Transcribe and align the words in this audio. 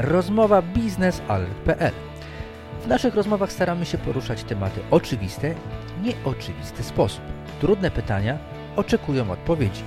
rozmowa 0.00 0.62
biznesalert.pl. 0.62 1.92
W 2.84 2.86
naszych 2.88 3.14
rozmowach 3.14 3.52
staramy 3.52 3.86
się 3.86 3.98
poruszać 3.98 4.44
tematy 4.44 4.80
oczywiste, 4.90 5.54
nieoczywisty 6.02 6.82
sposób. 6.82 7.22
Trudne 7.60 7.90
pytania 7.90 8.38
oczekują 8.76 9.30
odpowiedzi. 9.30 9.82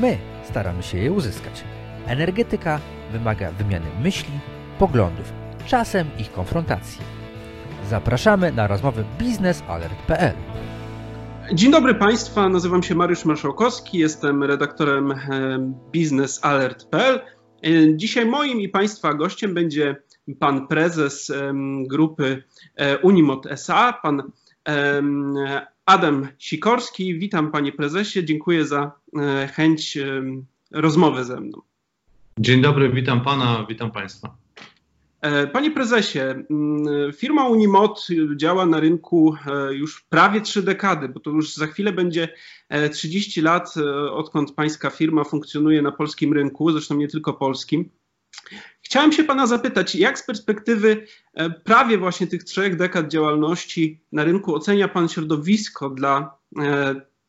My 0.00 0.18
staramy 0.44 0.82
się 0.82 0.98
je 0.98 1.12
uzyskać. 1.12 1.64
Energetyka 2.06 2.80
wymaga 3.12 3.50
wymiany 3.50 3.86
myśli, 4.02 4.32
poglądów, 4.78 5.32
czasem 5.66 6.08
ich 6.18 6.32
konfrontacji. 6.32 7.00
Zapraszamy 7.88 8.52
na 8.52 8.66
rozmowy 8.66 9.04
biznesalert.pl. 9.18 10.34
Dzień 11.52 11.72
dobry 11.72 11.94
Państwa, 11.94 12.48
nazywam 12.48 12.82
się 12.82 12.94
Mariusz 12.94 13.24
Marszałkowski, 13.24 13.98
jestem 13.98 14.42
redaktorem 14.42 15.12
e, 15.12 15.16
biznesalert.pl. 15.92 17.20
E, 17.64 17.96
dzisiaj 17.96 18.26
moim 18.26 18.60
i 18.60 18.68
Państwa 18.68 19.14
gościem 19.14 19.54
będzie 19.54 19.96
pan 20.38 20.66
prezes 20.66 21.32
grupy 21.86 22.42
e, 22.74 22.98
Unimot 22.98 23.46
SA, 23.46 23.92
pan 23.92 24.22
Adam 25.86 26.28
Sikorski. 26.38 27.18
Witam 27.18 27.50
panie 27.50 27.72
prezesie, 27.72 28.24
dziękuję 28.24 28.66
za 28.66 28.92
chęć 29.52 29.98
rozmowy 30.70 31.24
ze 31.24 31.40
mną. 31.40 31.62
Dzień 32.38 32.62
dobry, 32.62 32.90
witam 32.90 33.20
pana, 33.20 33.66
witam 33.68 33.90
państwa. 33.90 34.43
E, 35.24 35.46
panie 35.46 35.70
prezesie, 35.70 36.20
mm, 36.20 37.12
firma 37.12 37.48
Unimod 37.48 38.06
działa 38.36 38.66
na 38.66 38.80
rynku 38.80 39.36
e, 39.46 39.74
już 39.74 40.02
prawie 40.08 40.40
trzy 40.40 40.62
dekady, 40.62 41.08
bo 41.08 41.20
to 41.20 41.30
już 41.30 41.54
za 41.54 41.66
chwilę 41.66 41.92
będzie 41.92 42.28
30 42.92 43.40
e, 43.40 43.42
lat, 43.42 43.74
odkąd 44.10 44.54
pańska 44.54 44.90
firma 44.90 45.24
funkcjonuje 45.24 45.82
na 45.82 45.92
polskim 45.92 46.32
rynku, 46.32 46.72
zresztą 46.72 46.96
nie 46.96 47.08
tylko 47.08 47.32
polskim. 47.32 47.90
Chciałem 48.82 49.12
się 49.12 49.24
pana 49.24 49.46
zapytać, 49.46 49.94
jak 49.94 50.18
z 50.18 50.26
perspektywy 50.26 51.06
prawie 51.64 51.98
właśnie 51.98 52.26
tych 52.26 52.44
trzech 52.44 52.76
dekad 52.76 53.08
działalności 53.08 54.04
na 54.12 54.24
rynku 54.24 54.54
ocenia 54.54 54.88
pan 54.88 55.08
środowisko 55.08 55.90
dla 55.90 56.38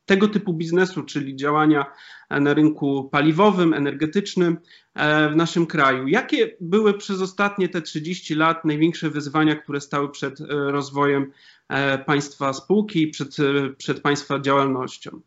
tego 0.05 0.27
typu 0.27 0.53
biznesu, 0.53 1.03
czyli 1.03 1.35
działania 1.35 1.85
na 2.29 2.53
rynku 2.53 3.09
paliwowym, 3.11 3.73
energetycznym 3.73 4.57
e, 4.93 5.29
w 5.29 5.35
naszym 5.35 5.67
kraju. 5.67 6.07
Jakie 6.07 6.57
były 6.61 6.93
przez 6.93 7.21
ostatnie 7.21 7.69
te 7.69 7.81
30 7.81 8.35
lat 8.35 8.65
największe 8.65 9.09
wyzwania, 9.09 9.55
które 9.55 9.81
stały 9.81 10.11
przed 10.11 10.41
e, 10.41 10.45
rozwojem 10.49 11.31
e, 11.69 11.97
państwa 11.97 12.53
spółki, 12.53 13.07
przed, 13.07 13.37
przed 13.77 14.01
państwa 14.01 14.39
działalnością? 14.39 15.21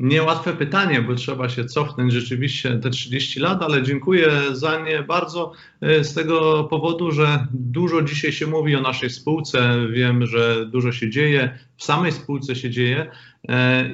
Niełatwe 0.00 0.52
pytanie, 0.52 1.02
bo 1.02 1.14
trzeba 1.14 1.48
się 1.48 1.64
cofnąć 1.64 2.12
rzeczywiście 2.12 2.78
te 2.78 2.90
30 2.90 3.40
lat, 3.40 3.62
ale 3.62 3.82
dziękuję 3.82 4.30
za 4.52 4.80
nie 4.80 5.02
bardzo 5.02 5.52
z 5.82 6.14
tego 6.14 6.64
powodu, 6.64 7.12
że 7.12 7.46
dużo 7.50 8.02
dzisiaj 8.02 8.32
się 8.32 8.46
mówi 8.46 8.76
o 8.76 8.80
naszej 8.80 9.10
spółce. 9.10 9.76
Wiem, 9.90 10.26
że 10.26 10.66
dużo 10.66 10.92
się 10.92 11.10
dzieje, 11.10 11.58
w 11.76 11.84
samej 11.84 12.12
spółce 12.12 12.56
się 12.56 12.70
dzieje 12.70 13.10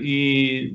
i 0.01 0.75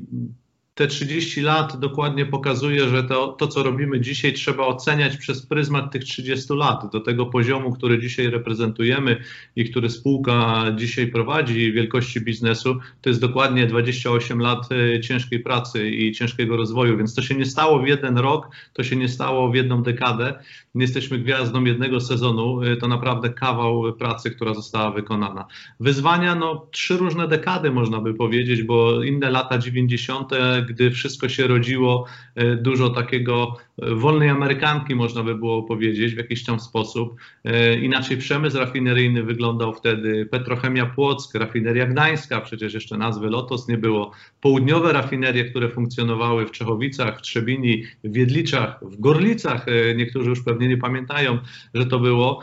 te 0.79 0.87
30 0.87 1.41
lat 1.41 1.79
dokładnie 1.79 2.25
pokazuje, 2.25 2.89
że 2.89 3.03
to, 3.03 3.27
to, 3.27 3.47
co 3.47 3.63
robimy 3.63 4.01
dzisiaj, 4.01 4.33
trzeba 4.33 4.65
oceniać 4.65 5.17
przez 5.17 5.45
pryzmat 5.45 5.91
tych 5.91 6.03
30 6.03 6.53
lat. 6.53 6.91
Do 6.91 6.99
tego 6.99 7.25
poziomu, 7.25 7.71
który 7.71 7.99
dzisiaj 7.99 8.29
reprezentujemy 8.29 9.23
i 9.55 9.69
który 9.69 9.89
spółka 9.89 10.65
dzisiaj 10.75 11.07
prowadzi, 11.07 11.73
wielkości 11.73 12.21
biznesu, 12.21 12.79
to 13.01 13.09
jest 13.09 13.21
dokładnie 13.21 13.67
28 13.67 14.39
lat 14.39 14.69
e, 14.71 14.99
ciężkiej 14.99 15.39
pracy 15.39 15.89
i 15.89 16.11
ciężkiego 16.11 16.57
rozwoju. 16.57 16.97
Więc 16.97 17.15
to 17.15 17.21
się 17.21 17.35
nie 17.35 17.45
stało 17.45 17.79
w 17.79 17.87
jeden 17.87 18.17
rok, 18.17 18.49
to 18.73 18.83
się 18.83 18.95
nie 18.95 19.07
stało 19.07 19.51
w 19.51 19.55
jedną 19.55 19.83
dekadę. 19.83 20.39
Nie 20.75 20.83
jesteśmy 20.83 21.19
gwiazdą 21.19 21.63
jednego 21.63 21.99
sezonu, 21.99 22.61
e, 22.63 22.75
to 22.75 22.87
naprawdę 22.87 23.29
kawał 23.29 23.93
pracy, 23.93 24.31
która 24.31 24.53
została 24.53 24.91
wykonana. 24.91 25.45
Wyzwania, 25.79 26.35
no 26.35 26.67
trzy 26.71 26.97
różne 26.97 27.27
dekady 27.27 27.71
można 27.71 28.01
by 28.01 28.13
powiedzieć, 28.13 28.63
bo 28.63 29.03
inne 29.03 29.29
lata 29.29 29.57
90 29.57 30.31
gdy 30.69 30.91
wszystko 30.91 31.29
się 31.29 31.47
rodziło, 31.47 32.05
e, 32.35 32.55
dużo 32.55 32.89
takiego 32.89 33.55
e, 33.81 33.95
wolnej 33.95 34.29
amerykanki, 34.29 34.95
można 34.95 35.23
by 35.23 35.35
było 35.35 35.63
powiedzieć, 35.63 36.13
w 36.13 36.17
jakiś 36.17 36.45
tam 36.45 36.59
sposób. 36.59 37.15
E, 37.43 37.79
inaczej 37.79 38.17
przemysł 38.17 38.57
rafineryjny 38.57 39.23
wyglądał 39.23 39.73
wtedy, 39.73 40.25
Petrochemia 40.25 40.85
Płock, 40.85 41.35
rafineria 41.35 41.85
Gdańska, 41.85 42.41
przecież 42.41 42.73
jeszcze 42.73 42.97
nazwy 42.97 43.29
Lotos 43.29 43.67
nie 43.67 43.77
było, 43.77 44.11
południowe 44.41 44.93
rafinerie, 44.93 45.45
które 45.45 45.69
funkcjonowały 45.69 46.45
w 46.45 46.51
Czechowicach, 46.51 47.19
w 47.19 47.21
Trzebini, 47.21 47.83
w 48.03 48.11
Wiedliczach, 48.11 48.79
w 48.81 48.99
Gorlicach, 48.99 49.65
niektórzy 49.95 50.29
już 50.29 50.43
pewnie 50.43 50.67
nie 50.67 50.77
pamiętają, 50.77 51.37
że 51.73 51.85
to 51.85 51.99
było 51.99 52.41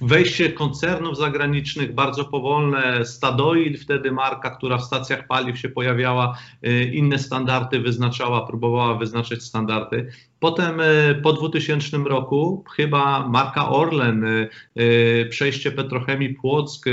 wejście 0.00 0.52
koncernów 0.52 1.16
zagranicznych, 1.16 1.94
bardzo 1.94 2.24
powolne, 2.24 3.04
Stadoil, 3.04 3.78
wtedy 3.78 4.12
marka, 4.12 4.50
która 4.50 4.78
w 4.78 4.84
stacjach 4.84 5.26
paliw 5.26 5.58
się 5.58 5.68
pojawiała, 5.68 6.38
y, 6.66 6.84
inne 6.84 7.18
standardy 7.18 7.80
wyznaczała, 7.80 8.46
próbowała 8.46 8.94
wyznaczyć 8.94 9.42
standardy. 9.42 10.10
Potem 10.42 10.80
e, 10.80 11.14
po 11.14 11.32
2000 11.32 11.96
roku 11.96 12.64
chyba 12.76 13.28
marka 13.28 13.68
Orlen, 13.68 14.24
e, 14.24 14.48
e, 14.76 15.26
przejście 15.26 15.72
Petrochemii 15.72 16.34
Płock 16.34 16.84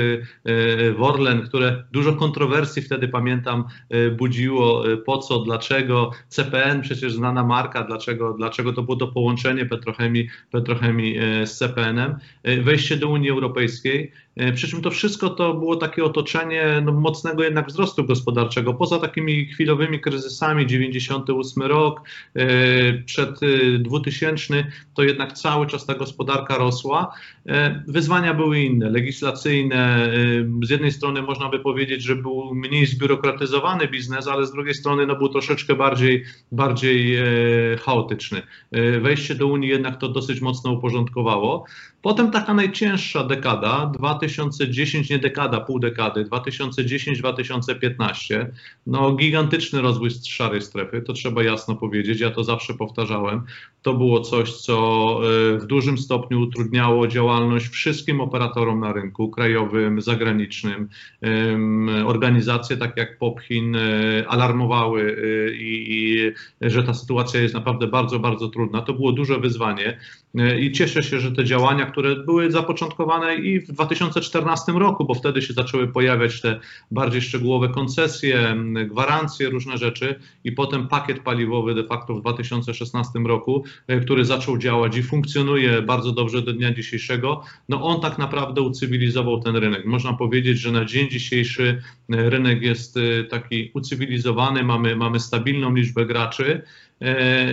w 0.95 1.01
Orlen, 1.01 1.41
które 1.41 1.83
dużo 1.91 2.13
kontrowersji 2.13 2.81
wtedy 2.81 3.07
pamiętam 3.07 3.63
budziło, 4.17 4.83
po 5.05 5.17
co, 5.17 5.39
dlaczego, 5.39 6.11
CPN 6.27 6.81
przecież 6.81 7.13
znana 7.13 7.43
marka, 7.43 7.83
dlaczego, 7.83 8.33
dlaczego 8.33 8.73
to 8.73 8.83
było 8.83 8.97
to 8.97 9.07
połączenie 9.07 9.65
Petrochemii, 9.65 10.27
Petrochemii 10.51 11.15
z 11.45 11.57
CPN-em, 11.57 12.15
wejście 12.43 12.97
do 12.97 13.07
Unii 13.07 13.29
Europejskiej, 13.29 14.11
przy 14.55 14.67
czym 14.67 14.81
to 14.81 14.91
wszystko 14.91 15.29
to 15.29 15.53
było 15.53 15.75
takie 15.75 16.03
otoczenie 16.03 16.81
no, 16.85 16.91
mocnego 16.91 17.43
jednak 17.43 17.67
wzrostu 17.67 18.03
gospodarczego. 18.03 18.73
Poza 18.73 18.99
takimi 18.99 19.45
chwilowymi 19.45 19.99
kryzysami, 19.99 20.67
98 20.67 21.63
rok, 21.63 22.01
e, 22.35 22.45
przed 22.93 23.39
2000, 23.79 24.55
e, 24.55 24.71
to 24.93 25.03
jednak 25.03 25.33
cały 25.33 25.67
czas 25.67 25.85
ta 25.85 25.95
gospodarka 25.95 26.57
rosła. 26.57 27.13
Wyzwania 27.87 28.33
były 28.33 28.59
inne, 28.59 28.89
legislacyjne. 28.89 30.11
Z 30.63 30.69
jednej 30.69 30.91
strony 30.91 31.21
można 31.21 31.49
by 31.49 31.59
powiedzieć, 31.59 32.03
że 32.03 32.15
był 32.15 32.55
mniej 32.55 32.85
zbiurokratyzowany 32.85 33.87
biznes, 33.87 34.27
ale 34.27 34.45
z 34.45 34.51
drugiej 34.51 34.73
strony 34.73 35.07
no, 35.07 35.15
był 35.15 35.29
troszeczkę 35.29 35.75
bardziej, 35.75 36.25
bardziej 36.51 37.17
chaotyczny. 37.81 38.41
Wejście 39.01 39.35
do 39.35 39.47
Unii 39.47 39.69
jednak 39.69 39.97
to 39.97 40.09
dosyć 40.09 40.41
mocno 40.41 40.71
uporządkowało. 40.71 41.65
Potem 42.01 42.31
taka 42.31 42.53
najcięższa 42.53 43.23
dekada, 43.23 43.91
2010, 43.97 45.09
nie 45.09 45.19
dekada, 45.19 45.59
pół 45.59 45.79
dekady, 45.79 46.25
2010-2015, 46.25 48.45
no 48.87 49.15
gigantyczny 49.15 49.81
rozwój 49.81 50.09
szarej 50.27 50.61
strefy, 50.61 51.01
to 51.01 51.13
trzeba 51.13 51.43
jasno 51.43 51.75
powiedzieć, 51.75 52.19
ja 52.19 52.31
to 52.31 52.43
zawsze 52.43 52.73
powtarzałem. 52.73 53.41
To 53.81 53.93
było 53.93 54.21
coś, 54.21 54.53
co 54.53 55.19
e, 55.23 55.27
w 55.57 55.65
dużym 55.65 55.97
stopniu 55.97 56.41
utrudniało 56.41 57.07
działalność 57.07 57.67
wszystkim 57.67 58.21
operatorom 58.21 58.79
na 58.79 58.93
rynku, 58.93 59.29
krajowym, 59.29 60.01
zagranicznym. 60.01 60.89
Organizacje 62.05 62.77
takie 62.77 63.01
jak 63.01 63.17
Popchin 63.17 63.75
e, 63.75 63.79
alarmowały 64.27 65.01
e, 65.01 65.05
i, 65.55 65.93
i 65.93 66.31
że 66.61 66.83
ta 66.83 66.93
sytuacja 66.93 67.41
jest 67.41 67.53
naprawdę 67.53 67.87
bardzo, 67.87 68.19
bardzo 68.19 68.47
trudna. 68.47 68.81
To 68.81 68.93
było 68.93 69.11
duże 69.11 69.39
wyzwanie 69.39 69.97
i 70.59 70.71
cieszę 70.71 71.03
się, 71.03 71.19
że 71.19 71.31
te 71.31 71.43
działania, 71.43 71.85
które 71.91 72.15
były 72.15 72.51
zapoczątkowane 72.51 73.35
i 73.35 73.59
w 73.59 73.71
2014 73.71 74.71
roku, 74.71 75.05
bo 75.05 75.13
wtedy 75.13 75.41
się 75.41 75.53
zaczęły 75.53 75.87
pojawiać 75.87 76.41
te 76.41 76.59
bardziej 76.91 77.21
szczegółowe 77.21 77.69
koncesje, 77.69 78.55
gwarancje, 78.85 79.49
różne 79.49 79.77
rzeczy 79.77 80.19
i 80.43 80.51
potem 80.51 80.87
pakiet 80.87 81.19
paliwowy 81.19 81.75
de 81.75 81.83
facto 81.83 82.15
w 82.15 82.21
2016 82.21 83.19
roku, 83.19 83.63
e, 83.87 83.99
który 83.99 84.25
zaczął 84.25 84.57
działać 84.57 84.97
i 84.97 85.03
funkcjonuje 85.03 85.81
bardzo 85.81 86.11
dobrze 86.11 86.41
do 86.41 86.53
dnia 86.53 86.73
dzisiejszego, 86.73 87.43
no 87.69 87.83
on 87.83 88.01
tak 88.01 88.17
naprawdę 88.17 88.61
ucywilizował 88.61 89.39
ten 89.39 89.55
rynek. 89.55 89.85
Można 89.85 90.13
powiedzieć, 90.13 90.59
że 90.59 90.71
na 90.71 90.85
dzień 90.85 91.09
dzisiejszy 91.09 91.81
e, 92.09 92.29
rynek 92.29 92.61
jest 92.61 92.97
e, 92.97 93.23
taki 93.23 93.71
ucywilizowany, 93.73 94.63
mamy, 94.63 94.95
mamy 94.95 95.19
stabilną 95.19 95.75
liczbę 95.75 96.05
graczy, 96.05 96.61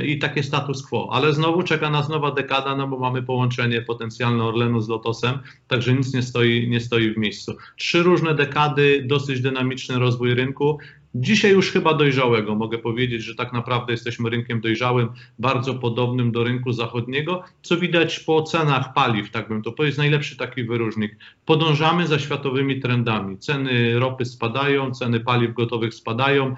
i 0.05 0.19
takie 0.19 0.43
status 0.43 0.87
quo. 0.87 1.09
Ale 1.13 1.35
znowu 1.35 1.63
czeka 1.63 1.91
nas 1.91 2.09
nowa 2.09 2.31
dekada, 2.31 2.77
no 2.77 2.89
bo 2.89 2.99
mamy 2.99 3.23
połączenie 3.23 3.83
potencjalne 3.83 4.45
Orlenu 4.45 4.81
z 4.81 4.89
Lotosem, 4.89 5.39
także 5.69 5.95
nic 5.95 6.15
nie 6.15 6.23
stoi, 6.23 6.69
nie 6.69 6.81
stoi 6.81 7.15
w 7.15 7.17
miejscu. 7.17 7.57
Trzy 7.77 8.03
różne 8.03 8.35
dekady, 8.35 9.03
dosyć 9.07 9.41
dynamiczny 9.41 9.99
rozwój 9.99 10.35
rynku. 10.35 10.79
Dzisiaj 11.15 11.53
już 11.53 11.71
chyba 11.71 11.95
dojrzałego. 11.95 12.55
Mogę 12.55 12.79
powiedzieć, 12.79 13.23
że 13.23 13.35
tak 13.35 13.53
naprawdę 13.53 13.93
jesteśmy 13.93 14.31
rynkiem 14.31 14.61
dojrzałym, 14.61 15.09
bardzo 15.39 15.75
podobnym 15.75 16.33
do 16.33 16.45
rynku 16.45 16.73
zachodniego, 16.73 17.43
co 17.63 17.77
widać 17.77 18.21
po 18.21 18.43
cenach 18.43 18.93
paliw, 18.95 19.31
tak 19.31 19.49
bym 19.49 19.63
to 19.63 19.73
powiedział, 19.73 19.87
jest 19.87 19.99
najlepszy 19.99 20.37
taki 20.37 20.65
wyróżnik. 20.65 21.17
Podążamy 21.45 22.07
za 22.07 22.19
światowymi 22.19 22.81
trendami. 22.81 23.39
Ceny 23.39 23.99
ropy 23.99 24.25
spadają, 24.25 24.91
ceny 24.91 25.21
paliw 25.21 25.55
gotowych 25.55 25.95
spadają, 25.95 26.55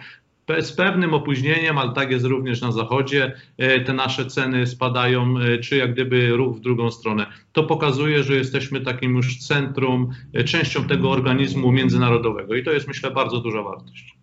z 0.60 0.72
pewnym 0.72 1.14
opóźnieniem, 1.14 1.78
ale 1.78 1.92
tak 1.92 2.10
jest 2.10 2.24
również 2.24 2.60
na 2.60 2.72
zachodzie, 2.72 3.40
te 3.86 3.92
nasze 3.92 4.26
ceny 4.26 4.66
spadają, 4.66 5.34
czy 5.62 5.76
jak 5.76 5.92
gdyby 5.92 6.28
ruch 6.36 6.56
w 6.56 6.60
drugą 6.60 6.90
stronę. 6.90 7.26
To 7.52 7.64
pokazuje, 7.64 8.22
że 8.22 8.34
jesteśmy 8.34 8.80
takim 8.80 9.16
już 9.16 9.38
centrum, 9.38 10.10
częścią 10.46 10.84
tego 10.84 11.10
organizmu 11.10 11.72
międzynarodowego 11.72 12.54
i 12.54 12.64
to 12.64 12.72
jest 12.72 12.88
myślę 12.88 13.10
bardzo 13.10 13.40
duża 13.40 13.62
wartość. 13.62 14.18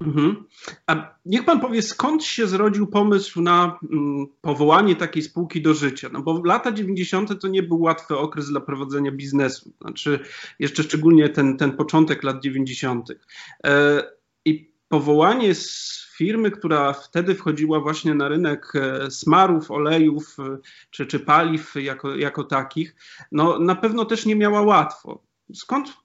Mhm. 0.00 0.44
A 0.86 1.14
niech 1.26 1.44
pan 1.44 1.60
powie, 1.60 1.82
skąd 1.82 2.24
się 2.24 2.46
zrodził 2.46 2.86
pomysł 2.86 3.42
na 3.42 3.78
mm, 3.92 4.26
powołanie 4.40 4.96
takiej 4.96 5.22
spółki 5.22 5.62
do 5.62 5.74
życia? 5.74 6.08
No 6.12 6.22
bo 6.22 6.42
lata 6.44 6.72
90. 6.72 7.40
to 7.40 7.48
nie 7.48 7.62
był 7.62 7.80
łatwy 7.80 8.18
okres 8.18 8.48
dla 8.48 8.60
prowadzenia 8.60 9.12
biznesu. 9.12 9.72
Znaczy, 9.80 10.20
jeszcze 10.58 10.82
szczególnie 10.82 11.28
ten, 11.28 11.56
ten 11.56 11.72
początek 11.72 12.22
lat 12.22 12.42
90. 12.42 13.10
E, 13.64 14.02
I 14.44 14.69
powołanie 14.90 15.54
z 15.54 16.00
firmy, 16.16 16.50
która 16.50 16.92
wtedy 16.92 17.34
wchodziła 17.34 17.80
właśnie 17.80 18.14
na 18.14 18.28
rynek 18.28 18.72
e, 18.74 19.10
smarów, 19.10 19.70
olejów 19.70 20.36
e, 20.38 20.58
czy, 20.90 21.06
czy 21.06 21.20
paliw 21.20 21.74
jako, 21.74 22.16
jako 22.16 22.44
takich, 22.44 22.94
no 23.32 23.58
na 23.58 23.74
pewno 23.74 24.04
też 24.04 24.26
nie 24.26 24.36
miała 24.36 24.62
łatwo. 24.62 25.22
Skąd 25.54 25.96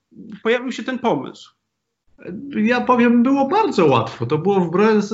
pojawił 0.42 0.72
się 0.72 0.82
ten 0.82 0.98
pomysł? 0.98 1.54
Ja 2.56 2.80
powiem, 2.80 3.22
było 3.22 3.48
bardzo 3.48 3.86
łatwo. 3.86 4.26
To 4.26 4.38
było 4.38 4.60
wbrew, 4.60 5.04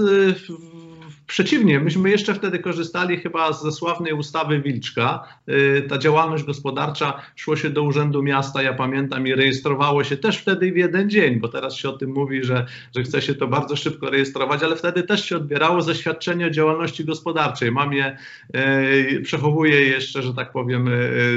Przeciwnie, 1.32 1.80
myśmy 1.80 2.10
jeszcze 2.10 2.34
wtedy 2.34 2.58
korzystali 2.58 3.16
chyba 3.16 3.52
ze 3.52 3.72
sławnej 3.72 4.12
ustawy 4.12 4.60
Wilczka. 4.60 5.24
Y, 5.48 5.86
ta 5.88 5.98
działalność 5.98 6.44
gospodarcza 6.44 7.22
szło 7.36 7.56
się 7.56 7.70
do 7.70 7.82
Urzędu 7.82 8.22
Miasta, 8.22 8.62
ja 8.62 8.74
pamiętam, 8.74 9.26
i 9.26 9.34
rejestrowało 9.34 10.04
się 10.04 10.16
też 10.16 10.38
wtedy 10.38 10.72
w 10.72 10.76
jeden 10.76 11.10
dzień, 11.10 11.40
bo 11.40 11.48
teraz 11.48 11.74
się 11.74 11.88
o 11.88 11.92
tym 11.92 12.12
mówi, 12.12 12.44
że, 12.44 12.66
że 12.96 13.02
chce 13.02 13.22
się 13.22 13.34
to 13.34 13.48
bardzo 13.48 13.76
szybko 13.76 14.10
rejestrować, 14.10 14.62
ale 14.62 14.76
wtedy 14.76 15.02
też 15.02 15.24
się 15.24 15.36
odbierało 15.36 15.82
zaświadczenie 15.82 16.46
o 16.46 16.50
działalności 16.50 17.04
gospodarczej. 17.04 17.72
Mam 17.72 17.92
je, 17.92 18.16
e, 18.54 19.20
przechowuję 19.20 19.80
je 19.80 19.86
jeszcze, 19.86 20.22
że 20.22 20.34
tak 20.34 20.52
powiem, 20.52 20.88
e, 20.88 20.92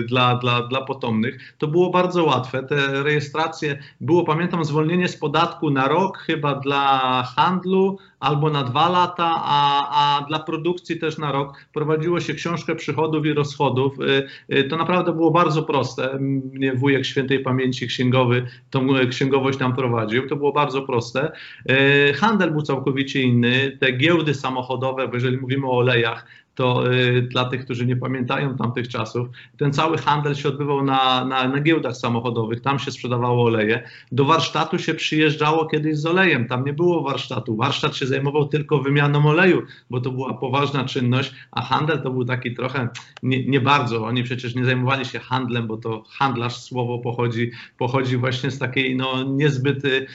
dla, 0.07 0.35
dla, 0.35 0.67
dla 0.67 0.81
potomnych. 0.81 1.53
To 1.57 1.67
było 1.67 1.89
bardzo 1.89 2.23
łatwe. 2.23 2.63
Te 2.63 3.03
rejestracje, 3.03 3.79
było 4.01 4.23
pamiętam 4.23 4.65
zwolnienie 4.65 5.07
z 5.07 5.17
podatku 5.17 5.69
na 5.69 5.87
rok 5.87 6.17
chyba 6.17 6.55
dla 6.55 7.23
handlu, 7.35 7.97
albo 8.19 8.49
na 8.49 8.63
dwa 8.63 8.89
lata, 8.89 9.33
a, 9.35 9.87
a 9.89 10.25
dla 10.25 10.39
produkcji 10.39 10.99
też 10.99 11.17
na 11.17 11.31
rok. 11.31 11.65
Prowadziło 11.73 12.19
się 12.19 12.33
książkę 12.33 12.75
przychodów 12.75 13.25
i 13.25 13.33
rozchodów. 13.33 13.99
Y, 13.99 14.27
y, 14.57 14.63
to 14.63 14.77
naprawdę 14.77 15.13
było 15.13 15.31
bardzo 15.31 15.63
proste. 15.63 16.17
Mnie 16.53 16.73
wujek 16.73 17.05
świętej 17.05 17.39
pamięci 17.39 17.87
księgowy 17.87 18.47
tą 18.69 18.95
y, 18.95 19.07
księgowość 19.07 19.59
nam 19.59 19.75
prowadził. 19.75 20.27
To 20.27 20.35
było 20.35 20.51
bardzo 20.51 20.81
proste. 20.81 21.31
Handel 22.15 22.51
był 22.51 22.61
całkowicie 22.61 23.21
inny. 23.21 23.77
Te 23.79 23.91
giełdy 23.91 24.33
samochodowe, 24.33 25.07
bo 25.07 25.13
jeżeli 25.13 25.37
mówimy 25.37 25.67
o 25.67 25.77
olejach, 25.77 26.25
to 26.55 26.93
y, 26.93 27.21
dla 27.21 27.45
tych, 27.45 27.65
którzy 27.65 27.85
nie 27.85 27.95
pamiętają 27.95 28.57
tamtych 28.57 28.87
czasów, 28.87 29.27
ten 29.57 29.73
cały 29.73 29.97
handel 29.97 30.35
się 30.35 30.49
odbywał 30.49 30.83
na, 30.83 31.25
na, 31.25 31.47
na 31.47 31.59
giełdach 31.59 31.97
samochodowych, 31.97 32.61
tam 32.61 32.79
się 32.79 32.91
sprzedawało 32.91 33.43
oleje. 33.43 33.83
Do 34.11 34.25
warsztatu 34.25 34.79
się 34.79 34.93
przyjeżdżało 34.93 35.65
kiedyś 35.65 35.97
z 35.97 36.05
olejem, 36.05 36.47
tam 36.47 36.65
nie 36.65 36.73
było 36.73 37.03
warsztatu. 37.03 37.55
Warsztat 37.55 37.95
się 37.95 38.07
zajmował 38.07 38.47
tylko 38.47 38.79
wymianą 38.79 39.25
oleju, 39.25 39.61
bo 39.89 40.01
to 40.01 40.11
była 40.11 40.33
poważna 40.33 40.85
czynność, 40.85 41.33
a 41.51 41.61
handel 41.61 42.01
to 42.01 42.11
był 42.11 42.25
taki 42.25 42.53
trochę 42.53 42.89
nie, 43.23 43.45
nie 43.45 43.61
bardzo. 43.61 44.05
Oni 44.05 44.23
przecież 44.23 44.55
nie 44.55 44.65
zajmowali 44.65 45.05
się 45.05 45.19
handlem, 45.19 45.67
bo 45.67 45.77
to 45.77 46.03
handlarz 46.09 46.55
słowo 46.55 46.99
pochodzi, 46.99 47.51
pochodzi 47.77 48.17
właśnie 48.17 48.51
z 48.51 48.59
takiej 48.59 48.95
no, 48.95 49.23
niezbyt 49.23 49.85
y, 49.85 50.07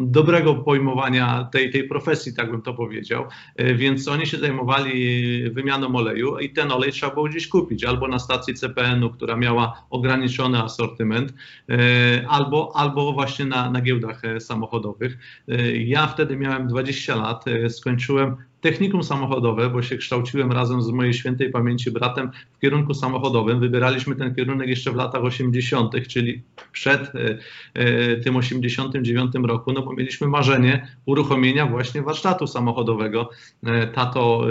dobrego 0.00 0.54
pojmowania 0.54 1.48
tej, 1.52 1.70
tej 1.70 1.88
profesji, 1.88 2.34
tak 2.34 2.50
bym 2.50 2.62
to 2.62 2.74
powiedział. 2.74 3.24
Y, 3.60 3.74
więc 3.74 4.08
oni 4.08 4.26
się 4.26 4.38
zajmowali 4.38 5.50
wymianą 5.58 5.96
oleju 5.96 6.38
i 6.38 6.50
ten 6.50 6.72
olej 6.72 6.92
trzeba 6.92 7.14
było 7.14 7.28
gdzieś 7.28 7.48
kupić, 7.48 7.84
albo 7.84 8.08
na 8.08 8.18
stacji 8.18 8.54
CPN-u, 8.54 9.10
która 9.10 9.36
miała 9.36 9.82
ograniczony 9.90 10.62
asortyment, 10.62 11.34
e, 11.68 12.24
albo, 12.28 12.72
albo 12.76 13.12
właśnie 13.12 13.44
na, 13.44 13.70
na 13.70 13.80
giełdach 13.80 14.24
e, 14.24 14.40
samochodowych. 14.40 15.18
E, 15.48 15.76
ja 15.76 16.06
wtedy 16.06 16.36
miałem 16.36 16.68
20 16.68 17.16
lat, 17.16 17.44
skończyłem 17.68 18.36
technikum 18.60 19.02
samochodowe, 19.02 19.70
bo 19.70 19.82
się 19.82 19.96
kształciłem 19.96 20.52
razem 20.52 20.82
z 20.82 20.90
mojej 20.90 21.14
świętej 21.14 21.50
pamięci 21.50 21.90
bratem 21.90 22.30
w 22.56 22.58
kierunku 22.58 22.94
samochodowym. 22.94 23.60
Wybieraliśmy 23.60 24.16
ten 24.16 24.34
kierunek 24.34 24.68
jeszcze 24.68 24.92
w 24.92 24.96
latach 24.96 25.24
80., 25.24 26.08
czyli 26.08 26.42
przed 26.72 27.14
e, 27.14 27.38
e, 27.74 28.16
tym 28.16 28.36
89 28.36 29.32
roku, 29.42 29.72
no 29.72 29.82
bo 29.82 29.92
mieliśmy 29.92 30.28
marzenie 30.28 30.88
uruchomienia 31.06 31.66
właśnie 31.66 32.02
warsztatu 32.02 32.46
samochodowego. 32.46 33.30
E, 33.66 33.86
tato 33.86 34.44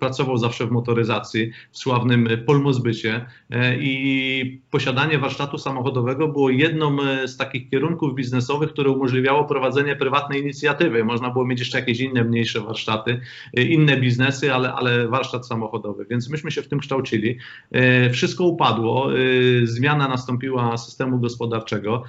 pracował 0.00 0.38
zawsze 0.38 0.66
w 0.66 0.70
motoryzacji, 0.70 1.52
w 1.72 1.78
sławnym 1.78 2.28
Polmozbycie 2.46 3.26
i 3.80 4.60
posiadanie 4.70 5.18
warsztatu 5.18 5.58
samochodowego 5.58 6.28
było 6.28 6.50
jedną 6.50 6.96
z 7.26 7.36
takich 7.36 7.70
kierunków 7.70 8.14
biznesowych, 8.14 8.70
które 8.70 8.90
umożliwiało 8.90 9.44
prowadzenie 9.44 9.96
prywatnej 9.96 10.42
inicjatywy. 10.42 11.04
Można 11.04 11.30
było 11.30 11.46
mieć 11.46 11.58
jeszcze 11.58 11.78
jakieś 11.78 12.00
inne, 12.00 12.24
mniejsze 12.24 12.60
warsztaty, 12.60 12.75
y, 13.58 13.62
inne 13.62 13.96
biznesy, 13.96 14.54
ale, 14.54 14.72
ale 14.72 15.08
warsztat 15.08 15.46
samochodowy. 15.46 16.06
Więc 16.10 16.30
myśmy 16.30 16.50
się 16.50 16.62
w 16.62 16.68
tym 16.68 16.78
kształcili. 16.78 17.38
Y, 18.06 18.10
wszystko 18.10 18.44
upadło, 18.44 19.18
y, 19.18 19.66
zmiana 19.66 20.08
nastąpiła 20.08 20.76
systemu 20.76 21.18
gospodarczego. 21.18 22.02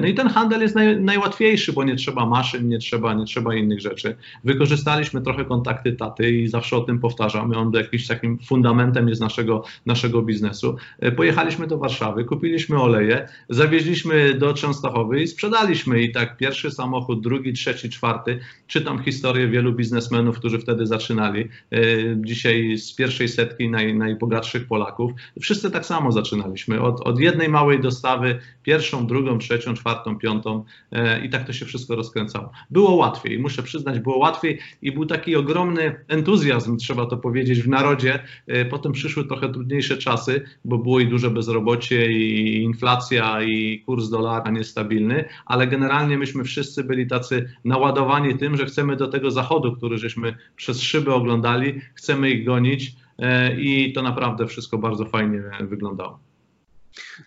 No 0.00 0.06
i 0.06 0.14
ten 0.14 0.28
handel 0.28 0.60
jest 0.60 0.74
naj, 0.74 1.00
najłatwiejszy, 1.00 1.72
bo 1.72 1.84
nie 1.84 1.96
trzeba 1.96 2.26
maszyn, 2.26 2.68
nie 2.68 2.78
trzeba, 2.78 3.14
nie 3.14 3.24
trzeba 3.24 3.54
innych 3.54 3.80
rzeczy. 3.80 4.16
Wykorzystaliśmy 4.44 5.20
trochę 5.20 5.44
kontakty 5.44 5.92
taty 5.92 6.30
i 6.30 6.48
zawsze 6.48 6.76
o 6.76 6.80
tym 6.80 6.98
powtarzam. 6.98 7.56
On 7.56 7.72
jakimś 7.74 8.06
takim 8.06 8.38
fundamentem 8.38 9.08
jest 9.08 9.20
naszego, 9.20 9.64
naszego 9.86 10.22
biznesu. 10.22 10.76
Pojechaliśmy 11.16 11.66
do 11.66 11.78
Warszawy, 11.78 12.24
kupiliśmy 12.24 12.82
oleje, 12.82 13.28
zawieźliśmy 13.48 14.34
do 14.34 14.54
Częstochowy 14.54 15.22
i 15.22 15.26
sprzedaliśmy. 15.26 16.02
I 16.02 16.12
tak 16.12 16.36
pierwszy 16.36 16.70
samochód, 16.70 17.20
drugi, 17.22 17.52
trzeci, 17.52 17.90
czwarty. 17.90 18.40
Czytam 18.66 19.02
historię 19.02 19.48
wielu 19.48 19.72
biznesów 19.72 19.99
biznesmenów, 20.00 20.38
którzy 20.38 20.58
wtedy 20.58 20.86
zaczynali. 20.86 21.48
E, 21.72 21.78
dzisiaj 22.16 22.78
z 22.78 22.94
pierwszej 22.94 23.28
setki 23.28 23.70
naj, 23.70 23.94
najbogatszych 23.94 24.66
Polaków. 24.66 25.12
Wszyscy 25.40 25.70
tak 25.70 25.86
samo 25.86 26.12
zaczynaliśmy. 26.12 26.80
Od, 26.80 27.00
od 27.00 27.20
jednej 27.20 27.48
małej 27.48 27.80
dostawy, 27.80 28.38
pierwszą, 28.62 29.06
drugą, 29.06 29.38
trzecią, 29.38 29.74
czwartą, 29.74 30.18
piątą 30.18 30.64
e, 30.92 31.24
i 31.24 31.30
tak 31.30 31.46
to 31.46 31.52
się 31.52 31.66
wszystko 31.66 31.96
rozkręcało. 31.96 32.50
Było 32.70 32.94
łatwiej, 32.94 33.38
muszę 33.38 33.62
przyznać, 33.62 34.00
było 34.00 34.18
łatwiej 34.18 34.58
i 34.82 34.92
był 34.92 35.06
taki 35.06 35.36
ogromny 35.36 35.94
entuzjazm, 36.08 36.76
trzeba 36.76 37.06
to 37.06 37.16
powiedzieć, 37.16 37.60
w 37.60 37.68
narodzie. 37.68 38.18
E, 38.46 38.64
potem 38.64 38.92
przyszły 38.92 39.24
trochę 39.24 39.52
trudniejsze 39.52 39.96
czasy, 39.96 40.44
bo 40.64 40.78
było 40.78 41.00
i 41.00 41.06
duże 41.06 41.30
bezrobocie, 41.30 42.12
i 42.12 42.62
inflacja, 42.62 43.42
i 43.42 43.82
kurs 43.86 44.08
dolara 44.08 44.50
niestabilny, 44.50 45.24
ale 45.46 45.66
generalnie 45.66 46.18
myśmy 46.18 46.44
wszyscy 46.44 46.84
byli 46.84 47.06
tacy 47.06 47.50
naładowani 47.64 48.38
tym, 48.38 48.56
że 48.56 48.66
chcemy 48.66 48.96
do 48.96 49.08
tego 49.08 49.30
zachodu, 49.30 49.72
który 49.72 49.89
który 49.90 49.98
żeśmy 49.98 50.36
przez 50.56 50.80
szyby 50.80 51.14
oglądali, 51.14 51.80
chcemy 51.94 52.30
ich 52.30 52.46
gonić 52.46 52.96
e, 53.18 53.60
i 53.60 53.92
to 53.92 54.02
naprawdę 54.02 54.46
wszystko 54.46 54.78
bardzo 54.78 55.04
fajnie 55.04 55.42
wyglądało. 55.60 56.18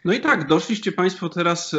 No 0.05 0.13
i 0.13 0.19
tak, 0.19 0.47
doszliście 0.47 0.91
Państwo 0.91 1.29
teraz, 1.29 1.73
e, 1.73 1.77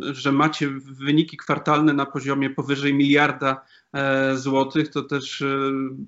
że 0.00 0.32
macie 0.32 0.68
wyniki 0.84 1.36
kwartalne 1.36 1.92
na 1.92 2.06
poziomie 2.06 2.50
powyżej 2.50 2.94
miliarda 2.94 3.64
e, 3.92 4.36
złotych. 4.36 4.88
To 4.88 5.02
też 5.02 5.44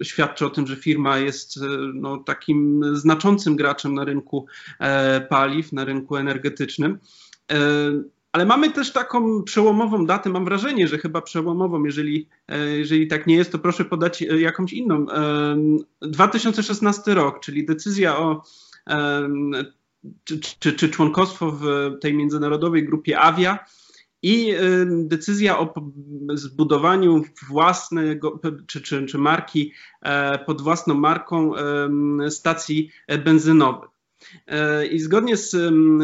świadczy 0.03 0.47
o 0.47 0.51
tym, 0.51 0.67
że 0.67 0.77
firma 0.77 1.19
jest 1.19 1.61
no, 1.95 2.17
takim 2.17 2.83
znaczącym 2.97 3.57
graczem 3.57 3.95
na 3.95 4.05
rynku 4.05 4.47
paliw, 5.29 5.73
na 5.73 5.85
rynku 5.85 6.17
energetycznym. 6.17 6.99
Ale 8.33 8.47
mamy 8.47 8.71
też 8.71 8.93
taką 8.93 9.43
przełomową 9.43 10.07
datę, 10.07 10.31
mam 10.31 10.45
wrażenie, 10.45 10.89
że 10.89 10.99
chyba 10.99 11.23
przełomową, 11.23 11.85
jeżeli, 11.85 12.29
e, 12.49 12.79
jeżeli 12.79 13.07
tak 13.07 13.27
nie 13.27 13.37
jest, 13.37 13.53
to 13.53 13.59
proszę 13.59 13.85
podać 13.85 14.23
e, 14.23 14.41
jakąś 14.41 14.73
inną. 14.73 15.07
2016 16.01 17.12
e, 17.12 17.15
rok, 17.15 17.41
czyli 17.41 17.67
decyzja 17.67 18.19
o 18.19 18.43
czy, 20.25 20.41
czy, 20.59 20.73
czy 20.73 20.89
członkostwo 20.89 21.53
w 21.53 21.65
tej 22.01 22.15
międzynarodowej 22.15 22.85
grupie 22.85 23.21
Avia 23.21 23.59
i 24.23 24.55
decyzja 24.87 25.59
o 25.59 25.75
zbudowaniu 26.35 27.25
własnego, 27.49 28.41
czy, 28.67 28.81
czy, 28.81 29.07
czy 29.07 29.19
marki 29.19 29.73
pod 30.47 30.62
własną 30.62 30.95
marką 30.95 31.53
stacji 32.29 32.91
benzynowych. 33.25 33.91
E, 34.47 34.87
I 34.87 34.99
zgodnie 34.99 35.37
z 35.37 35.57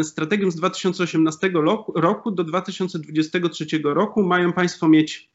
strategią 0.07 0.51
z 0.51 0.57
2018 0.57 1.51
roku 1.95 2.31
do 2.31 2.45
2023 2.45 3.67
roku 3.85 4.23
mają 4.23 4.53
Państwo 4.53 4.89
mieć 4.89 5.31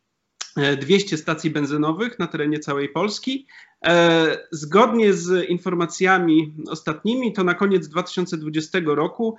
200 0.82 1.16
e, 1.16 1.18
stacji 1.18 1.50
benzynowych 1.50 2.20
na 2.20 2.28
terenie 2.28 2.60
całej 2.60 2.90
Polski. 2.90 3.48
E, 3.86 4.48
zgodnie 4.52 5.14
z 5.14 5.50
informacjami 5.50 6.56
ostatnimi, 6.70 7.34
to 7.34 7.44
na 7.44 7.54
koniec 7.54 7.88
2020 7.88 8.80
roku 8.86 9.38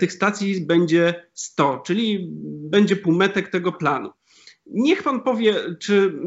tych 0.00 0.12
stacji 0.12 0.66
będzie 0.66 1.30
100, 1.34 1.82
czyli 1.86 2.28
będzie 2.70 2.96
półmetek 2.96 3.48
tego 3.48 3.72
planu. 3.72 4.10
Niech 4.66 5.02
pan 5.02 5.20
powie, 5.20 5.54
czy 5.78 6.20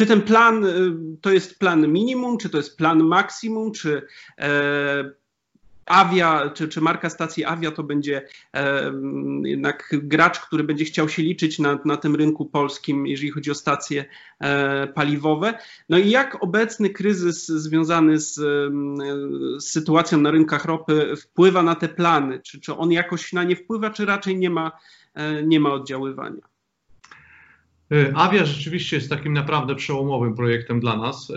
czy 0.00 0.06
ten 0.06 0.22
plan 0.22 0.66
to 1.20 1.32
jest 1.32 1.58
plan 1.58 1.92
minimum, 1.92 2.38
czy 2.38 2.50
to 2.50 2.56
jest 2.56 2.76
plan 2.76 3.04
maksimum, 3.04 3.72
czy 3.72 4.02
Avia, 5.86 6.50
czy, 6.54 6.68
czy 6.68 6.80
marka 6.80 7.10
stacji 7.10 7.44
Avia 7.44 7.70
to 7.70 7.82
będzie 7.82 8.26
e, 8.54 8.92
jednak 9.44 9.90
gracz, 9.92 10.40
który 10.40 10.64
będzie 10.64 10.84
chciał 10.84 11.08
się 11.08 11.22
liczyć 11.22 11.58
na, 11.58 11.78
na 11.84 11.96
tym 11.96 12.14
rynku 12.14 12.46
polskim, 12.46 13.06
jeżeli 13.06 13.30
chodzi 13.30 13.50
o 13.50 13.54
stacje 13.54 14.04
e, 14.40 14.86
paliwowe. 14.86 15.58
No 15.88 15.98
i 15.98 16.10
jak 16.10 16.42
obecny 16.42 16.90
kryzys 16.90 17.46
związany 17.46 18.18
z, 18.18 18.34
z, 18.34 19.64
sytuacją 19.64 20.20
na 20.20 20.30
rynkach 20.30 20.64
ropy 20.64 21.16
wpływa 21.16 21.62
na 21.62 21.74
te 21.74 21.88
plany? 21.88 22.40
Czy, 22.40 22.60
czy 22.60 22.76
on 22.76 22.92
jakoś 22.92 23.32
na 23.32 23.44
nie 23.44 23.56
wpływa, 23.56 23.90
czy 23.90 24.06
raczej 24.06 24.36
nie 24.36 24.50
ma, 24.50 24.72
e, 25.14 25.42
nie 25.42 25.60
ma 25.60 25.72
oddziaływania? 25.72 26.50
Avia 28.14 28.44
rzeczywiście 28.44 28.96
jest 28.96 29.10
takim 29.10 29.32
naprawdę 29.32 29.74
przełomowym 29.74 30.34
projektem 30.34 30.80
dla 30.80 30.96
nas. 30.96 31.32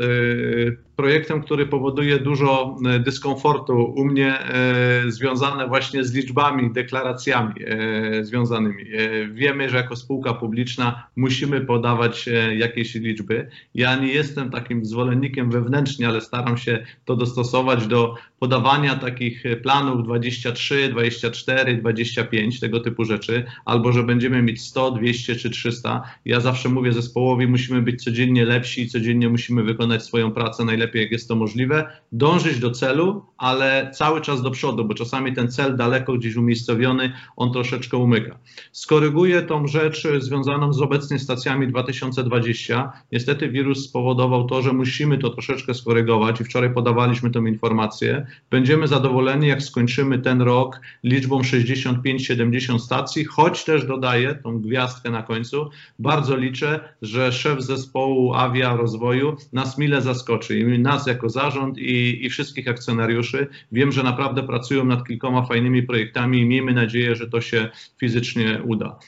Projektem, 0.95 1.41
który 1.41 1.65
powoduje 1.65 2.19
dużo 2.19 2.77
e, 2.85 2.99
dyskomfortu 2.99 3.93
u 3.95 4.05
mnie, 4.05 4.39
e, 4.39 5.11
związane 5.11 5.67
właśnie 5.67 6.03
z 6.03 6.13
liczbami, 6.13 6.73
deklaracjami 6.73 7.53
e, 7.65 8.25
związanymi. 8.25 8.85
Wiemy, 9.31 9.69
że 9.69 9.77
jako 9.77 9.95
spółka 9.95 10.33
publiczna 10.33 11.07
musimy 11.15 11.61
podawać 11.61 12.29
jakieś 12.57 12.95
liczby. 12.95 13.49
Ja 13.75 13.95
nie 13.95 14.07
jestem 14.07 14.49
takim 14.49 14.85
zwolennikiem 14.85 15.51
wewnętrznie, 15.51 16.07
ale 16.07 16.21
staram 16.21 16.57
się 16.57 16.85
to 17.05 17.15
dostosować 17.15 17.87
do 17.87 18.15
podawania 18.39 18.95
takich 18.95 19.43
planów 19.63 20.03
23, 20.03 20.89
24, 20.89 21.77
25, 21.77 22.59
tego 22.59 22.79
typu 22.79 23.05
rzeczy, 23.05 23.45
albo 23.65 23.91
że 23.91 24.03
będziemy 24.03 24.41
mieć 24.41 24.61
100, 24.61 24.91
200 24.91 25.35
czy 25.35 25.49
300. 25.49 26.03
Ja 26.25 26.39
zawsze 26.39 26.69
mówię 26.69 26.93
zespołowi, 26.93 27.47
musimy 27.47 27.81
być 27.81 28.03
codziennie 28.03 28.45
lepsi 28.45 28.81
i 28.81 28.89
codziennie 28.89 29.29
musimy 29.29 29.63
wykonać 29.63 30.03
swoją 30.03 30.31
pracę 30.31 30.65
najlepiej 30.65 30.82
najlepiej, 30.83 31.01
jak 31.01 31.11
jest 31.11 31.27
to 31.27 31.35
możliwe, 31.35 31.85
dążyć 32.11 32.59
do 32.59 32.71
celu, 32.71 33.25
ale 33.37 33.91
cały 33.93 34.21
czas 34.21 34.41
do 34.41 34.51
przodu, 34.51 34.85
bo 34.85 34.93
czasami 34.93 35.33
ten 35.33 35.51
cel 35.51 35.75
daleko 35.77 36.13
gdzieś 36.13 36.35
umiejscowiony, 36.35 37.13
on 37.35 37.53
troszeczkę 37.53 37.97
umyka. 37.97 38.37
Skoryguję 38.71 39.41
tą 39.41 39.67
rzecz 39.67 40.07
związaną 40.19 40.73
z 40.73 40.81
obecnie 40.81 41.19
stacjami 41.19 41.67
2020. 41.67 42.91
Niestety 43.11 43.49
wirus 43.49 43.85
spowodował 43.85 44.45
to, 44.45 44.61
że 44.61 44.73
musimy 44.73 45.17
to 45.17 45.29
troszeczkę 45.29 45.73
skorygować 45.73 46.41
i 46.41 46.43
wczoraj 46.43 46.73
podawaliśmy 46.73 47.31
tę 47.31 47.39
informację. 47.39 48.25
Będziemy 48.51 48.87
zadowoleni, 48.87 49.47
jak 49.47 49.61
skończymy 49.61 50.19
ten 50.19 50.41
rok 50.41 50.81
liczbą 51.03 51.41
65-70 51.41 52.79
stacji, 52.79 53.25
choć 53.25 53.63
też 53.63 53.85
dodaję 53.85 54.35
tą 54.35 54.59
gwiazdkę 54.59 55.11
na 55.11 55.23
końcu. 55.23 55.69
Bardzo 55.99 56.35
liczę, 56.35 56.79
że 57.01 57.31
szef 57.31 57.61
zespołu 57.61 58.33
Avia 58.33 58.75
Rozwoju 58.75 59.37
nas 59.53 59.77
mile 59.77 60.01
zaskoczy 60.01 60.57
nas 60.79 61.07
jako 61.07 61.29
zarząd 61.29 61.77
i, 61.77 62.25
i 62.25 62.29
wszystkich 62.29 62.67
akcjonariuszy. 62.67 63.47
Wiem, 63.71 63.91
że 63.91 64.03
naprawdę 64.03 64.43
pracują 64.43 64.85
nad 64.85 65.07
kilkoma 65.07 65.45
fajnymi 65.45 65.83
projektami 65.83 66.39
i 66.39 66.45
miejmy 66.45 66.73
nadzieję, 66.73 67.15
że 67.15 67.29
to 67.29 67.41
się 67.41 67.69
fizycznie 67.99 68.61
uda. 68.63 68.99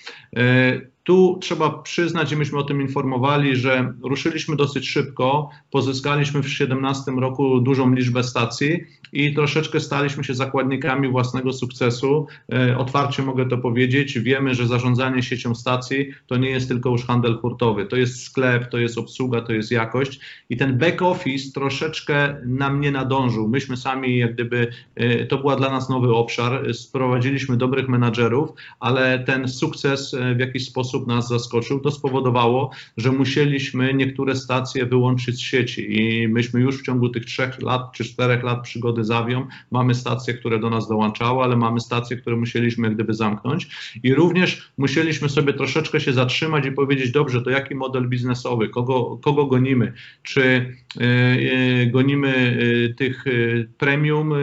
Tu 1.06 1.38
trzeba 1.42 1.70
przyznać, 1.70 2.32
i 2.32 2.36
myśmy 2.36 2.58
o 2.58 2.64
tym 2.64 2.82
informowali, 2.82 3.56
że 3.56 3.94
ruszyliśmy 4.04 4.56
dosyć 4.56 4.90
szybko, 4.90 5.50
pozyskaliśmy 5.72 6.40
w 6.40 6.44
2017 6.44 7.12
roku 7.12 7.60
dużą 7.60 7.94
liczbę 7.94 8.24
stacji 8.24 8.84
i 9.14 9.34
troszeczkę 9.34 9.80
staliśmy 9.80 10.24
się 10.24 10.34
zakładnikami 10.34 11.10
własnego 11.10 11.54
sukcesu. 11.54 12.28
E, 12.54 12.78
otwarcie 12.78 13.24
mogę 13.24 13.46
to 13.46 13.58
powiedzieć. 13.58 14.20
Wiemy, 14.20 14.56
że 14.56 14.68
zarządzanie 14.68 15.24
siecią 15.24 15.56
stacji 15.56 16.12
to 16.28 16.38
nie 16.38 16.50
jest 16.50 16.68
tylko 16.68 16.90
już 16.90 17.06
handel 17.06 17.38
hurtowy, 17.38 17.86
to 17.86 17.96
jest 17.96 18.24
sklep, 18.24 18.70
to 18.70 18.78
jest 18.78 18.98
obsługa, 18.98 19.42
to 19.42 19.54
jest 19.54 19.72
jakość 19.72 20.20
i 20.50 20.58
ten 20.58 20.78
back 20.78 21.02
office 21.02 21.52
troszeczkę 21.52 22.36
nam 22.46 22.82
nie 22.82 22.92
nadążył. 22.92 23.48
Myśmy 23.48 23.78
sami, 23.78 24.18
jak 24.18 24.34
gdyby, 24.34 24.68
e, 24.96 25.26
to 25.26 25.38
była 25.38 25.56
dla 25.56 25.70
nas 25.70 25.90
nowy 25.90 26.14
obszar, 26.14 26.74
sprowadziliśmy 26.74 27.58
dobrych 27.58 27.90
menadżerów, 27.90 28.50
ale 28.80 29.20
ten 29.20 29.48
sukces 29.48 30.14
e, 30.14 30.36
w 30.36 30.40
jakiś 30.40 30.66
sposób 30.66 30.95
nas 31.00 31.28
zaskoczył. 31.28 31.80
To 31.80 31.92
spowodowało, 31.92 32.72
że 32.98 33.12
musieliśmy 33.12 33.94
niektóre 33.94 34.36
stacje 34.36 34.86
wyłączyć 34.86 35.36
z 35.36 35.40
sieci 35.40 36.02
i 36.02 36.28
myśmy 36.28 36.62
już 36.62 36.82
w 36.82 36.86
ciągu 36.86 37.10
tych 37.10 37.26
trzech 37.26 37.62
lat 37.62 37.92
czy 37.94 38.06
czterech 38.06 38.44
lat 38.44 38.64
przygody 38.64 39.04
z 39.04 39.12
Avią 39.12 39.48
mamy 39.72 39.96
stacje, 39.96 40.34
które 40.34 40.60
do 40.60 40.70
nas 40.70 40.88
dołączały, 40.88 41.44
ale 41.44 41.56
mamy 41.56 41.80
stacje, 41.80 42.18
które 42.18 42.36
musieliśmy 42.36 42.92
gdyby 42.92 43.14
zamknąć 43.14 43.68
i 44.04 44.14
również 44.14 44.72
musieliśmy 44.78 45.30
sobie 45.30 45.54
troszeczkę 45.54 46.00
się 46.00 46.14
zatrzymać 46.14 46.66
i 46.66 46.72
powiedzieć, 46.72 47.12
dobrze, 47.12 47.42
to 47.42 47.50
jaki 47.50 47.76
model 47.76 48.10
biznesowy, 48.10 48.70
kogo, 48.70 49.20
kogo 49.22 49.46
gonimy, 49.46 49.94
czy 50.24 50.76
y, 51.02 51.90
gonimy 51.92 52.58
y, 52.62 52.94
tych 52.98 53.28
y, 53.28 53.70
premium 53.78 54.34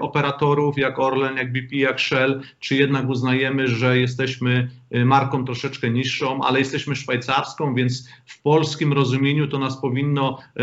operatorów 0.00 0.78
jak 0.78 0.98
Orlen, 0.98 1.36
jak 1.36 1.52
BP, 1.52 1.76
jak 1.76 2.00
Shell, 2.00 2.40
czy 2.60 2.76
jednak 2.76 3.08
uznajemy, 3.08 3.68
że 3.68 3.98
jesteśmy 3.98 4.68
marką 5.04 5.44
troszeczkę 5.44 5.90
niższą, 5.90 6.40
ale 6.42 6.58
jesteśmy 6.58 6.96
szwajcarską, 6.96 7.74
więc 7.74 8.08
w 8.26 8.42
polskim 8.42 8.92
rozumieniu 8.92 9.48
to 9.48 9.58
nas 9.58 9.80
powinno 9.80 10.38
y, 10.38 10.62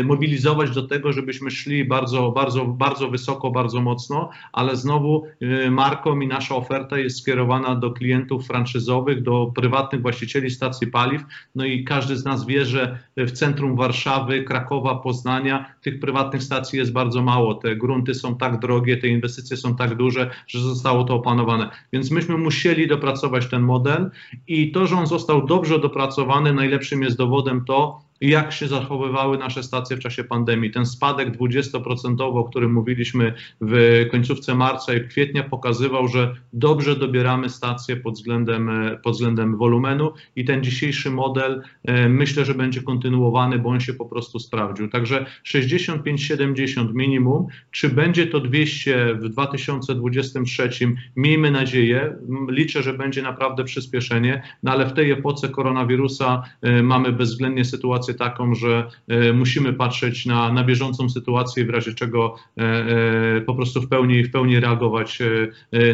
y, 0.00 0.04
mobilizować 0.04 0.70
do 0.70 0.82
tego, 0.82 1.12
żebyśmy 1.12 1.50
szli 1.50 1.84
bardzo, 1.84 2.30
bardzo, 2.30 2.64
bardzo 2.64 3.08
wysoko, 3.08 3.50
bardzo 3.50 3.80
mocno, 3.80 4.30
ale 4.52 4.76
znowu 4.76 5.26
marką 5.70 6.20
i 6.20 6.26
nasza 6.26 6.56
oferta 6.56 6.98
jest 6.98 7.18
skierowana 7.18 7.74
do 7.74 7.90
klientów 7.90 8.46
franczyzowych, 8.46 9.22
do 9.22 9.52
prywatnych 9.54 10.02
właścicieli 10.02 10.50
stacji 10.50 10.86
paliw. 10.86 11.22
No 11.54 11.64
i 11.64 11.84
każdy 11.84 12.16
z 12.16 12.24
nas 12.24 12.46
wie, 12.46 12.64
że 12.64 12.98
w 13.16 13.30
centrum 13.30 13.76
Warszawy, 13.76 14.44
Krakowa, 14.44 14.94
Poznania 14.94 15.74
tych 15.82 16.00
prywatnych 16.00 16.42
stacji 16.42 16.78
jest 16.78 16.92
bardzo 16.92 17.22
mało. 17.22 17.54
Te 17.54 17.76
grunty 17.76 18.14
są 18.14 18.36
tak 18.36 18.58
drogie, 18.58 18.96
te 18.96 19.08
inwestycje 19.08 19.56
są 19.56 19.76
tak 19.76 19.94
duże, 19.94 20.30
że 20.46 20.60
zostało 20.60 21.04
to 21.04 21.14
opanowane. 21.14 21.70
Więc 21.92 22.10
myśmy 22.10 22.38
musieli 22.38 22.88
dopracować 22.88 23.46
ten 23.52 23.62
model 23.62 24.10
i 24.48 24.72
to, 24.72 24.86
że 24.86 24.96
on 24.96 25.06
został 25.06 25.46
dobrze 25.46 25.78
dopracowany, 25.78 26.52
najlepszym 26.52 27.02
jest 27.02 27.16
dowodem 27.16 27.64
to, 27.64 28.00
jak 28.22 28.52
się 28.52 28.68
zachowywały 28.68 29.38
nasze 29.38 29.62
stacje 29.62 29.96
w 29.96 30.00
czasie 30.00 30.24
pandemii. 30.24 30.70
Ten 30.70 30.86
spadek 30.86 31.36
20% 31.36 32.16
o 32.20 32.44
którym 32.44 32.72
mówiliśmy 32.72 33.34
w 33.60 34.06
końcówce 34.10 34.54
marca 34.54 34.94
i 34.94 35.08
kwietnia 35.08 35.42
pokazywał, 35.42 36.08
że 36.08 36.34
dobrze 36.52 36.96
dobieramy 36.96 37.48
stacje 37.48 37.96
pod 37.96 38.14
względem, 38.14 38.70
pod 39.02 39.14
względem 39.14 39.56
wolumenu 39.56 40.12
i 40.36 40.44
ten 40.44 40.64
dzisiejszy 40.64 41.10
model 41.10 41.62
e, 41.84 42.08
myślę, 42.08 42.44
że 42.44 42.54
będzie 42.54 42.82
kontynuowany, 42.82 43.58
bo 43.58 43.68
on 43.68 43.80
się 43.80 43.94
po 43.94 44.04
prostu 44.04 44.38
sprawdził. 44.38 44.88
Także 44.88 45.26
65-70 45.46 46.94
minimum. 46.94 47.46
Czy 47.70 47.88
będzie 47.88 48.26
to 48.26 48.40
200 48.40 49.14
w 49.14 49.28
2023? 49.28 50.70
Miejmy 51.16 51.50
nadzieję. 51.50 52.16
Liczę, 52.48 52.82
że 52.82 52.94
będzie 52.94 53.22
naprawdę 53.22 53.64
przyspieszenie, 53.64 54.42
no 54.62 54.72
ale 54.72 54.86
w 54.86 54.92
tej 54.92 55.10
epoce 55.10 55.48
koronawirusa 55.48 56.42
e, 56.62 56.82
mamy 56.82 57.12
bezwzględnie 57.12 57.64
sytuację 57.64 58.11
sytuację 58.12 58.32
taką, 58.32 58.54
że 58.54 58.88
e, 59.08 59.32
musimy 59.32 59.72
patrzeć 59.72 60.26
na, 60.26 60.52
na 60.52 60.64
bieżącą 60.64 61.10
sytuację, 61.10 61.64
w 61.64 61.70
razie 61.70 61.94
czego 61.94 62.36
e, 62.58 62.62
e, 62.62 63.40
po 63.40 63.54
prostu 63.54 63.80
w 63.80 63.88
pełni, 63.88 64.24
w 64.24 64.30
pełni 64.30 64.60
reagować 64.60 65.18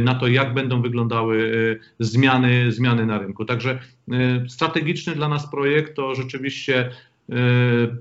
na 0.01 0.15
to, 0.15 0.29
jak 0.29 0.55
będą 0.55 0.83
wyglądały 0.83 1.81
zmiany, 1.99 2.73
zmiany 2.73 3.07
na 3.07 3.19
rynku. 3.19 3.45
Także 3.45 3.79
strategiczny 4.49 5.15
dla 5.15 5.29
nas 5.29 5.51
projekt 5.51 5.97
to 5.97 6.15
rzeczywiście 6.15 6.91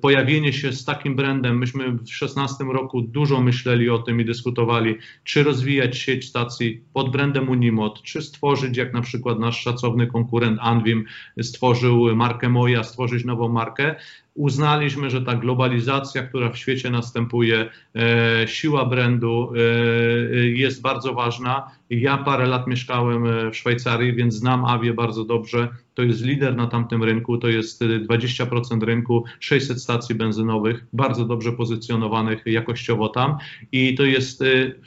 pojawienie 0.01 0.53
się 0.53 0.73
z 0.73 0.85
takim 0.85 1.15
brandem. 1.15 1.57
Myśmy 1.57 1.83
w 1.83 1.95
2016 1.95 2.63
roku 2.63 3.01
dużo 3.01 3.41
myśleli 3.41 3.89
o 3.89 3.99
tym 3.99 4.21
i 4.21 4.25
dyskutowali, 4.25 4.95
czy 5.23 5.43
rozwijać 5.43 5.97
sieć 5.97 6.25
stacji 6.25 6.81
pod 6.93 7.11
brandem 7.11 7.49
Unimod, 7.49 8.01
czy 8.01 8.21
stworzyć, 8.21 8.77
jak 8.77 8.93
na 8.93 9.01
przykład 9.01 9.39
nasz 9.39 9.61
szacowny 9.61 10.07
konkurent 10.07 10.59
Anvim 10.61 11.05
stworzył 11.41 12.15
markę 12.15 12.49
Moja, 12.49 12.83
stworzyć 12.83 13.25
nową 13.25 13.49
markę 13.49 13.95
uznaliśmy, 14.37 15.09
że 15.09 15.21
ta 15.21 15.35
globalizacja, 15.35 16.23
która 16.23 16.49
w 16.49 16.57
świecie 16.57 16.89
następuje, 16.89 17.69
e, 17.95 18.47
siła 18.47 18.85
brandu 18.85 19.53
e, 19.55 20.37
jest 20.37 20.81
bardzo 20.81 21.13
ważna. 21.13 21.71
Ja 21.89 22.17
parę 22.17 22.45
lat 22.45 22.67
mieszkałem 22.67 23.25
e, 23.25 23.51
w 23.51 23.57
Szwajcarii, 23.57 24.13
więc 24.13 24.33
znam 24.33 24.65
Avię 24.65 24.93
bardzo 24.93 25.25
dobrze. 25.25 25.67
To 25.93 26.03
jest 26.03 26.25
lider 26.25 26.55
na 26.55 26.67
tamtym 26.67 27.03
rynku, 27.03 27.37
to 27.37 27.47
jest 27.47 27.81
20% 27.81 28.83
rynku, 28.83 29.23
600 29.39 29.81
stacji 29.81 30.15
benzynowych, 30.15 30.85
bardzo 30.93 31.25
dobrze 31.25 31.51
pozycjonowanych 31.51 32.41
jakościowo 32.45 33.09
tam. 33.09 33.37
I 33.71 33.95
to, 33.95 34.03
jest, 34.03 34.43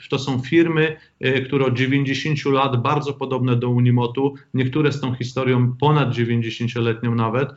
to 0.09 0.19
są 0.19 0.39
firmy, 0.39 0.97
które 1.45 1.65
od 1.65 1.73
90 1.73 2.45
lat 2.45 2.81
bardzo 2.81 3.13
podobne 3.13 3.55
do 3.55 3.69
Unimotu, 3.69 4.33
niektóre 4.53 4.91
z 4.91 5.01
tą 5.01 5.15
historią 5.15 5.75
ponad 5.79 6.09
90-letnią 6.09 7.15
nawet, 7.15 7.49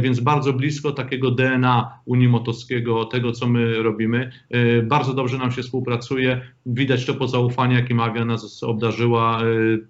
więc 0.00 0.20
bardzo 0.20 0.52
blisko 0.52 0.92
takiego 0.92 1.30
DNA 1.30 1.98
Unimotowskiego, 2.04 3.04
tego 3.04 3.32
co 3.32 3.46
my 3.46 3.82
robimy. 3.82 4.32
E, 4.50 4.82
bardzo 4.82 5.14
dobrze 5.14 5.38
nam 5.38 5.52
się 5.52 5.62
współpracuje. 5.62 6.40
Widać 6.66 7.06
to 7.06 7.14
po 7.14 7.28
zaufaniu, 7.28 7.76
jakim 7.76 8.00
Avia 8.00 8.24
nas 8.24 8.62
obdarzyła, 8.62 9.40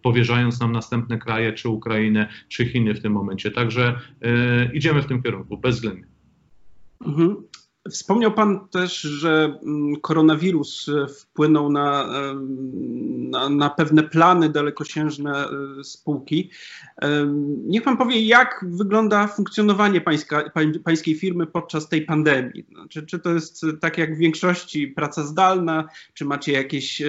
powierzając 0.03 0.61
nam 0.61 0.73
następne 0.73 1.19
kraje, 1.19 1.53
czy 1.53 1.69
Ukrainę, 1.69 2.29
czy 2.49 2.67
Chiny 2.67 2.95
w 2.95 3.03
tym 3.03 3.13
momencie. 3.13 3.51
Także 3.51 3.99
idziemy 4.73 5.03
w 5.03 5.07
tym 5.07 5.23
kierunku, 5.23 5.57
bezwzględnie. 5.57 6.07
Mhm. 7.07 7.37
Wspomniał 7.91 8.33
Pan 8.33 8.69
też, 8.69 9.01
że 9.01 9.59
mm, 9.63 10.01
koronawirus 10.01 10.89
e, 10.89 11.07
wpłynął 11.07 11.73
na, 11.73 12.05
e, 12.05 12.35
na, 13.31 13.49
na, 13.49 13.71
pewne 13.71 14.03
plany 14.03 14.49
dalekosiężne 14.49 15.47
e, 15.47 15.85
spółki. 15.85 16.51
Niech 17.65 17.83
Pan 17.83 17.97
powie, 17.97 18.27
jak 18.27 18.65
wygląda 18.69 19.27
funkcjonowanie 19.27 20.01
pańska, 20.01 20.51
pańskiej 20.85 21.15
firmy 21.15 21.47
podczas 21.47 21.89
tej 21.89 22.03
pandemii? 22.03 22.67
Znaczy, 22.73 23.07
czy 23.07 23.19
to 23.19 23.31
jest 23.31 23.67
tak 23.81 23.99
jak 23.99 24.15
w 24.15 24.19
większości 24.19 24.89
praca 24.89 25.23
zdalna, 25.23 25.89
czy 26.15 26.25
macie 26.25 26.53
jakieś 26.53 27.03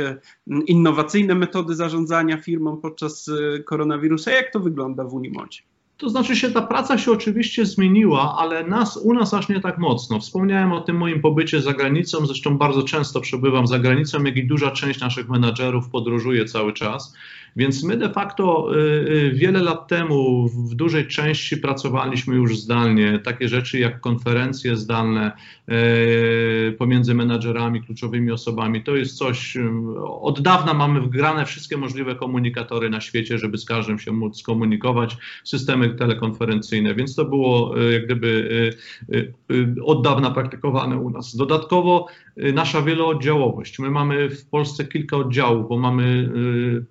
innowacyjne 0.48 1.36
metody 1.36 1.76
zarządzania 1.76 2.38
firmą 2.38 2.78
podczas 2.78 3.32
koronawirusa? 3.66 4.32
Jak 4.32 4.54
to 4.54 4.60
wygląda 4.60 5.04
w 5.04 5.14
Unimodzie? 5.14 5.62
To 6.04 6.10
znaczy 6.10 6.36
się, 6.36 6.52
ta 6.52 6.62
praca 6.62 6.98
się 6.98 7.12
oczywiście 7.12 7.66
zmieniła, 7.66 8.38
ale 8.38 8.64
nas, 8.64 8.98
u 8.98 9.14
nas 9.14 9.34
aż 9.34 9.50
nie 9.50 9.60
tak 9.60 9.78
mocno. 9.78 10.20
Wspomniałem 10.20 10.72
o 10.72 10.82
tym 10.82 10.98
moim 10.98 11.22
pobycie 11.22 11.62
za 11.62 11.74
granicą, 11.74 12.26
zresztą 12.26 12.58
bardzo 12.58 12.84
często 12.84 13.22
przebywam 13.22 13.68
za 13.68 13.80
granicą, 13.80 14.24
jak 14.24 14.38
i 14.38 14.48
duża 14.48 14.72
część 14.72 15.00
naszych 15.00 15.30
menadżerów 15.30 15.90
podróżuje 15.90 16.46
cały 16.46 16.74
czas. 16.74 17.16
Więc 17.56 17.84
my 17.84 17.98
de 17.98 18.10
facto 18.10 18.76
y, 18.76 18.80
y, 18.80 19.32
wiele 19.32 19.64
lat 19.64 19.88
temu 19.88 20.48
w 20.48 20.76
dużej 20.76 21.08
części 21.08 21.58
pracowaliśmy 21.58 22.36
już 22.36 22.58
zdalnie. 22.58 23.20
Takie 23.20 23.48
rzeczy 23.48 23.80
jak 23.80 24.00
konferencje 24.00 24.78
zdalne 24.78 25.32
y, 25.70 26.76
pomiędzy 26.78 27.14
menadżerami, 27.14 27.82
kluczowymi 27.82 28.32
osobami, 28.32 28.84
to 28.84 28.96
jest 28.96 29.18
coś, 29.18 29.58
od 30.06 30.42
dawna 30.42 30.74
mamy 30.74 31.02
wgrane 31.02 31.46
wszystkie 31.46 31.78
możliwe 31.78 32.16
komunikatory 32.16 32.90
na 32.90 33.02
świecie, 33.02 33.38
żeby 33.38 33.58
z 33.58 33.66
każdym 33.66 34.00
się 34.00 34.12
móc 34.12 34.40
skomunikować, 34.40 35.18
systemy 35.44 35.90
telekonferencyjne, 35.90 36.96
więc 36.96 37.16
to 37.16 37.26
było 37.26 37.78
jak 37.92 38.06
gdyby 38.06 38.50
od 39.86 40.04
dawna 40.04 40.32
praktykowane 40.32 40.98
u 40.98 41.10
nas. 41.10 41.36
Dodatkowo 41.36 42.08
nasza 42.54 42.82
wielooddziałowość. 42.82 43.80
My 43.80 43.90
mamy 43.90 44.30
w 44.30 44.46
Polsce 44.50 44.86
kilka 44.86 45.18
oddziałów, 45.18 45.70
bo 45.70 45.78
mamy 45.78 46.30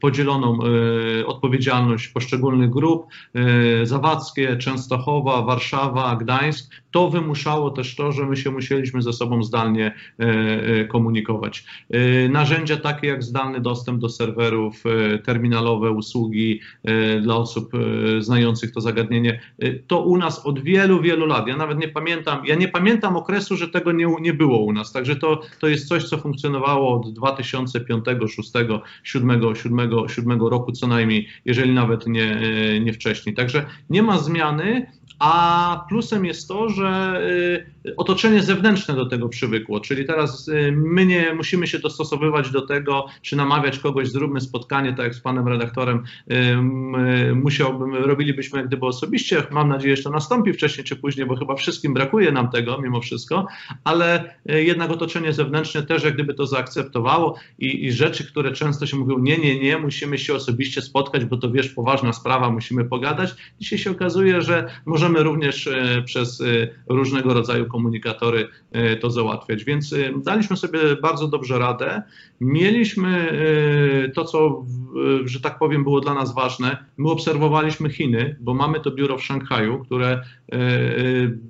podzieloną 0.00 0.51
E, 0.60 1.26
odpowiedzialność 1.26 2.08
poszczególnych 2.08 2.70
grup, 2.70 3.06
e, 3.34 3.86
Zawadzkie, 3.86 4.56
Częstochowa, 4.56 5.42
Warszawa, 5.42 6.16
Gdańsk, 6.16 6.74
to 6.90 7.10
wymuszało 7.10 7.70
też 7.70 7.96
to, 7.96 8.12
że 8.12 8.26
my 8.26 8.36
się 8.36 8.50
musieliśmy 8.50 9.02
ze 9.02 9.12
sobą 9.12 9.42
zdalnie 9.42 9.94
e, 10.18 10.84
komunikować. 10.84 11.64
Narzędzia 12.30 12.76
takie 12.76 13.06
jak 13.06 13.22
zdalny 13.22 13.60
dostęp 13.60 14.00
do 14.00 14.08
serwerów, 14.08 14.84
terminalowe 15.24 15.90
usługi 15.90 16.60
dla 17.22 17.36
osób 17.36 17.72
znających 18.18 18.72
to 18.72 18.80
zagadnienie, 18.80 19.40
to 19.86 20.00
u 20.00 20.16
nas 20.16 20.46
od 20.46 20.60
wielu, 20.60 21.02
wielu 21.02 21.26
lat. 21.26 21.46
Ja 21.48 21.56
nawet 21.56 21.78
nie 21.78 21.88
pamiętam, 21.88 22.46
ja 22.46 22.54
nie 22.54 22.68
pamiętam 22.68 23.16
okresu, 23.16 23.56
że 23.56 23.68
tego 23.68 23.92
nie, 23.92 24.06
nie 24.20 24.34
było 24.34 24.58
u 24.58 24.72
nas. 24.72 24.92
Także 24.92 25.16
to, 25.16 25.40
to 25.60 25.68
jest 25.68 25.88
coś, 25.88 26.04
co 26.04 26.18
funkcjonowało 26.18 27.00
od 27.00 27.12
2005, 27.12 28.04
2006, 28.04 28.50
2007, 28.50 29.40
2007, 29.40 29.88
2007 29.88 30.38
roku 30.50 30.72
co 30.72 30.86
najmniej, 30.86 31.28
jeżeli 31.44 31.72
nawet 31.72 32.06
nie, 32.06 32.36
e, 32.36 32.80
nie 32.80 32.92
wcześniej. 32.92 33.34
Także 33.34 33.66
nie 33.90 34.02
ma 34.02 34.18
zmiany, 34.18 34.86
a 35.18 35.84
plusem 35.88 36.24
jest 36.24 36.48
to, 36.48 36.68
że 36.68 37.20
y, 37.86 37.96
otoczenie 37.96 38.42
zewnętrzne 38.42 38.94
do 38.94 39.06
tego 39.06 39.28
przywykło, 39.28 39.80
czyli 39.80 40.04
teraz 40.04 40.48
y, 40.48 40.72
my 40.76 41.06
nie 41.06 41.34
musimy 41.34 41.66
się 41.66 41.78
dostosowywać 41.78 42.50
do 42.50 42.66
tego, 42.66 43.06
czy 43.22 43.36
namawiać 43.36 43.78
kogoś, 43.78 44.08
zróbmy 44.08 44.40
spotkanie, 44.40 44.90
tak 44.90 45.04
jak 45.04 45.14
z 45.14 45.20
panem 45.20 45.48
redaktorem 45.48 46.02
y, 46.30 47.34
musiałbym, 47.34 47.94
robilibyśmy 47.94 48.66
gdyby 48.66 48.86
osobiście, 48.86 49.42
mam 49.50 49.68
nadzieję, 49.68 49.96
że 49.96 50.02
to 50.02 50.10
nastąpi 50.10 50.52
wcześniej 50.52 50.84
czy 50.84 50.96
później, 50.96 51.26
bo 51.26 51.36
chyba 51.36 51.54
wszystkim 51.54 51.94
brakuje 51.94 52.32
nam 52.32 52.50
tego 52.50 52.80
mimo 52.80 53.00
wszystko, 53.00 53.46
ale 53.84 54.34
jednak 54.46 54.90
otoczenie 54.90 55.32
zewnętrzne 55.32 55.82
też 55.82 56.04
jak 56.04 56.14
gdyby 56.14 56.34
to 56.34 56.46
zaakceptowało 56.46 57.38
i, 57.58 57.86
i 57.86 57.92
rzeczy, 57.92 58.26
które 58.26 58.52
często 58.52 58.86
się 58.86 58.96
mówią, 58.96 59.18
nie, 59.18 59.38
nie, 59.38 59.60
nie, 59.60 59.78
musimy 59.78 60.18
się 60.18 60.34
osobiście 60.34 60.82
spotkać, 60.82 61.24
bo 61.24 61.36
to 61.36 61.50
wiesz, 61.50 61.68
poważna 61.68 62.12
sprawa, 62.12 62.50
musimy 62.50 62.84
pogadać. 62.84 63.34
Dzisiaj 63.60 63.78
się 63.78 63.90
okazuje, 63.90 64.42
że 64.42 64.70
możemy 64.86 65.01
możemy 65.02 65.22
również 65.22 65.66
e, 65.66 66.02
przez 66.04 66.40
e, 66.40 66.44
różnego 66.88 67.34
rodzaju 67.34 67.66
komunikatory 67.66 68.48
e, 68.72 68.96
to 68.96 69.10
załatwiać. 69.10 69.64
Więc 69.64 69.94
daliśmy 70.24 70.56
sobie 70.56 70.78
bardzo 71.02 71.28
dobrze 71.28 71.58
radę. 71.58 72.02
Mieliśmy 72.40 73.32
to, 74.14 74.24
co, 74.24 74.64
że 75.24 75.40
tak 75.40 75.58
powiem, 75.58 75.82
było 75.82 76.00
dla 76.00 76.14
nas 76.14 76.34
ważne. 76.34 76.84
My 76.96 77.10
obserwowaliśmy 77.10 77.90
Chiny, 77.90 78.36
bo 78.40 78.54
mamy 78.54 78.80
to 78.80 78.90
biuro 78.90 79.18
w 79.18 79.24
Szanghaju, 79.24 79.78
które 79.78 80.22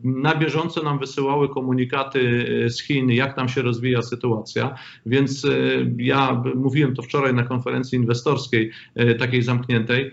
na 0.04 0.34
bieżąco 0.34 0.82
nam 0.82 0.98
wysyłały 0.98 1.48
komunikaty 1.48 2.46
z 2.68 2.82
Chin, 2.82 3.10
jak 3.10 3.36
tam 3.36 3.48
się 3.48 3.62
rozwija 3.62 4.02
sytuacja. 4.02 4.74
Więc 5.06 5.46
ja 5.96 6.42
mówiłem 6.54 6.94
to 6.94 7.02
wczoraj 7.02 7.34
na 7.34 7.42
konferencji 7.42 7.98
inwestorskiej, 7.98 8.70
takiej 9.18 9.42
zamkniętej 9.42 10.10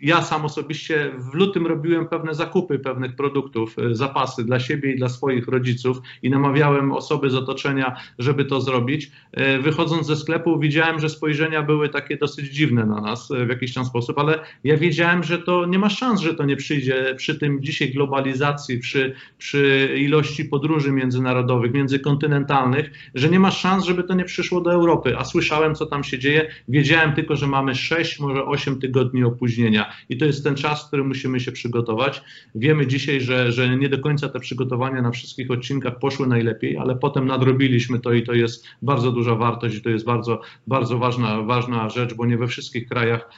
ja 0.00 0.22
sam 0.22 0.44
osobiście 0.44 1.12
w 1.18 1.34
lutym 1.34 1.66
robiłem 1.66 2.08
pewne 2.08 2.34
zakupy 2.34 2.78
pewnych 2.78 3.16
produktów, 3.16 3.78
e, 3.78 3.94
zapasy 3.94 4.44
dla 4.44 4.60
siebie 4.60 4.92
i 4.92 4.96
dla 4.96 5.08
swoich 5.08 5.48
rodziców 5.48 5.98
i 6.22 6.30
namawiałem 6.30 6.92
osoby 6.92 7.30
z 7.30 7.34
otoczenia, 7.34 7.96
żeby 8.18 8.44
to 8.44 8.60
zrobić. 8.60 9.10
E, 9.32 9.58
wychodząc 9.58 10.06
ze 10.06 10.16
sklepu 10.16 10.58
widziałem, 10.58 11.00
że 11.00 11.08
spojrzenia 11.08 11.62
były 11.62 11.88
takie 11.88 12.16
dosyć 12.16 12.54
dziwne 12.54 12.86
na 12.86 13.00
nas 13.00 13.30
e, 13.30 13.46
w 13.46 13.48
jakiś 13.48 13.74
tam 13.74 13.84
sposób, 13.84 14.18
ale 14.18 14.38
ja 14.64 14.76
wiedziałem, 14.76 15.22
że 15.22 15.38
to 15.38 15.66
nie 15.66 15.78
ma 15.78 15.90
szans, 15.90 16.20
że 16.20 16.34
to 16.34 16.44
nie 16.44 16.56
przyjdzie 16.56 17.14
przy 17.16 17.38
tym 17.38 17.62
dzisiaj 17.62 17.90
globalizacji, 17.90 18.78
przy, 18.78 19.14
przy 19.38 19.94
ilości 19.98 20.44
podróży 20.44 20.92
międzynarodowych, 20.92 21.72
międzykontynentalnych, 21.72 22.90
że 23.14 23.28
nie 23.28 23.40
ma 23.40 23.50
szans, 23.50 23.84
żeby 23.84 24.04
to 24.04 24.14
nie 24.14 24.24
przyszło 24.24 24.60
do 24.60 24.72
Europy, 24.72 25.18
a 25.18 25.24
słyszałem, 25.24 25.74
co 25.74 25.86
tam 25.86 26.04
się 26.04 26.18
dzieje. 26.18 26.50
Wiedziałem 26.68 27.12
tylko, 27.12 27.36
że 27.36 27.46
mamy 27.46 27.74
6, 27.74 28.20
może 28.20 28.44
8 28.44 28.80
tygodni 28.80 29.24
opóźnienia 29.24 29.85
i 30.08 30.16
to 30.16 30.24
jest 30.24 30.44
ten 30.44 30.54
czas, 30.54 30.84
w 30.84 30.86
którym 30.86 31.08
musimy 31.08 31.40
się 31.40 31.52
przygotować. 31.52 32.22
Wiemy 32.54 32.86
dzisiaj, 32.86 33.20
że, 33.20 33.52
że 33.52 33.76
nie 33.76 33.88
do 33.88 33.98
końca 33.98 34.28
te 34.28 34.40
przygotowania 34.40 35.02
na 35.02 35.10
wszystkich 35.10 35.50
odcinkach 35.50 35.98
poszły 35.98 36.26
najlepiej, 36.26 36.76
ale 36.76 36.96
potem 36.96 37.26
nadrobiliśmy 37.26 38.00
to 38.00 38.12
i 38.12 38.22
to 38.22 38.32
jest 38.32 38.66
bardzo 38.82 39.12
duża 39.12 39.34
wartość 39.34 39.76
i 39.76 39.82
to 39.82 39.90
jest 39.90 40.04
bardzo, 40.04 40.40
bardzo 40.66 40.98
ważna, 40.98 41.42
ważna 41.42 41.90
rzecz, 41.90 42.14
bo 42.14 42.26
nie 42.26 42.38
we 42.38 42.46
wszystkich 42.46 42.88
krajach 42.88 43.30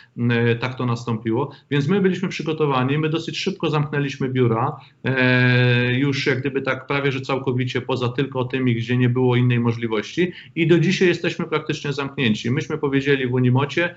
tak 0.61 0.75
to 0.75 0.87
nastąpiło. 0.87 1.51
Więc 1.71 1.89
my 1.89 2.01
byliśmy 2.01 2.29
przygotowani, 2.29 2.99
my 2.99 3.09
dosyć 3.09 3.39
szybko 3.39 3.71
zamknęliśmy 3.71 4.29
biura, 4.29 4.77
e, 5.05 5.93
już 5.99 6.27
jak 6.27 6.41
gdyby 6.41 6.63
tak 6.63 6.87
prawie, 6.87 7.13
że 7.13 7.21
całkowicie 7.21 7.81
poza 7.81 8.09
tylko 8.09 8.45
tymi, 8.45 8.75
gdzie 8.75 8.97
nie 8.97 9.09
było 9.09 9.37
innej 9.37 9.61
możliwości 9.61 10.33
i 10.55 10.67
do 10.67 10.79
dzisiaj 10.79 11.09
jesteśmy 11.09 11.47
praktycznie 11.47 11.93
zamknięci. 11.93 12.51
Myśmy 12.51 12.79
powiedzieli 12.79 13.27
w 13.27 13.33
Unimocie, 13.33 13.95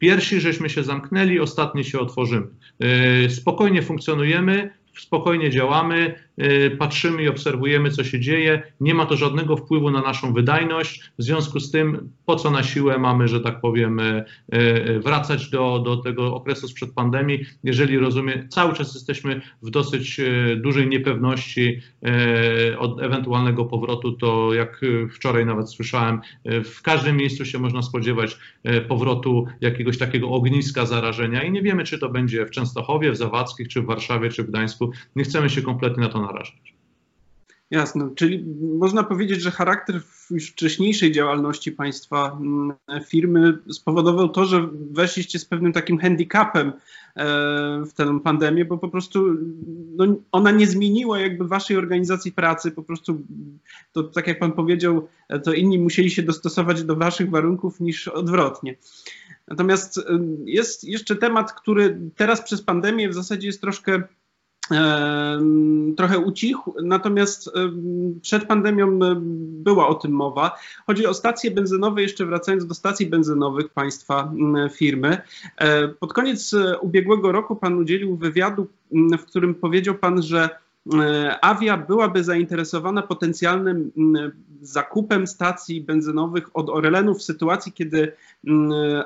Pierwsi 0.00 0.40
żeśmy 0.40 0.70
się 0.70 0.84
zamknęli, 0.84 1.40
ostatni 1.40 1.84
się 1.84 1.98
otworzymy. 1.98 2.46
E, 2.80 3.30
spokojnie 3.30 3.82
funkcjonujemy, 3.82 4.70
spokojnie 4.98 5.50
działamy, 5.50 6.14
patrzymy 6.78 7.22
i 7.22 7.28
obserwujemy, 7.28 7.90
co 7.90 8.04
się 8.04 8.20
dzieje. 8.20 8.62
Nie 8.80 8.94
ma 8.94 9.06
to 9.06 9.16
żadnego 9.16 9.56
wpływu 9.56 9.90
na 9.90 10.00
naszą 10.00 10.32
wydajność. 10.32 11.02
W 11.18 11.22
związku 11.22 11.60
z 11.60 11.70
tym, 11.70 12.10
po 12.26 12.36
co 12.36 12.50
na 12.50 12.62
siłę 12.62 12.98
mamy, 12.98 13.28
że 13.28 13.40
tak 13.40 13.60
powiem, 13.60 14.00
y, 14.00 14.24
y, 14.54 15.00
wracać 15.00 15.50
do, 15.50 15.78
do 15.78 15.96
tego 15.96 16.34
okresu 16.34 16.68
sprzed 16.68 16.92
pandemii, 16.94 17.44
jeżeli 17.64 17.98
rozumiem, 17.98 18.48
cały 18.48 18.74
czas 18.74 18.94
jesteśmy 18.94 19.40
w 19.62 19.70
dosyć 19.70 20.20
dużej 20.56 20.88
niepewności 20.88 21.80
od 22.78 23.02
ewentualnego 23.02 23.64
powrotu, 23.64 24.12
to 24.12 24.54
jak 24.54 24.80
wczoraj 25.12 25.46
nawet 25.46 25.70
słyszałem, 25.70 26.20
w 26.64 26.82
każdym 26.82 27.16
miejscu 27.16 27.44
się 27.44 27.58
można 27.58 27.82
spodziewać 27.82 28.38
powrotu 28.88 29.46
jakiegoś 29.60 29.98
takiego 29.98 30.28
ogniska 30.28 30.86
zarażenia 30.86 31.42
i 31.42 31.50
nie 31.50 31.62
wiemy, 31.62 31.84
czy 31.84 31.98
to 31.98 32.08
będzie 32.08 32.46
w 32.46 32.50
Częstochowie, 32.50 33.12
w 33.12 33.16
Zawadzkich, 33.16 33.68
czy 33.68 33.82
w 33.82 33.86
Warszawie, 33.86 34.30
czy 34.30 34.42
w 34.42 34.46
Gdańsku, 34.46 34.90
nie 35.16 35.24
chcemy 35.24 35.50
się 35.50 35.62
kompletnie 35.62 36.02
na 36.02 36.08
to 36.08 36.20
narażać. 36.32 36.74
Jasne, 37.70 38.10
czyli 38.14 38.44
można 38.78 39.02
powiedzieć, 39.02 39.42
że 39.42 39.50
charakter 39.50 40.00
już 40.30 40.50
wcześniejszej 40.50 41.12
działalności 41.12 41.72
państwa 41.72 42.38
mm, 42.40 42.72
firmy 43.06 43.58
spowodował 43.70 44.28
to, 44.28 44.44
że 44.44 44.68
weszliście 44.90 45.38
z 45.38 45.44
pewnym 45.44 45.72
takim 45.72 45.98
handicapem 45.98 46.68
e, 46.68 46.72
w 47.86 47.92
tę 47.92 48.20
pandemię, 48.20 48.64
bo 48.64 48.78
po 48.78 48.88
prostu 48.88 49.36
no, 49.96 50.06
ona 50.32 50.50
nie 50.50 50.66
zmieniła 50.66 51.20
jakby 51.20 51.48
waszej 51.48 51.76
organizacji 51.76 52.32
pracy, 52.32 52.70
po 52.70 52.82
prostu 52.82 53.20
to 53.92 54.02
tak 54.02 54.26
jak 54.26 54.38
pan 54.38 54.52
powiedział, 54.52 55.08
to 55.44 55.52
inni 55.52 55.78
musieli 55.78 56.10
się 56.10 56.22
dostosować 56.22 56.84
do 56.84 56.96
waszych 56.96 57.30
warunków 57.30 57.80
niż 57.80 58.08
odwrotnie. 58.08 58.76
Natomiast 59.48 59.98
e, 59.98 60.02
jest 60.44 60.84
jeszcze 60.84 61.16
temat, 61.16 61.52
który 61.52 62.00
teraz 62.16 62.42
przez 62.42 62.62
pandemię 62.62 63.08
w 63.08 63.14
zasadzie 63.14 63.46
jest 63.46 63.60
troszkę 63.60 64.02
trochę 65.96 66.18
ucichł, 66.18 66.74
natomiast 66.82 67.50
przed 68.22 68.44
pandemią 68.44 68.98
była 69.40 69.88
o 69.88 69.94
tym 69.94 70.12
mowa. 70.12 70.56
Chodzi 70.86 71.06
o 71.06 71.14
stacje 71.14 71.50
benzynowe, 71.50 72.02
jeszcze 72.02 72.26
wracając 72.26 72.66
do 72.66 72.74
stacji 72.74 73.06
benzynowych 73.06 73.68
państwa 73.68 74.32
firmy. 74.72 75.18
E, 75.56 75.88
pod 75.88 76.12
koniec 76.12 76.54
ubiegłego 76.80 77.32
roku 77.32 77.56
pan 77.56 77.78
udzielił 77.78 78.16
wywiadu, 78.16 78.66
w 78.92 79.24
którym 79.24 79.54
powiedział 79.54 79.94
pan, 79.94 80.22
że 80.22 80.48
Avia 81.40 81.76
byłaby 81.76 82.24
zainteresowana 82.24 83.02
potencjalnym 83.02 83.92
zakupem 84.60 85.26
stacji 85.26 85.80
benzynowych 85.80 86.56
od 86.56 86.70
Orlenu 86.70 87.14
w 87.14 87.22
sytuacji, 87.22 87.72
kiedy 87.72 88.12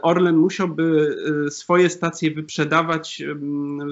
Orlen 0.03 0.37
musiałby 0.37 1.17
swoje 1.51 1.91
stacje 1.91 2.31
wyprzedawać 2.31 3.23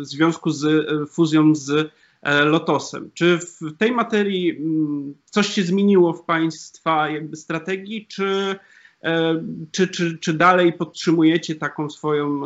w 0.03 0.07
związku 0.07 0.51
z 0.51 0.87
fuzją 1.11 1.55
z 1.55 1.93
E, 2.23 2.45
Lotosem. 2.45 3.11
Czy 3.15 3.39
w 3.39 3.77
tej 3.79 3.93
materii 3.93 4.59
coś 5.25 5.49
się 5.49 5.63
zmieniło 5.63 6.13
w 6.13 6.25
Państwa 6.25 7.09
jakby 7.09 7.37
strategii, 7.37 8.07
czy, 8.07 8.25
e, 8.25 8.57
czy, 9.71 9.89
czy, 9.89 10.19
czy 10.19 10.35
dalej 10.35 10.73
podtrzymujecie 10.73 11.55
taką 11.55 11.91
swoją, 11.91 12.43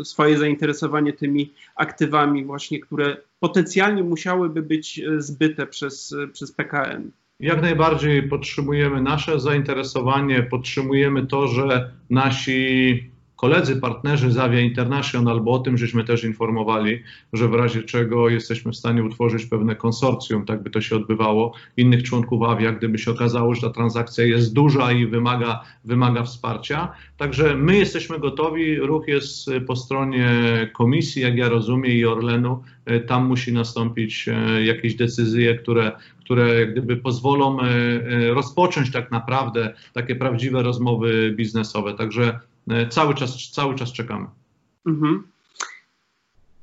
e, 0.00 0.04
swoje 0.04 0.38
zainteresowanie 0.38 1.12
tymi 1.12 1.50
aktywami 1.76 2.44
właśnie, 2.44 2.80
które 2.80 3.16
potencjalnie 3.40 4.02
musiałyby 4.02 4.62
być 4.62 5.00
zbyte 5.18 5.66
przez, 5.66 6.14
przez 6.32 6.52
PKN? 6.52 7.10
Jak 7.40 7.62
najbardziej 7.62 8.28
podtrzymujemy 8.28 9.02
nasze 9.02 9.40
zainteresowanie, 9.40 10.42
podtrzymujemy 10.42 11.26
to, 11.26 11.48
że 11.48 11.92
nasi 12.10 13.12
koledzy, 13.42 13.76
partnerzy 13.76 14.30
z 14.30 14.38
Avia 14.38 14.60
International, 14.60 15.40
bo 15.40 15.52
o 15.52 15.58
tym 15.58 15.78
żeśmy 15.78 16.04
też 16.04 16.24
informowali, 16.24 17.02
że 17.32 17.48
w 17.48 17.54
razie 17.54 17.82
czego 17.82 18.28
jesteśmy 18.28 18.72
w 18.72 18.76
stanie 18.76 19.04
utworzyć 19.04 19.46
pewne 19.46 19.76
konsorcjum, 19.76 20.44
tak 20.44 20.62
by 20.62 20.70
to 20.70 20.80
się 20.80 20.96
odbywało, 20.96 21.54
innych 21.76 22.02
członków 22.02 22.42
Avia, 22.42 22.72
gdyby 22.72 22.98
się 22.98 23.10
okazało, 23.10 23.54
że 23.54 23.60
ta 23.60 23.70
transakcja 23.70 24.24
jest 24.24 24.52
duża 24.52 24.92
i 24.92 25.06
wymaga, 25.06 25.62
wymaga 25.84 26.22
wsparcia. 26.22 26.92
Także 27.16 27.56
my 27.56 27.78
jesteśmy 27.78 28.18
gotowi, 28.18 28.76
ruch 28.76 29.08
jest 29.08 29.50
po 29.66 29.76
stronie 29.76 30.28
komisji, 30.72 31.22
jak 31.22 31.36
ja 31.36 31.48
rozumiem, 31.48 31.92
i 31.92 32.04
Orlenu. 32.04 32.62
Tam 33.06 33.26
musi 33.26 33.52
nastąpić 33.52 34.28
e, 34.28 34.64
jakieś 34.64 34.94
decyzje, 34.94 35.54
które, 35.54 35.92
które 36.20 36.66
gdyby 36.66 36.96
pozwolą 36.96 37.60
e, 37.60 37.64
e, 37.64 38.34
rozpocząć 38.34 38.92
tak 38.92 39.10
naprawdę 39.10 39.74
takie 39.92 40.16
prawdziwe 40.16 40.62
rozmowy 40.62 41.32
biznesowe. 41.36 41.94
Także 41.94 42.40
cały 42.90 43.14
czas, 43.14 43.50
cały 43.50 43.74
czas 43.74 43.92
czekamy. 43.92 44.26
Mhm. 44.86 45.22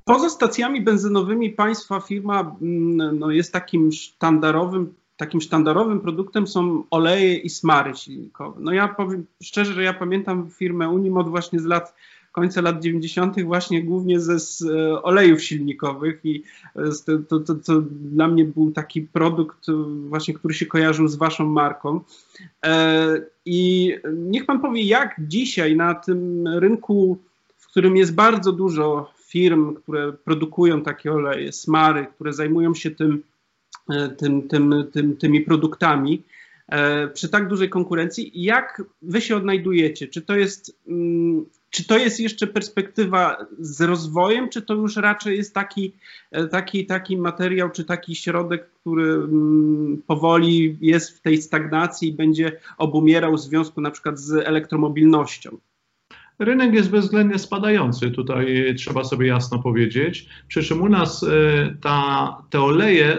Poza 0.05 0.29
stacjami 0.29 0.81
benzynowymi 0.81 1.49
państwa 1.49 1.99
firma 1.99 2.55
mm, 2.61 3.19
no, 3.19 3.31
jest 3.31 3.53
takim 3.53 3.91
sztandarowym, 3.91 4.93
takim 5.17 5.41
sztandarowym 5.41 5.99
produktem 5.99 6.47
są 6.47 6.83
oleje 6.91 7.35
i 7.35 7.49
smary 7.49 7.95
silnikowe. 7.95 8.59
No 8.61 8.71
ja 8.71 8.87
powiem 8.87 9.25
szczerze, 9.43 9.73
że 9.73 9.83
ja 9.83 9.93
pamiętam 9.93 10.49
firmę 10.49 10.89
Unimod 10.89 11.29
właśnie 11.29 11.59
z 11.59 11.65
lat 11.65 11.95
końca 12.31 12.61
lat 12.61 12.83
90. 12.83 13.43
właśnie 13.43 13.83
głównie 13.83 14.19
ze 14.19 14.39
z 14.39 14.61
e, 14.61 15.03
olejów 15.03 15.43
silnikowych 15.43 16.19
i 16.23 16.43
to, 17.05 17.17
to, 17.29 17.39
to, 17.39 17.55
to, 17.55 17.81
dla 17.91 18.27
mnie 18.27 18.45
był 18.45 18.71
taki 18.71 19.01
produkt 19.01 19.69
e, 19.69 19.73
właśnie, 20.09 20.33
który 20.33 20.53
się 20.53 20.65
kojarzył 20.65 21.07
z 21.07 21.15
waszą 21.15 21.45
marką. 21.45 22.01
E, 22.65 23.21
I 23.45 23.93
niech 24.15 24.45
pan 24.45 24.61
powie, 24.61 24.83
jak 24.83 25.15
dzisiaj 25.19 25.75
na 25.75 25.95
tym 25.95 26.47
rynku, 26.47 27.17
w 27.57 27.67
którym 27.67 27.97
jest 27.97 28.15
bardzo 28.15 28.51
dużo 28.51 29.11
firm, 29.27 29.75
które 29.75 30.13
produkują 30.13 30.81
takie 30.81 31.13
oleje, 31.13 31.51
smary, 31.51 32.07
które 32.15 32.33
zajmują 32.33 32.73
się 32.73 32.91
tym, 32.91 33.23
tym, 34.17 34.47
tym, 34.47 34.83
tym 34.93 35.17
tymi 35.17 35.41
produktami, 35.41 36.23
przy 37.13 37.29
tak 37.29 37.47
dużej 37.47 37.69
konkurencji, 37.69 38.31
jak 38.33 38.83
wy 39.01 39.21
się 39.21 39.35
odnajdujecie? 39.35 40.07
Czy 40.07 40.21
to 40.21 40.35
jest 40.35 40.77
mm, 40.87 41.45
czy 41.69 41.87
to 41.87 41.97
jest 41.97 42.19
jeszcze 42.19 42.47
perspektywa 42.47 43.45
z 43.59 43.81
rozwojem, 43.81 44.49
czy 44.49 44.61
to 44.61 44.73
już 44.73 44.95
raczej 44.95 45.37
jest 45.37 45.53
taki, 45.53 45.93
e, 46.31 46.47
taki, 46.47 46.85
taki 46.85 47.17
materiał, 47.17 47.69
czy 47.69 47.85
taki 47.85 48.15
środek, 48.15 48.69
który 48.71 49.13
mm, 49.13 50.01
powoli 50.07 50.77
jest 50.81 51.17
w 51.17 51.21
tej 51.21 51.41
stagnacji 51.41 52.09
i 52.09 52.13
będzie 52.13 52.59
obumierał 52.77 53.33
w 53.33 53.41
związku 53.41 53.81
na 53.81 53.91
przykład 53.91 54.19
z 54.19 54.31
elektromobilnością? 54.31 55.57
Rynek 56.39 56.73
jest 56.73 56.91
bezwzględnie 56.91 57.39
spadający, 57.39 58.11
tutaj 58.11 58.75
trzeba 58.77 59.03
sobie 59.03 59.27
jasno 59.27 59.59
powiedzieć. 59.59 60.25
Przy 60.47 60.63
czym 60.63 60.81
u 60.81 60.89
nas 60.89 61.23
e, 61.23 61.27
ta, 61.81 62.37
te 62.49 62.61
oleje 62.61 63.17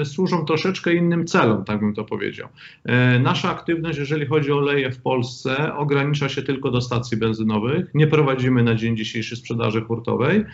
e, 0.00 0.04
służą 0.04 0.44
troszeczkę 0.44 0.94
innym 0.94 1.26
celom, 1.26 1.64
tak 1.64 1.80
bym 1.80 1.94
to 1.94 2.04
powiedział. 2.04 2.48
E, 2.84 3.18
nasza 3.18 3.50
aktywność, 3.50 3.98
jeżeli 3.98 4.26
chodzi 4.26 4.52
o 4.52 4.56
oleje 4.56 4.90
w 4.90 5.02
Polsce, 5.02 5.74
ogranicza 5.74 6.28
się 6.28 6.42
tylko 6.42 6.70
do 6.70 6.80
stacji 6.80 7.16
benzynowych. 7.16 7.90
Nie 7.94 8.06
prowadzimy 8.06 8.62
na 8.62 8.74
dzień 8.74 8.96
dzisiejszy 8.96 9.36
sprzedaży 9.36 9.80
hurtowej, 9.80 10.44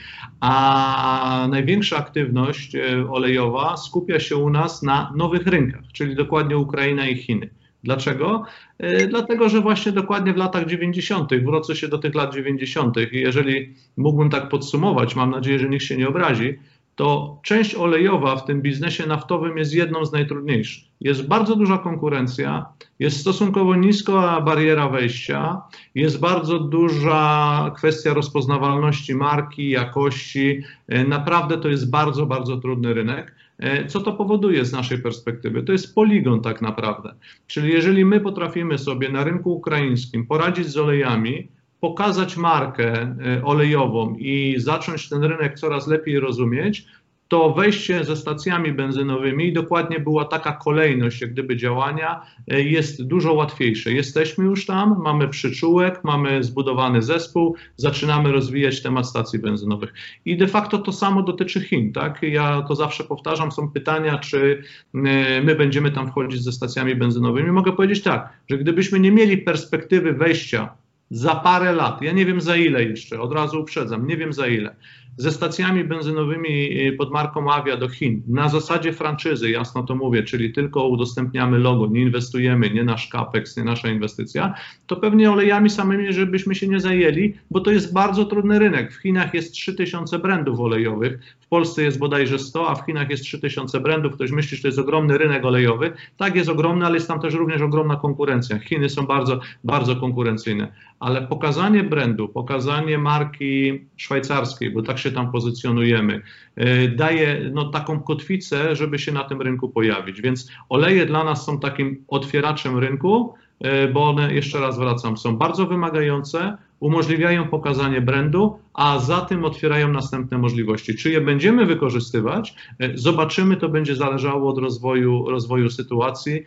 a 0.40 1.48
największa 1.50 1.96
aktywność 1.96 2.72
olejowa 3.10 3.76
skupia 3.76 4.20
się 4.20 4.36
u 4.36 4.50
nas 4.50 4.82
na 4.82 5.12
nowych 5.16 5.46
rynkach, 5.46 5.84
czyli 5.92 6.14
dokładnie 6.14 6.58
Ukraina 6.58 7.08
i 7.08 7.16
Chiny. 7.16 7.50
Dlaczego? 7.84 8.44
E, 8.78 9.06
dlatego, 9.06 9.48
że 9.48 9.60
właśnie 9.60 9.92
dokładnie 9.92 10.32
w 10.32 10.36
latach 10.36 10.66
90., 10.66 11.30
wrócę 11.44 11.76
się 11.76 11.88
do 11.88 11.98
tych 11.98 12.14
lat 12.14 12.34
90., 12.34 12.96
i 13.12 13.20
jeżeli 13.20 13.74
mógłbym 13.96 14.30
tak 14.30 14.48
podsumować, 14.48 15.16
mam 15.16 15.30
nadzieję, 15.30 15.58
że 15.58 15.68
nikt 15.68 15.84
się 15.84 15.96
nie 15.96 16.08
obrazi, 16.08 16.58
to 16.96 17.38
część 17.42 17.74
olejowa 17.74 18.36
w 18.36 18.44
tym 18.44 18.62
biznesie 18.62 19.06
naftowym 19.06 19.58
jest 19.58 19.74
jedną 19.74 20.04
z 20.04 20.12
najtrudniejszych. 20.12 20.84
Jest 21.00 21.28
bardzo 21.28 21.56
duża 21.56 21.78
konkurencja, 21.78 22.66
jest 22.98 23.20
stosunkowo 23.20 23.74
niska 23.74 24.40
bariera 24.40 24.88
wejścia, 24.88 25.62
jest 25.94 26.20
bardzo 26.20 26.58
duża 26.58 27.72
kwestia 27.76 28.14
rozpoznawalności 28.14 29.14
marki, 29.14 29.70
jakości. 29.70 30.62
E, 30.88 31.04
naprawdę 31.04 31.58
to 31.58 31.68
jest 31.68 31.90
bardzo, 31.90 32.26
bardzo 32.26 32.56
trudny 32.56 32.94
rynek. 32.94 33.33
E, 33.58 33.86
co 33.86 34.00
to 34.00 34.12
powoduje 34.12 34.64
z 34.64 34.72
naszej 34.72 34.98
perspektywy? 34.98 35.62
To 35.62 35.72
jest 35.72 35.94
poligon 35.94 36.42
tak 36.42 36.62
naprawdę. 36.62 37.14
Czyli 37.46 37.72
jeżeli 37.72 38.04
my 38.04 38.20
potrafimy 38.20 38.78
sobie 38.78 39.08
na 39.08 39.24
rynku 39.24 39.52
ukraińskim 39.52 40.26
poradzić 40.26 40.68
z 40.68 40.76
olejami, 40.76 41.48
pokazać 41.80 42.36
markę 42.36 42.92
e, 42.92 43.44
olejową 43.44 44.14
i 44.18 44.54
zacząć 44.58 45.08
ten 45.08 45.24
rynek 45.24 45.58
coraz 45.58 45.86
lepiej 45.86 46.20
rozumieć, 46.20 46.86
to 47.28 47.52
wejście 47.52 48.04
ze 48.04 48.16
stacjami 48.16 48.72
benzynowymi, 48.72 49.52
dokładnie 49.52 50.00
była 50.00 50.24
taka 50.24 50.52
kolejność 50.52 51.20
jak 51.20 51.32
gdyby 51.32 51.56
działania, 51.56 52.22
e, 52.48 52.62
jest 52.62 53.02
dużo 53.02 53.32
łatwiejsze. 53.32 53.92
Jesteśmy 53.92 54.44
już 54.44 54.66
tam, 54.66 54.96
mamy 55.04 55.28
przyczółek, 55.28 56.00
mamy 56.04 56.44
zbudowany 56.44 57.02
zespół, 57.02 57.56
zaczynamy 57.76 58.32
rozwijać 58.32 58.82
temat 58.82 59.06
stacji 59.06 59.38
benzynowych. 59.38 59.94
I 60.24 60.36
de 60.36 60.48
facto 60.48 60.78
to 60.78 60.92
samo 60.92 61.22
dotyczy 61.22 61.60
Chin, 61.60 61.92
tak? 61.92 62.22
Ja 62.22 62.62
to 62.68 62.74
zawsze 62.74 63.04
powtarzam, 63.04 63.52
są 63.52 63.70
pytania, 63.70 64.18
czy 64.18 64.62
e, 64.94 65.42
my 65.42 65.54
będziemy 65.54 65.90
tam 65.90 66.08
wchodzić 66.08 66.42
ze 66.42 66.52
stacjami 66.52 66.94
benzynowymi. 66.94 67.52
Mogę 67.52 67.72
powiedzieć 67.72 68.02
tak, 68.02 68.28
że 68.50 68.58
gdybyśmy 68.58 69.00
nie 69.00 69.12
mieli 69.12 69.38
perspektywy 69.38 70.12
wejścia 70.12 70.74
za 71.10 71.34
parę 71.34 71.72
lat, 71.72 72.02
ja 72.02 72.12
nie 72.12 72.26
wiem 72.26 72.40
za 72.40 72.56
ile 72.56 72.84
jeszcze, 72.84 73.20
od 73.20 73.32
razu 73.32 73.60
uprzedzam, 73.60 74.06
nie 74.06 74.16
wiem 74.16 74.32
za 74.32 74.46
ile, 74.46 74.76
ze 75.16 75.32
stacjami 75.32 75.84
benzynowymi 75.84 76.86
y, 76.88 76.92
pod 76.92 77.10
marką 77.10 77.52
Avia 77.52 77.76
do 77.76 77.88
Chin 77.88 78.22
na 78.28 78.48
zasadzie 78.48 78.92
franczyzy, 78.92 79.50
jasno 79.50 79.82
to 79.82 79.94
mówię, 79.94 80.22
czyli 80.22 80.52
tylko 80.52 80.88
udostępniamy 80.88 81.58
logo, 81.58 81.86
nie 81.86 82.00
inwestujemy, 82.00 82.70
nie 82.70 82.84
nasz 82.84 83.08
capex, 83.08 83.56
nie 83.56 83.64
nasza 83.64 83.88
inwestycja, 83.88 84.54
to 84.86 84.96
pewnie 84.96 85.30
olejami 85.30 85.70
samymi, 85.70 86.12
żebyśmy 86.12 86.54
się 86.54 86.68
nie 86.68 86.80
zajęli, 86.80 87.34
bo 87.50 87.60
to 87.60 87.70
jest 87.70 87.92
bardzo 87.92 88.24
trudny 88.24 88.58
rynek. 88.58 88.92
W 88.92 89.02
Chinach 89.02 89.34
jest 89.34 89.52
3000 89.52 90.18
brandów 90.18 90.60
olejowych, 90.60 91.36
w 91.44 91.48
Polsce 91.48 91.82
jest 91.82 91.98
bodajże 91.98 92.38
100, 92.38 92.68
a 92.68 92.74
w 92.74 92.86
Chinach 92.86 93.10
jest 93.10 93.24
3000 93.24 93.80
brandów. 93.80 94.14
Ktoś 94.14 94.30
myśli, 94.30 94.56
że 94.56 94.62
to 94.62 94.68
jest 94.68 94.78
ogromny 94.78 95.18
rynek 95.18 95.44
olejowy. 95.44 95.92
Tak, 96.16 96.36
jest 96.36 96.50
ogromny, 96.50 96.86
ale 96.86 96.94
jest 96.94 97.08
tam 97.08 97.20
też 97.20 97.34
również 97.34 97.62
ogromna 97.62 97.96
konkurencja. 97.96 98.58
Chiny 98.58 98.88
są 98.88 99.06
bardzo, 99.06 99.40
bardzo 99.64 99.96
konkurencyjne. 99.96 100.72
Ale 101.00 101.22
pokazanie 101.22 101.82
brandu, 101.82 102.28
pokazanie 102.28 102.98
marki 102.98 103.80
szwajcarskiej, 103.96 104.70
bo 104.70 104.82
tak 104.82 104.98
się 104.98 105.03
tam 105.12 105.32
pozycjonujemy, 105.32 106.22
y, 106.58 106.88
daje 106.96 107.50
no, 107.52 107.64
taką 107.64 108.00
kotwicę, 108.00 108.76
żeby 108.76 108.98
się 108.98 109.12
na 109.12 109.24
tym 109.24 109.42
rynku 109.42 109.68
pojawić. 109.68 110.20
Więc 110.20 110.50
oleje 110.68 111.06
dla 111.06 111.24
nas 111.24 111.46
są 111.46 111.60
takim 111.60 112.04
otwieraczem 112.08 112.78
rynku, 112.78 113.34
y, 113.64 113.88
bo 113.92 114.10
one, 114.10 114.34
jeszcze 114.34 114.60
raz 114.60 114.78
wracam, 114.78 115.16
są 115.16 115.36
bardzo 115.36 115.66
wymagające, 115.66 116.56
umożliwiają 116.80 117.48
pokazanie 117.48 118.00
brandu, 118.00 118.58
a 118.74 118.98
za 118.98 119.20
tym 119.20 119.44
otwierają 119.44 119.88
następne 119.88 120.38
możliwości. 120.38 120.96
Czy 120.96 121.10
je 121.10 121.20
będziemy 121.20 121.66
wykorzystywać? 121.66 122.54
Y, 122.82 122.92
zobaczymy, 122.94 123.56
to 123.56 123.68
będzie 123.68 123.96
zależało 123.96 124.50
od 124.50 124.58
rozwoju, 124.58 125.30
rozwoju 125.30 125.70
sytuacji, 125.70 126.44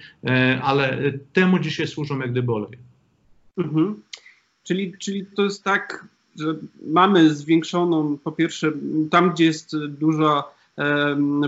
ale 0.62 1.14
temu 1.34 1.60
dzisiaj 1.60 1.88
służą 1.88 2.20
jak 2.20 2.32
gdyby 2.32 2.54
oleje. 2.54 2.78
Mhm. 3.58 4.02
Czyli, 4.68 4.94
czyli 5.00 5.26
to 5.36 5.44
jest 5.44 5.64
tak, 5.64 6.08
że 6.40 6.56
mamy 6.88 7.34
zwiększoną, 7.34 8.18
po 8.24 8.32
pierwsze, 8.32 8.72
tam 9.12 9.32
gdzie 9.32 9.46
jest 9.46 9.78
duża 9.88 10.44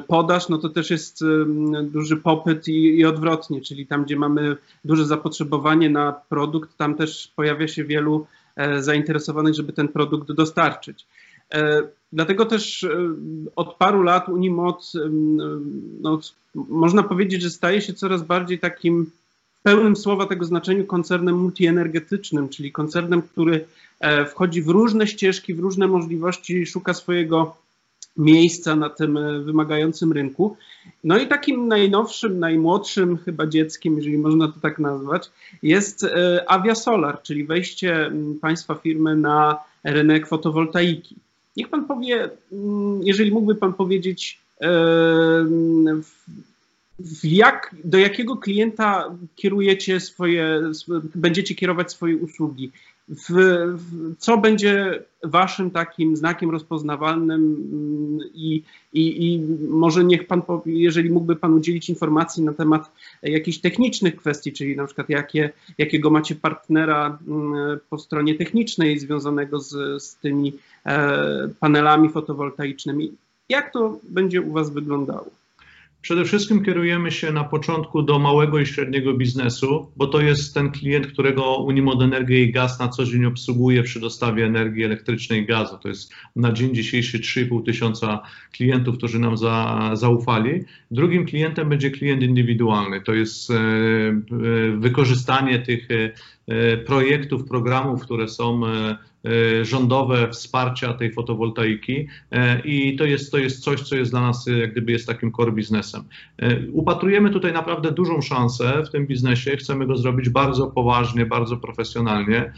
podaż, 0.07 0.49
no 0.49 0.57
to 0.57 0.69
też 0.69 0.89
jest 0.89 1.23
duży 1.83 2.17
popyt 2.17 2.67
i, 2.67 2.97
i, 2.97 3.05
odwrotnie, 3.05 3.61
czyli 3.61 3.87
tam, 3.87 4.03
gdzie 4.03 4.15
mamy 4.15 4.57
duże 4.85 5.05
zapotrzebowanie 5.05 5.89
na 5.89 6.11
produkt, 6.29 6.77
tam 6.77 6.95
też 6.95 7.31
pojawia 7.35 7.67
się 7.67 7.83
wielu 7.83 8.25
e, 8.55 8.83
zainteresowanych, 8.83 9.53
żeby 9.53 9.73
ten 9.73 9.87
produkt 9.87 10.31
dostarczyć. 10.31 11.05
E, 11.53 11.83
Dlatego 12.13 12.45
też 12.45 12.87
od 13.55 13.75
paru 13.75 14.03
lat 14.03 14.29
Unimod, 14.29 14.91
no, 16.01 16.19
można 16.53 17.03
powiedzieć, 17.03 17.41
że 17.41 17.49
staje 17.49 17.81
się 17.81 17.93
coraz 17.93 18.23
bardziej 18.23 18.59
takim 18.59 19.11
pełnym 19.63 19.95
słowa 19.95 20.25
tego 20.25 20.45
znaczeniu 20.45 20.85
koncernem 20.85 21.35
multienergetycznym, 21.35 22.49
czyli 22.49 22.71
koncernem, 22.71 23.21
który 23.21 23.55
e, 23.55 23.65
wchodzi 24.27 24.61
w 24.61 24.67
różne 24.67 25.07
ścieżki, 25.07 25.53
w 25.53 25.59
różne 25.59 25.87
możliwości, 25.87 26.65
szuka 26.65 26.93
swojego 26.93 27.55
miejsca 28.19 28.75
na 28.75 28.89
tym 28.89 29.17
e, 29.17 29.39
wymagającym 29.39 30.13
rynku. 30.13 30.57
No 31.03 31.17
i 31.17 31.27
takim 31.27 31.67
najnowszym, 31.67 32.39
najmłodszym 32.39 33.17
chyba 33.17 33.47
dzieckiem, 33.47 33.97
jeżeli 33.97 34.17
można 34.17 34.47
to 34.47 34.59
tak 34.59 34.79
nazwać, 34.79 35.31
jest 35.63 36.03
e, 36.03 36.51
Aviasolar, 36.51 37.21
czyli 37.21 37.43
wejście 37.43 38.11
państwa 38.41 38.75
firmy 38.75 39.15
na 39.15 39.59
rynek 39.83 40.27
fotowoltaiki. 40.27 41.15
Niech 41.57 41.69
pan 41.69 41.85
powie, 41.85 42.29
jeżeli 43.03 43.31
mógłby 43.31 43.55
pan 43.55 43.73
powiedzieć, 43.73 44.39
jak, 47.23 47.75
do 47.83 47.97
jakiego 47.97 48.37
klienta 48.37 49.15
kierujecie 49.35 49.99
swoje, 49.99 50.61
będziecie 51.15 51.55
kierować 51.55 51.91
swoje 51.91 52.17
usługi? 52.17 52.71
W, 53.09 53.29
w, 53.75 54.15
co 54.17 54.37
będzie 54.37 55.03
waszym 55.23 55.71
takim 55.71 56.15
znakiem 56.15 56.49
rozpoznawalnym 56.51 57.41
mm, 57.71 58.19
i, 58.33 58.63
i, 58.93 59.33
i 59.33 59.39
może 59.69 60.03
niech 60.03 60.27
pan, 60.27 60.41
powie, 60.41 60.73
jeżeli 60.73 61.09
mógłby 61.09 61.35
pan 61.35 61.53
udzielić 61.53 61.89
informacji 61.89 62.43
na 62.43 62.53
temat 62.53 62.91
jakichś 63.23 63.57
technicznych 63.57 64.15
kwestii, 64.15 64.53
czyli 64.53 64.75
na 64.75 64.85
przykład 64.85 65.09
jakie, 65.09 65.49
jakiego 65.77 66.09
macie 66.09 66.35
partnera 66.35 67.17
mm, 67.27 67.79
po 67.89 67.97
stronie 67.97 68.35
technicznej 68.35 68.99
związanego 68.99 69.59
z, 69.59 70.03
z 70.03 70.15
tymi 70.15 70.53
e, 70.85 71.49
panelami 71.59 72.09
fotowoltaicznymi. 72.09 73.11
Jak 73.49 73.73
to 73.73 73.99
będzie 74.03 74.41
u 74.41 74.51
was 74.51 74.69
wyglądało? 74.69 75.38
Przede 76.01 76.25
wszystkim 76.25 76.63
kierujemy 76.63 77.11
się 77.11 77.31
na 77.31 77.43
początku 77.43 78.01
do 78.01 78.19
małego 78.19 78.59
i 78.59 78.65
średniego 78.65 79.13
biznesu, 79.13 79.91
bo 79.95 80.07
to 80.07 80.21
jest 80.21 80.53
ten 80.53 80.71
klient, 80.71 81.07
którego 81.07 81.57
Unimod 81.57 82.01
Energię 82.01 82.43
i 82.43 82.51
Gaz 82.51 82.79
na 82.79 82.87
co 82.87 83.05
dzień 83.05 83.25
obsługuje 83.25 83.83
przy 83.83 83.99
dostawie 83.99 84.45
energii 84.45 84.83
elektrycznej 84.83 85.41
i 85.41 85.45
gazu. 85.45 85.77
To 85.77 85.87
jest 85.87 86.13
na 86.35 86.51
dzień 86.51 86.75
dzisiejszy 86.75 87.19
3,5 87.19 87.65
tysiąca 87.65 88.21
klientów, 88.51 88.97
którzy 88.97 89.19
nam 89.19 89.37
za, 89.37 89.89
zaufali. 89.93 90.63
Drugim 90.91 91.25
klientem 91.25 91.69
będzie 91.69 91.91
klient 91.91 92.23
indywidualny. 92.23 93.01
To 93.01 93.13
jest 93.13 93.51
e, 93.51 93.55
e, 93.55 94.19
wykorzystanie 94.77 95.59
tych 95.59 95.91
e, 95.91 96.11
projektów, 96.85 97.47
programów, 97.47 98.01
które 98.01 98.27
są 98.27 98.61
E, 99.25 99.65
rządowe 99.65 100.29
wsparcia 100.31 100.93
tej 100.93 101.11
fotowoltaiki 101.11 102.07
e, 102.31 102.59
i 102.59 102.95
to 102.95 103.05
jest, 103.05 103.31
to 103.31 103.37
jest 103.37 103.63
coś, 103.63 103.81
co 103.81 103.95
jest 103.95 104.11
dla 104.11 104.21
nas 104.21 104.45
jak 104.59 104.71
gdyby 104.71 104.91
jest 104.91 105.07
takim 105.07 105.31
core 105.31 105.51
biznesem. 105.51 106.03
E, 106.37 106.59
upatrujemy 106.71 107.29
tutaj 107.29 107.53
naprawdę 107.53 107.91
dużą 107.91 108.21
szansę 108.21 108.83
w 108.85 108.89
tym 108.89 109.07
biznesie, 109.07 109.57
chcemy 109.57 109.87
go 109.87 109.97
zrobić 109.97 110.29
bardzo 110.29 110.67
poważnie, 110.67 111.25
bardzo 111.25 111.57
profesjonalnie 111.57 112.53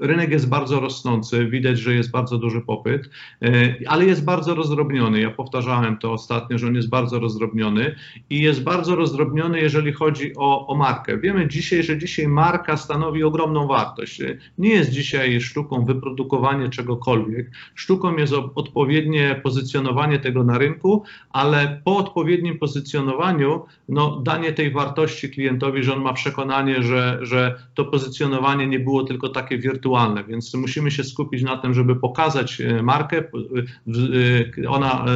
rynek 0.00 0.30
jest 0.30 0.48
bardzo 0.48 0.80
rosnący, 0.80 1.46
widać, 1.46 1.78
że 1.78 1.94
jest 1.94 2.10
bardzo 2.10 2.38
duży 2.38 2.60
popyt, 2.60 3.10
e, 3.42 3.74
ale 3.86 4.04
jest 4.04 4.24
bardzo 4.24 4.54
rozdrobniony. 4.54 5.20
Ja 5.20 5.30
powtarzałem 5.30 5.98
to 5.98 6.12
ostatnio, 6.12 6.58
że 6.58 6.66
on 6.66 6.74
jest 6.74 6.88
bardzo 6.88 7.18
rozdrobniony 7.18 7.94
i 8.30 8.40
jest 8.40 8.62
bardzo 8.62 8.96
rozdrobniony, 8.96 9.60
jeżeli 9.60 9.92
chodzi 9.92 10.36
o, 10.36 10.66
o 10.66 10.76
markę. 10.76 11.18
Wiemy 11.18 11.48
dzisiaj, 11.48 11.82
że 11.82 11.98
dzisiaj 11.98 12.28
marka 12.28 12.76
stanowi 12.76 13.24
ogromną 13.24 13.66
wartość. 13.66 14.22
Nie 14.58 14.70
jest 14.70 14.90
dzisiaj 14.90 15.40
sztuką 15.40 15.84
wyprodukowanie 15.84 16.68
czegokolwiek. 16.68 17.50
Sztuką 17.74 18.16
jest 18.16 18.32
odpowiednie 18.54 19.40
pozycjonowanie 19.42 20.18
tego 20.18 20.44
na 20.44 20.58
rynku, 20.58 21.02
ale 21.30 21.80
po 21.84 21.96
odpowiednim 21.96 22.58
pozycjonowaniu, 22.58 23.62
no, 23.88 24.20
danie 24.20 24.52
tej 24.52 24.70
wartości 24.70 25.30
klientowi, 25.30 25.82
że 25.82 25.94
on 25.94 26.02
ma 26.02 26.12
przekonanie, 26.12 26.82
że, 26.82 27.18
że 27.22 27.58
to 27.74 27.84
pozycjonowanie 27.84 28.66
nie 28.66 28.80
było 28.80 29.04
tylko 29.04 29.28
takie 29.28 29.58
wirtualne, 29.58 29.83
wirtualne, 29.84 30.24
więc 30.24 30.54
musimy 30.54 30.90
się 30.90 31.04
skupić 31.04 31.42
na 31.42 31.56
tym, 31.56 31.74
żeby 31.74 31.96
pokazać 31.96 32.60
e, 32.60 32.82
markę, 32.82 33.18
e, 33.18 34.68
ona 34.68 35.04
e, 35.04 35.06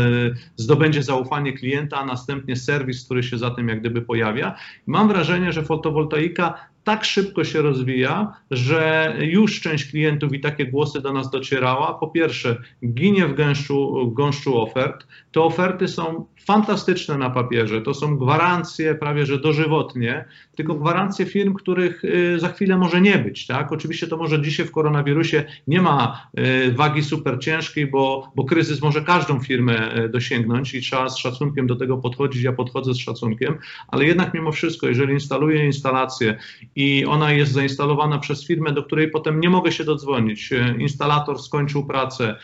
zdobędzie 0.56 1.02
zaufanie 1.02 1.52
klienta, 1.52 1.96
a 1.96 2.04
następnie 2.04 2.56
serwis, 2.56 3.04
który 3.04 3.22
się 3.22 3.38
za 3.38 3.50
tym 3.50 3.68
jak 3.68 3.80
gdyby 3.80 4.02
pojawia. 4.02 4.54
Mam 4.86 5.08
wrażenie, 5.08 5.52
że 5.52 5.62
fotowoltaika 5.62 6.67
tak 6.88 7.04
szybko 7.04 7.44
się 7.44 7.62
rozwija, 7.62 8.32
że 8.50 9.14
już 9.20 9.60
część 9.60 9.90
klientów 9.90 10.32
i 10.32 10.40
takie 10.40 10.66
głosy 10.66 11.00
do 11.00 11.12
nas 11.12 11.30
docierała. 11.30 11.94
Po 11.94 12.08
pierwsze, 12.08 12.56
ginie 12.86 13.26
w 13.26 13.34
gęszczu, 13.34 14.10
gąszczu 14.12 14.60
ofert. 14.60 15.06
Te 15.32 15.40
oferty 15.40 15.88
są 15.88 16.26
fantastyczne 16.48 17.18
na 17.18 17.30
papierze. 17.30 17.80
To 17.80 17.94
są 17.94 18.16
gwarancje 18.16 18.94
prawie 18.94 19.26
że 19.26 19.38
dożywotnie, 19.38 20.24
tylko 20.56 20.74
gwarancje 20.74 21.26
firm, 21.26 21.54
których 21.54 22.04
y, 22.04 22.38
za 22.38 22.48
chwilę 22.48 22.76
może 22.76 23.00
nie 23.00 23.18
być. 23.18 23.46
Tak? 23.46 23.72
Oczywiście 23.72 24.06
to 24.06 24.16
może 24.16 24.42
dzisiaj 24.42 24.66
w 24.66 24.70
koronawirusie 24.70 25.44
nie 25.66 25.82
ma 25.82 26.28
y, 26.38 26.72
wagi 26.72 27.02
super 27.02 27.38
ciężkiej, 27.40 27.86
bo, 27.86 28.32
bo 28.36 28.44
kryzys 28.44 28.82
może 28.82 29.02
każdą 29.02 29.40
firmę 29.40 30.04
y, 30.04 30.08
dosięgnąć 30.08 30.74
i 30.74 30.80
trzeba 30.80 31.08
z 31.08 31.18
szacunkiem 31.18 31.66
do 31.66 31.76
tego 31.76 31.96
podchodzić. 31.98 32.42
Ja 32.42 32.52
podchodzę 32.52 32.94
z 32.94 32.98
szacunkiem, 32.98 33.58
ale 33.88 34.04
jednak 34.04 34.34
mimo 34.34 34.52
wszystko, 34.52 34.88
jeżeli 34.88 35.12
instaluję 35.12 35.66
instalację 35.66 36.38
i 36.78 37.04
ona 37.06 37.32
jest 37.32 37.52
zainstalowana 37.52 38.18
przez 38.18 38.46
firmę, 38.46 38.72
do 38.72 38.82
której 38.82 39.10
potem 39.10 39.40
nie 39.40 39.50
mogę 39.50 39.72
się 39.72 39.84
dodzwonić, 39.84 40.50
instalator 40.78 41.38
skończył 41.38 41.86
pracę, 41.86 42.36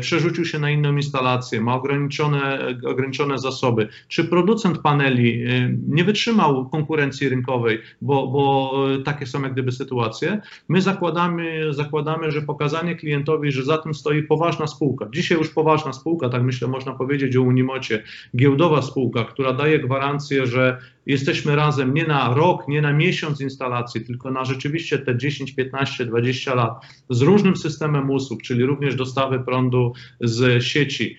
przerzucił 0.00 0.44
się 0.44 0.58
na 0.58 0.70
inną 0.70 0.96
instalację, 0.96 1.60
ma 1.60 1.74
ograniczone, 1.74 2.58
ograniczone 2.86 3.38
zasoby, 3.38 3.88
czy 4.08 4.24
producent 4.24 4.78
paneli 4.78 5.44
nie 5.88 6.04
wytrzymał 6.04 6.68
konkurencji 6.68 7.28
rynkowej, 7.28 7.78
bo, 8.02 8.26
bo 8.26 8.72
e, 8.94 9.02
takie 9.02 9.26
są 9.26 9.42
jak 9.42 9.52
gdyby 9.52 9.72
sytuacje. 9.72 10.40
My 10.68 10.82
zakładamy, 10.82 11.74
zakładamy, 11.74 12.30
że 12.30 12.42
pokazanie 12.42 12.96
klientowi, 12.96 13.52
że 13.52 13.64
za 13.64 13.78
tym 13.78 13.94
stoi 13.94 14.22
poważna 14.22 14.66
spółka. 14.66 15.06
Dzisiaj 15.14 15.38
już 15.38 15.48
poważna 15.48 15.92
spółka, 15.92 16.28
tak 16.28 16.42
myślę, 16.42 16.68
można 16.68 16.92
powiedzieć 16.92 17.36
o 17.36 17.42
Unimocie, 17.42 18.02
giełdowa 18.36 18.82
spółka, 18.82 19.24
która 19.24 19.52
daje 19.52 19.78
gwarancję, 19.78 20.46
że 20.46 20.78
jesteśmy 21.06 21.56
razem 21.56 21.94
nie 21.94 22.06
na 22.06 22.34
rok, 22.34 22.68
nie 22.68 22.82
na 22.82 22.92
miesiąc 22.92 23.40
instalacji, 23.40 24.00
tylko 24.00 24.30
na 24.30 24.44
rzeczywiście 24.44 24.98
te 24.98 25.18
10, 25.18 25.52
15, 25.52 26.06
20 26.06 26.54
lat 26.54 26.86
z 27.10 27.22
różnym 27.22 27.56
systemem 27.56 28.10
usług, 28.10 28.42
czyli 28.42 28.64
również 28.64 28.94
dostawy 28.94 29.40
prądu 29.40 29.92
z 30.20 30.64
sieci, 30.64 31.16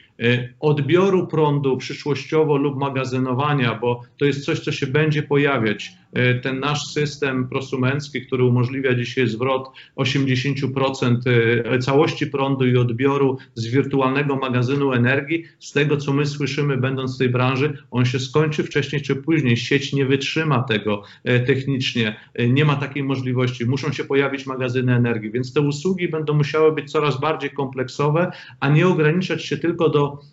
odbioru 0.59 1.27
prądu 1.27 1.77
przyszłościowo 1.77 2.57
lub 2.57 2.77
magazynowania, 2.77 3.75
bo 3.75 4.01
to 4.17 4.25
jest 4.25 4.45
coś, 4.45 4.59
co 4.59 4.71
się 4.71 4.87
będzie 4.87 5.23
pojawiać. 5.23 5.93
Y, 6.17 6.39
ten 6.39 6.59
nasz 6.59 6.83
system 6.83 7.47
prosumencki, 7.47 8.25
który 8.25 8.43
umożliwia 8.43 8.95
dzisiaj 8.95 9.27
zwrot 9.27 9.71
80% 9.95 11.27
y, 11.75 11.79
całości 11.79 12.27
prądu 12.27 12.67
i 12.67 12.77
odbioru 12.77 13.37
z 13.55 13.67
wirtualnego 13.67 14.35
magazynu 14.35 14.93
energii, 14.93 15.43
z 15.59 15.71
tego 15.71 15.97
co 15.97 16.13
my 16.13 16.25
słyszymy, 16.25 16.77
będąc 16.77 17.15
w 17.15 17.17
tej 17.17 17.29
branży, 17.29 17.77
on 17.91 18.05
się 18.05 18.19
skończy 18.19 18.63
wcześniej 18.63 19.01
czy 19.01 19.15
później. 19.15 19.57
Sieć 19.57 19.93
nie 19.93 20.05
wytrzyma 20.05 20.63
tego 20.63 21.03
technicznie, 21.23 22.15
nie 22.49 22.65
ma 22.65 22.75
takiej 22.75 23.03
możliwości, 23.03 23.65
muszą 23.65 23.91
się 23.91 24.03
pojawić 24.03 24.45
magazyny 24.45 24.95
energii, 24.95 25.31
więc 25.31 25.53
te 25.53 25.61
usługi 25.61 26.09
będą 26.09 26.33
musiały 26.33 26.71
być 26.71 26.91
coraz 26.91 27.19
bardziej 27.19 27.49
kompleksowe, 27.49 28.31
a 28.59 28.69
nie 28.69 28.87
ograniczać 28.87 29.45
się 29.45 29.57
tylko 29.57 29.89
do 29.89 30.02
momento 30.03 30.32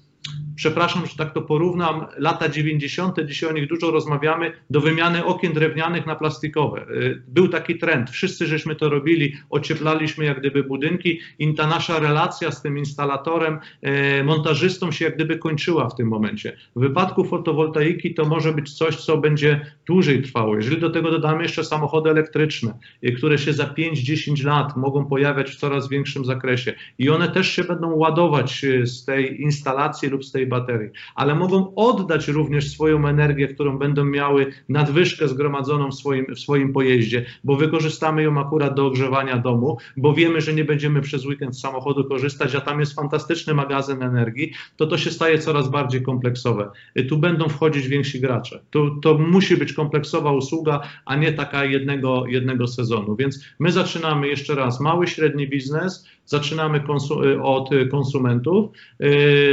przepraszam, 0.60 1.06
że 1.06 1.16
tak 1.16 1.34
to 1.34 1.42
porównam, 1.42 2.06
lata 2.18 2.48
90., 2.48 3.20
dzisiaj 3.24 3.50
o 3.50 3.52
nich 3.52 3.68
dużo 3.68 3.90
rozmawiamy, 3.90 4.52
do 4.70 4.80
wymiany 4.80 5.24
okien 5.24 5.52
drewnianych 5.52 6.06
na 6.06 6.16
plastikowe. 6.16 6.86
Y, 6.90 7.22
był 7.28 7.48
taki 7.48 7.78
trend, 7.78 8.10
wszyscy 8.10 8.46
żeśmy 8.46 8.76
to 8.76 8.88
robili, 8.88 9.36
ocieplaliśmy 9.50 10.24
jak 10.24 10.40
gdyby 10.40 10.64
budynki 10.64 11.20
i 11.38 11.54
ta 11.54 11.66
nasza 11.66 11.98
relacja 11.98 12.50
z 12.50 12.62
tym 12.62 12.78
instalatorem, 12.78 13.58
y, 14.20 14.24
montażystą 14.24 14.92
się 14.92 15.04
jak 15.04 15.14
gdyby 15.14 15.38
kończyła 15.38 15.88
w 15.88 15.94
tym 15.94 16.08
momencie. 16.08 16.56
W 16.76 16.80
wypadku 16.80 17.24
fotowoltaiki 17.24 18.14
to 18.14 18.24
może 18.24 18.52
być 18.52 18.72
coś, 18.72 18.96
co 18.96 19.18
będzie 19.18 19.66
dłużej 19.86 20.22
trwało. 20.22 20.56
Jeżeli 20.56 20.80
do 20.80 20.90
tego 20.90 21.10
dodamy 21.10 21.42
jeszcze 21.42 21.64
samochody 21.64 22.10
elektryczne, 22.10 22.74
y, 23.04 23.12
które 23.12 23.38
się 23.38 23.52
za 23.52 23.64
5-10 23.64 24.44
lat 24.44 24.76
mogą 24.76 25.06
pojawiać 25.06 25.50
w 25.50 25.56
coraz 25.56 25.88
większym 25.88 26.24
zakresie 26.24 26.74
i 26.98 27.10
one 27.10 27.28
też 27.28 27.50
się 27.50 27.64
będą 27.64 27.94
ładować 27.94 28.66
z 28.84 29.04
tej 29.04 29.42
instalacji 29.42 30.08
lub 30.08 30.24
z 30.24 30.32
tej 30.32 30.49
baterii, 30.50 30.90
ale 31.14 31.34
mogą 31.34 31.74
oddać 31.74 32.28
również 32.28 32.70
swoją 32.70 33.08
energię, 33.08 33.48
którą 33.48 33.78
będą 33.78 34.04
miały 34.04 34.52
nadwyżkę 34.68 35.28
zgromadzoną 35.28 35.90
w 35.90 35.94
swoim, 35.94 36.26
w 36.34 36.38
swoim 36.38 36.72
pojeździe, 36.72 37.24
bo 37.44 37.56
wykorzystamy 37.56 38.22
ją 38.22 38.40
akurat 38.40 38.74
do 38.74 38.86
ogrzewania 38.86 39.38
domu, 39.38 39.78
bo 39.96 40.14
wiemy, 40.14 40.40
że 40.40 40.52
nie 40.52 40.64
będziemy 40.64 41.00
przez 41.00 41.26
weekend 41.26 41.56
z 41.56 41.60
samochodu 41.60 42.04
korzystać, 42.04 42.54
a 42.54 42.60
tam 42.60 42.80
jest 42.80 42.94
fantastyczny 42.94 43.54
magazyn 43.54 44.02
energii, 44.02 44.52
to 44.76 44.86
to 44.86 44.98
się 44.98 45.10
staje 45.10 45.38
coraz 45.38 45.68
bardziej 45.68 46.02
kompleksowe. 46.02 46.70
Tu 47.08 47.18
będą 47.18 47.48
wchodzić 47.48 47.88
więksi 47.88 48.20
gracze. 48.20 48.60
Tu, 48.70 49.00
to 49.00 49.18
musi 49.18 49.56
być 49.56 49.72
kompleksowa 49.72 50.32
usługa, 50.32 50.80
a 51.04 51.16
nie 51.16 51.32
taka 51.32 51.64
jednego, 51.64 52.26
jednego 52.26 52.66
sezonu. 52.66 53.16
Więc 53.16 53.44
my 53.58 53.72
zaczynamy 53.72 54.28
jeszcze 54.28 54.54
raz 54.54 54.80
mały, 54.80 55.06
średni 55.06 55.48
biznes, 55.48 56.06
zaczynamy 56.30 56.80
konsu 56.80 57.20
od 57.42 57.70
konsumentów. 57.90 58.70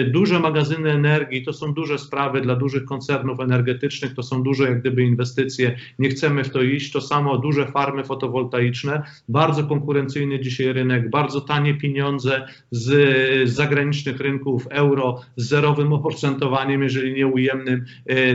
Duże 0.07 0.39
magazyny 0.39 0.91
energii 0.91 1.45
to 1.45 1.53
są 1.53 1.73
duże 1.73 1.97
sprawy 1.97 2.41
dla 2.41 2.55
dużych 2.55 2.85
koncernów 2.85 3.39
energetycznych, 3.39 4.13
to 4.13 4.23
są 4.23 4.43
duże 4.43 4.63
jak 4.63 4.81
gdyby 4.81 5.03
inwestycje, 5.03 5.77
nie 5.99 6.09
chcemy 6.09 6.43
w 6.43 6.49
to 6.49 6.61
iść. 6.61 6.91
To 6.91 7.01
samo 7.01 7.37
duże 7.37 7.67
farmy 7.67 8.03
fotowoltaiczne, 8.03 9.03
bardzo 9.29 9.63
konkurencyjny 9.63 10.39
dzisiaj 10.39 10.73
rynek, 10.73 11.09
bardzo 11.09 11.41
tanie 11.41 11.73
pieniądze 11.73 12.47
z 12.71 13.49
zagranicznych 13.49 14.19
rynków 14.19 14.67
euro 14.69 15.21
z 15.35 15.47
zerowym 15.47 15.93
oprocentowaniem, 15.93 16.83
jeżeli 16.83 17.13
nie 17.13 17.27
ujemnym, 17.27 17.85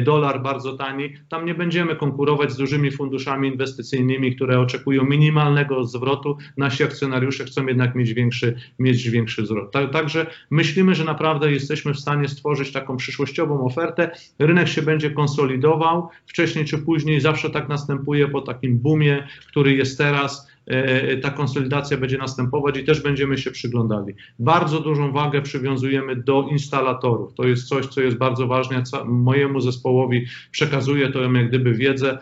dolar 0.05 0.43
bardzo 0.43 0.73
tani. 0.73 1.13
Tam 1.29 1.47
nie 1.47 1.55
będziemy 1.55 1.97
konkurować 1.97 2.53
z 2.53 2.57
dużymi 2.57 2.91
funduszami 2.91 3.49
inwestycyjnymi, 3.49 4.37
które 4.37 4.61
oczekują 4.61 5.05
minimalnego 5.05 5.85
zwrotu. 5.85 6.37
Nasi 6.57 6.85
akcjonariusze 6.85 7.45
chcą 7.45 7.67
jednak 7.67 7.95
mieć 7.95 8.15
większy, 8.15 8.32
mieć 8.79 9.11
większy 9.11 9.47
zwrot. 9.47 9.73
Także 9.93 10.27
myślimy, 10.51 10.95
że 10.95 11.05
naprawdę 11.05 11.53
jesteśmy 11.53 11.95
w 11.95 11.99
stanie 11.99 12.29
stworzyć 12.29 12.73
taką 12.73 12.97
przyszłościową 12.97 13.67
ofertę. 13.67 14.11
Rynek 14.39 14.69
się 14.69 14.83
będzie 14.83 15.11
konsolidował. 15.11 16.09
Wcześniej 16.27 16.65
czy 16.65 16.79
później 16.79 17.21
zawsze 17.21 17.51
tak 17.51 17.69
następuje 17.69 18.29
po 18.29 18.41
takim 18.41 18.79
boomie, 18.79 19.27
który 19.49 19.75
jest 19.75 19.99
teraz 19.99 20.49
e, 20.67 21.17
ta 21.17 21.31
konsolidacja 21.31 21.97
będzie 21.97 22.19
następować 22.19 22.79
i 22.79 22.85
też 22.85 23.01
będziemy 23.01 23.39
się 23.39 23.51
przyglądali. 23.51 24.15
Bardzo 24.39 24.81
dużą 24.81 25.13
wagę 25.13 25.43
przywiązujemy 25.43 26.17
do 26.17 26.49
instalatorów. 26.51 27.35
To 27.35 27.45
jest 27.45 27.69
coś, 27.69 27.87
co 27.87 28.01
jest 28.01 28.17
bardzo 28.17 28.47
ważne. 28.47 28.83
Mojemu 29.05 29.61
zespołowi 29.61 30.27
przekazuję 30.51 31.11
to 31.11 31.23
jak 31.23 31.49
gdyby 31.49 31.75
wiedzę, 31.75 32.19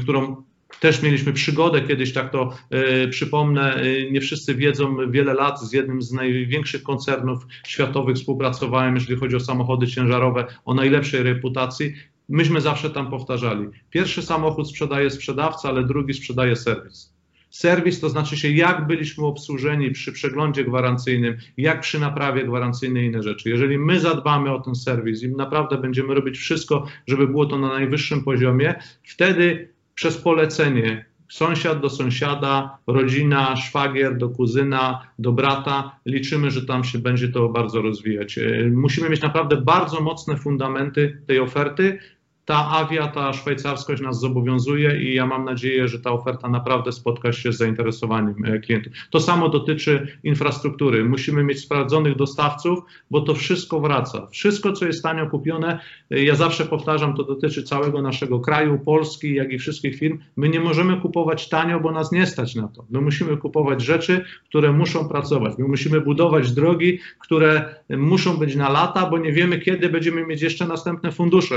którą 0.00 0.45
też 0.80 1.02
mieliśmy 1.02 1.32
przygodę 1.32 1.80
kiedyś, 1.80 2.12
tak 2.12 2.32
to 2.32 2.52
e, 2.70 3.08
przypomnę, 3.08 3.74
e, 3.74 4.10
nie 4.10 4.20
wszyscy 4.20 4.54
wiedzą, 4.54 5.10
wiele 5.10 5.34
lat 5.34 5.60
z 5.60 5.72
jednym 5.72 6.02
z 6.02 6.12
największych 6.12 6.82
koncernów 6.82 7.46
światowych 7.66 8.16
współpracowałem, 8.16 8.94
jeżeli 8.94 9.20
chodzi 9.20 9.36
o 9.36 9.40
samochody 9.40 9.86
ciężarowe, 9.86 10.46
o 10.64 10.74
najlepszej 10.74 11.22
reputacji. 11.22 11.94
Myśmy 12.28 12.60
zawsze 12.60 12.90
tam 12.90 13.10
powtarzali. 13.10 13.68
Pierwszy 13.90 14.22
samochód 14.22 14.68
sprzedaje 14.68 15.10
sprzedawca, 15.10 15.68
ale 15.68 15.84
drugi 15.84 16.14
sprzedaje 16.14 16.56
serwis. 16.56 17.16
Serwis 17.50 18.00
to 18.00 18.08
znaczy 18.08 18.36
się, 18.36 18.50
jak 18.50 18.86
byliśmy 18.86 19.26
obsłużeni 19.26 19.90
przy 19.90 20.12
przeglądzie 20.12 20.64
gwarancyjnym, 20.64 21.36
jak 21.56 21.80
przy 21.80 22.00
naprawie 22.00 22.44
gwarancyjnej 22.44 23.04
i 23.04 23.06
inne 23.06 23.22
rzeczy. 23.22 23.48
Jeżeli 23.48 23.78
my 23.78 24.00
zadbamy 24.00 24.52
o 24.52 24.60
ten 24.60 24.74
serwis 24.74 25.22
i 25.22 25.28
naprawdę 25.28 25.78
będziemy 25.78 26.14
robić 26.14 26.38
wszystko, 26.38 26.86
żeby 27.06 27.26
było 27.26 27.46
to 27.46 27.58
na 27.58 27.68
najwyższym 27.68 28.24
poziomie, 28.24 28.74
wtedy 29.02 29.75
przez 29.96 30.18
polecenie 30.18 31.04
sąsiad 31.28 31.80
do 31.80 31.90
sąsiada, 31.90 32.78
rodzina, 32.86 33.56
szwagier 33.56 34.18
do 34.18 34.28
kuzyna, 34.28 35.06
do 35.18 35.32
brata. 35.32 36.00
Liczymy, 36.06 36.50
że 36.50 36.66
tam 36.66 36.84
się 36.84 36.98
będzie 36.98 37.28
to 37.28 37.48
bardzo 37.48 37.82
rozwijać. 37.82 38.38
E, 38.38 38.70
musimy 38.74 39.10
mieć 39.10 39.20
naprawdę 39.20 39.56
bardzo 39.56 40.00
mocne 40.00 40.36
fundamenty 40.36 41.22
tej 41.26 41.40
oferty, 41.40 41.98
ta 42.46 42.70
awia, 42.70 43.08
ta 43.08 43.32
szwajcarskość 43.32 44.02
nas 44.02 44.20
zobowiązuje 44.20 45.02
i 45.02 45.14
ja 45.14 45.26
mam 45.26 45.44
nadzieję, 45.44 45.88
że 45.88 46.00
ta 46.00 46.12
oferta 46.12 46.48
naprawdę 46.48 46.92
spotka 46.92 47.32
się 47.32 47.52
z 47.52 47.56
zainteresowaniem 47.56 48.44
e, 48.44 48.58
klientów. 48.58 48.92
To 49.10 49.20
samo 49.20 49.48
dotyczy 49.48 50.18
infrastruktury. 50.24 51.04
Musimy 51.04 51.44
mieć 51.44 51.60
sprawdzonych 51.60 52.16
dostawców, 52.16 52.78
bo 53.10 53.20
to 53.20 53.34
wszystko 53.34 53.80
wraca. 53.80 54.26
Wszystko, 54.30 54.72
co 54.72 54.86
jest 54.86 55.02
tanio 55.02 55.30
kupione, 55.30 55.78
e, 56.10 56.24
ja 56.24 56.34
zawsze 56.34 56.64
powtarzam, 56.64 57.14
to 57.14 57.24
dotyczy 57.24 57.62
całego 57.62 58.02
naszego 58.02 58.40
kraju, 58.40 58.78
Polski, 58.78 59.34
jak 59.34 59.52
i 59.52 59.58
wszystkich 59.58 59.98
firm. 59.98 60.18
My 60.36 60.48
nie 60.48 60.60
możemy 60.60 61.00
kupować 61.00 61.48
tanio, 61.48 61.80
bo 61.80 61.92
nas 61.92 62.12
nie 62.12 62.26
stać 62.26 62.54
na 62.54 62.68
to. 62.68 62.84
My 62.90 63.00
musimy 63.00 63.36
kupować 63.36 63.82
rzeczy, 63.82 64.24
które 64.44 64.72
muszą 64.72 65.08
pracować. 65.08 65.58
My 65.58 65.68
musimy 65.68 66.00
budować 66.00 66.52
drogi, 66.52 66.98
które 67.18 67.74
muszą 67.90 68.36
być 68.36 68.56
na 68.56 68.68
lata, 68.68 69.10
bo 69.10 69.18
nie 69.18 69.32
wiemy, 69.32 69.58
kiedy 69.58 69.88
będziemy 69.88 70.26
mieć 70.26 70.42
jeszcze 70.42 70.66
następne 70.66 71.12
fundusze 71.12 71.56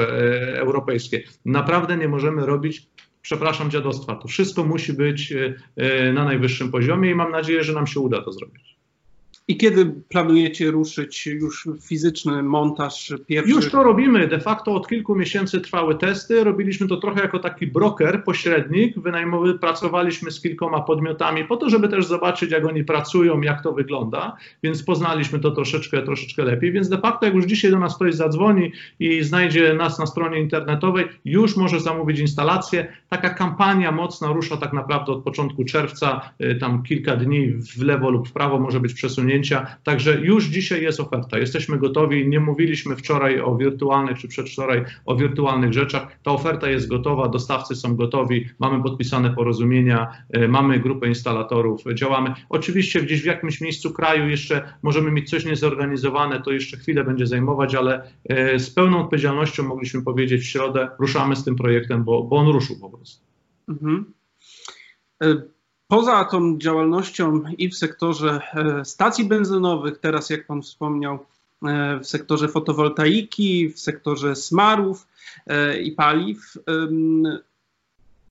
europejskie 0.56 0.79
europejskie. 0.80 1.24
Naprawdę 1.46 1.98
nie 1.98 2.08
możemy 2.08 2.46
robić 2.46 2.88
przepraszam, 3.22 3.72
dziadostwa. 3.72 4.16
To 4.16 4.28
wszystko 4.28 4.64
musi 4.64 4.94
być 4.94 5.32
e, 5.32 5.54
e, 5.76 6.14
na 6.14 6.24
najwyższym 6.24 6.72
poziomie 6.72 7.12
i 7.12 7.16
mam 7.16 7.32
nadzieję, 7.32 7.64
że 7.64 7.74
nam 7.74 7.88
się 7.88 8.00
uda 8.00 8.22
to 8.22 8.32
zrobić. 8.32 8.79
I 9.50 9.58
kiedy 9.58 9.86
planujecie 10.10 10.72
ruszyć 10.72 11.28
już 11.28 11.70
fizyczny 11.82 12.44
montaż 12.44 13.14
pierwszy? 13.28 13.52
Już 13.52 13.72
to 13.72 13.84
robimy. 13.84 14.28
De 14.28 14.40
facto 14.40 14.76
od 14.76 14.88
kilku 14.88 15.16
miesięcy 15.16 15.62
trwały 15.62 15.96
testy. 15.96 16.44
Robiliśmy 16.44 16.88
to 16.88 16.98
trochę 16.98 17.22
jako 17.22 17.40
taki 17.40 17.68
broker, 17.68 18.24
pośrednik. 18.24 19.00
Wynajmowy, 19.00 19.60
pracowaliśmy 19.60 20.32
z 20.32 20.42
kilkoma 20.42 20.82
podmiotami 20.82 21.46
po 21.46 21.58
to, 21.58 21.70
żeby 21.70 21.88
też 21.88 22.06
zobaczyć, 22.06 22.52
jak 22.52 22.66
oni 22.66 22.84
pracują, 22.84 23.42
jak 23.42 23.64
to 23.64 23.74
wygląda. 23.74 24.38
Więc 24.64 24.84
poznaliśmy 24.84 25.40
to 25.40 25.52
troszeczkę, 25.52 26.02
troszeczkę 26.02 26.44
lepiej. 26.44 26.72
Więc 26.72 26.90
de 26.90 26.98
facto, 26.98 27.26
jak 27.26 27.36
już 27.36 27.46
dzisiaj 27.46 27.72
do 27.72 27.80
nas 27.80 27.96
ktoś 27.96 28.16
zadzwoni 28.16 28.72
i 29.00 29.24
znajdzie 29.24 29.74
nas 29.74 30.00
na 30.00 30.06
stronie 30.06 30.40
internetowej, 30.42 31.06
już 31.26 31.58
może 31.58 31.80
zamówić 31.80 32.20
instalację. 32.20 32.94
Taka 33.10 33.30
kampania 33.30 33.92
mocna 33.92 34.28
rusza 34.28 34.58
tak 34.58 34.74
naprawdę 34.74 35.12
od 35.12 35.24
początku 35.24 35.66
czerwca. 35.66 36.22
Y, 36.42 36.56
tam 36.56 36.84
kilka 36.84 37.16
dni 37.16 37.48
w 37.48 37.82
lewo 37.82 38.10
lub 38.10 38.28
w 38.28 38.32
prawo 38.32 38.60
może 38.60 38.80
być 38.80 38.94
przesunięcie 38.94 39.39
Także 39.84 40.22
już 40.22 40.46
dzisiaj 40.46 40.84
jest 40.84 41.00
oferta. 41.00 41.38
Jesteśmy 41.38 41.78
gotowi. 41.78 42.28
Nie 42.28 42.40
mówiliśmy 42.40 42.96
wczoraj 42.96 43.42
o 43.42 43.56
wirtualnych 43.56 44.18
czy 44.18 44.28
przedwczoraj 44.28 44.86
o 45.06 45.16
wirtualnych 45.16 45.74
rzeczach. 45.74 46.20
Ta 46.24 46.32
oferta 46.32 46.70
jest 46.70 46.88
gotowa, 46.88 47.28
dostawcy 47.28 47.76
są 47.76 47.96
gotowi, 47.96 48.50
mamy 48.60 48.84
podpisane 48.84 49.36
porozumienia, 49.36 50.12
e, 50.30 50.48
mamy 50.48 50.80
grupę 50.80 51.08
instalatorów, 51.08 51.82
działamy. 51.94 52.34
Oczywiście 52.50 53.02
gdzieś 53.02 53.22
w 53.22 53.26
jakimś 53.26 53.62
miejscu 53.62 53.94
kraju 53.94 54.30
jeszcze 54.30 54.74
możemy 54.84 55.12
mieć 55.12 55.30
coś 55.30 55.46
niezorganizowane, 55.46 56.42
to 56.42 56.52
jeszcze 56.52 56.78
chwilę 56.78 57.04
będzie 57.04 57.28
zajmować, 57.28 57.76
ale 57.76 58.04
e, 58.30 58.60
z 58.60 58.70
pełną 58.70 59.04
odpowiedzialnością 59.04 59.64
mogliśmy 59.64 60.02
powiedzieć 60.02 60.42
w 60.42 60.46
środę, 60.46 60.90
ruszamy 61.00 61.36
z 61.36 61.44
tym 61.44 61.56
projektem, 61.56 62.04
bo, 62.04 62.24
bo 62.24 62.36
on 62.36 62.48
ruszył 62.48 62.80
po 62.80 62.90
prostu. 62.90 63.26
Mhm. 63.70 64.14
E, 65.24 65.42
Poza 65.90 66.26
tą 66.26 66.58
działalnością 66.58 67.44
i 67.58 67.70
w 67.70 67.78
sektorze 67.78 68.42
e, 68.54 68.86
stacji 68.86 69.26
benzynowych, 69.26 69.98
teraz 70.00 70.30
jak 70.30 70.48
Pan 70.48 70.62
wspomniał, 70.62 71.20
e, 71.66 72.00
w 72.00 72.08
sektorze 72.08 72.48
fotowoltaiki, 72.48 73.70
w 73.70 73.80
sektorze 73.80 74.36
smarów 74.36 75.08
e, 75.48 75.80
i 75.82 75.92
paliw. 75.92 76.58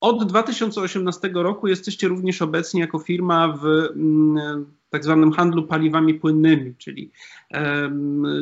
Od 0.01 0.25
2018 0.25 1.31
roku 1.35 1.69
jesteście 1.69 2.09
również 2.09 2.43
obecni 2.43 2.81
jako 2.81 2.99
firma 2.99 3.59
w 3.63 3.89
tak 4.91 5.05
zwanym 5.05 5.33
handlu 5.33 5.63
paliwami 5.63 6.15
płynnymi, 6.15 6.75
czyli 6.79 7.11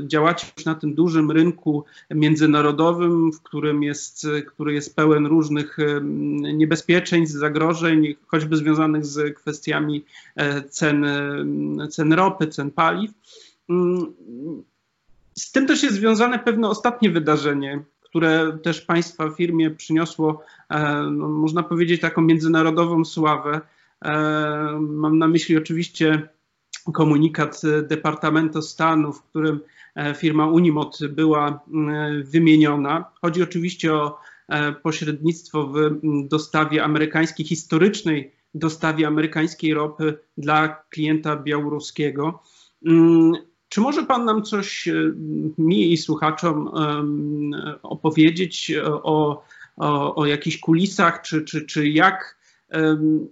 działacie 0.06 0.46
już 0.56 0.66
na 0.66 0.74
tym 0.74 0.94
dużym 0.94 1.30
rynku 1.30 1.84
międzynarodowym, 2.10 3.32
w 3.32 3.42
którym 3.42 3.82
jest, 3.82 4.26
który 4.46 4.74
jest 4.74 4.96
pełen 4.96 5.26
różnych 5.26 5.76
niebezpieczeństw, 6.54 7.36
zagrożeń, 7.36 8.14
choćby 8.26 8.56
związanych 8.56 9.06
z 9.06 9.36
kwestiami 9.36 10.04
e, 10.36 10.62
cen, 10.62 11.06
cen 11.90 12.12
ropy, 12.12 12.46
cen 12.46 12.70
paliw. 12.70 13.10
Mm, 13.68 14.14
z 15.34 15.52
tym 15.52 15.66
też 15.66 15.82
jest 15.82 15.96
związane 15.96 16.38
pewne 16.38 16.68
ostatnie 16.68 17.10
wydarzenie, 17.10 17.82
które 18.02 18.58
też 18.62 18.80
Państwa 18.80 19.30
firmie 19.30 19.70
przyniosło, 19.70 20.42
e, 20.68 21.02
no, 21.10 21.28
można 21.28 21.62
powiedzieć, 21.62 22.00
taką 22.00 22.22
międzynarodową 22.22 23.04
sławę. 23.04 23.60
E, 24.04 24.12
mam 24.80 25.18
na 25.18 25.28
myśli 25.28 25.56
oczywiście 25.56 26.28
komunikat 26.92 27.62
Departamentu 27.82 28.62
Stanu, 28.62 29.12
w 29.12 29.22
którym 29.22 29.60
e, 29.94 30.14
firma 30.14 30.46
Unimot 30.46 30.98
była 31.08 31.48
e, 31.48 31.58
wymieniona. 32.22 33.04
Chodzi 33.22 33.42
oczywiście 33.42 33.94
o 33.94 34.18
e, 34.48 34.72
pośrednictwo 34.72 35.66
w 35.66 36.00
dostawie 36.28 36.84
amerykańskiej, 36.84 37.46
historycznej 37.46 38.32
dostawie 38.54 39.06
amerykańskiej 39.06 39.74
ropy 39.74 40.18
dla 40.38 40.82
klienta 40.90 41.36
białoruskiego. 41.36 42.42
Mm, 42.86 43.32
czy 43.68 43.80
może 43.80 44.02
Pan 44.02 44.24
nam 44.24 44.42
coś 44.42 44.88
mi 45.58 45.92
i 45.92 45.96
słuchaczom 45.96 46.70
opowiedzieć 47.82 48.72
o, 48.84 49.42
o, 49.76 50.14
o 50.14 50.26
jakichś 50.26 50.58
kulisach, 50.58 51.22
czy, 51.22 51.44
czy, 51.44 51.66
czy 51.66 51.88
jak 51.88 52.36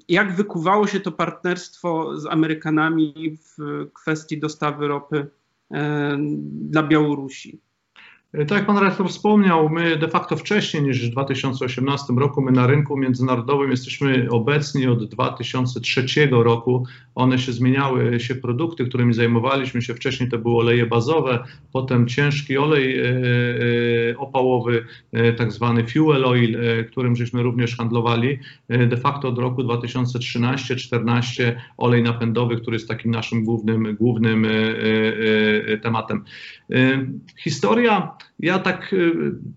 jak 0.08 0.32
wykuwało 0.36 0.86
się 0.86 1.00
to 1.00 1.12
partnerstwo 1.12 2.20
z 2.20 2.26
Amerykanami 2.26 3.38
w 3.42 3.86
kwestii 3.92 4.40
dostawy 4.40 4.88
ropy 4.88 5.26
dla 6.44 6.82
Białorusi? 6.82 7.60
Tak 8.34 8.50
jak 8.50 8.66
pan 8.66 8.78
rektor 8.78 9.08
wspomniał, 9.08 9.68
my 9.68 9.96
de 9.96 10.08
facto 10.08 10.36
wcześniej 10.36 10.82
niż 10.82 11.08
w 11.08 11.10
2018 11.10 12.12
roku, 12.12 12.42
my 12.42 12.52
na 12.52 12.66
rynku 12.66 12.96
międzynarodowym 12.96 13.70
jesteśmy 13.70 14.26
obecni 14.30 14.86
od 14.86 15.08
2003 15.08 16.06
roku. 16.30 16.86
One 17.14 17.38
się 17.38 17.52
zmieniały, 17.52 18.20
się 18.20 18.34
produkty, 18.34 18.84
którymi 18.84 19.14
zajmowaliśmy 19.14 19.82
się 19.82 19.94
wcześniej, 19.94 20.30
to 20.30 20.38
były 20.38 20.56
oleje 20.56 20.86
bazowe, 20.86 21.44
potem 21.72 22.08
ciężki 22.08 22.58
olej 22.58 22.98
e, 22.98 23.04
e, 23.04 24.18
opałowy, 24.18 24.84
e, 25.12 25.32
tak 25.32 25.52
zwany 25.52 25.86
fuel 25.86 26.24
oil, 26.24 26.58
którym 26.90 27.16
żeśmy 27.16 27.42
również 27.42 27.76
handlowali. 27.76 28.38
De 28.68 28.96
facto 28.96 29.28
od 29.28 29.38
roku 29.38 29.62
2013-14 29.62 31.52
olej 31.76 32.02
napędowy, 32.02 32.56
który 32.56 32.74
jest 32.74 32.88
takim 32.88 33.10
naszym 33.10 33.44
głównym, 33.44 33.96
głównym 34.00 34.46
tematem. 35.82 36.24
Historia 37.36 38.16
ja 38.40 38.58
tak 38.58 38.92
y, 38.92 39.14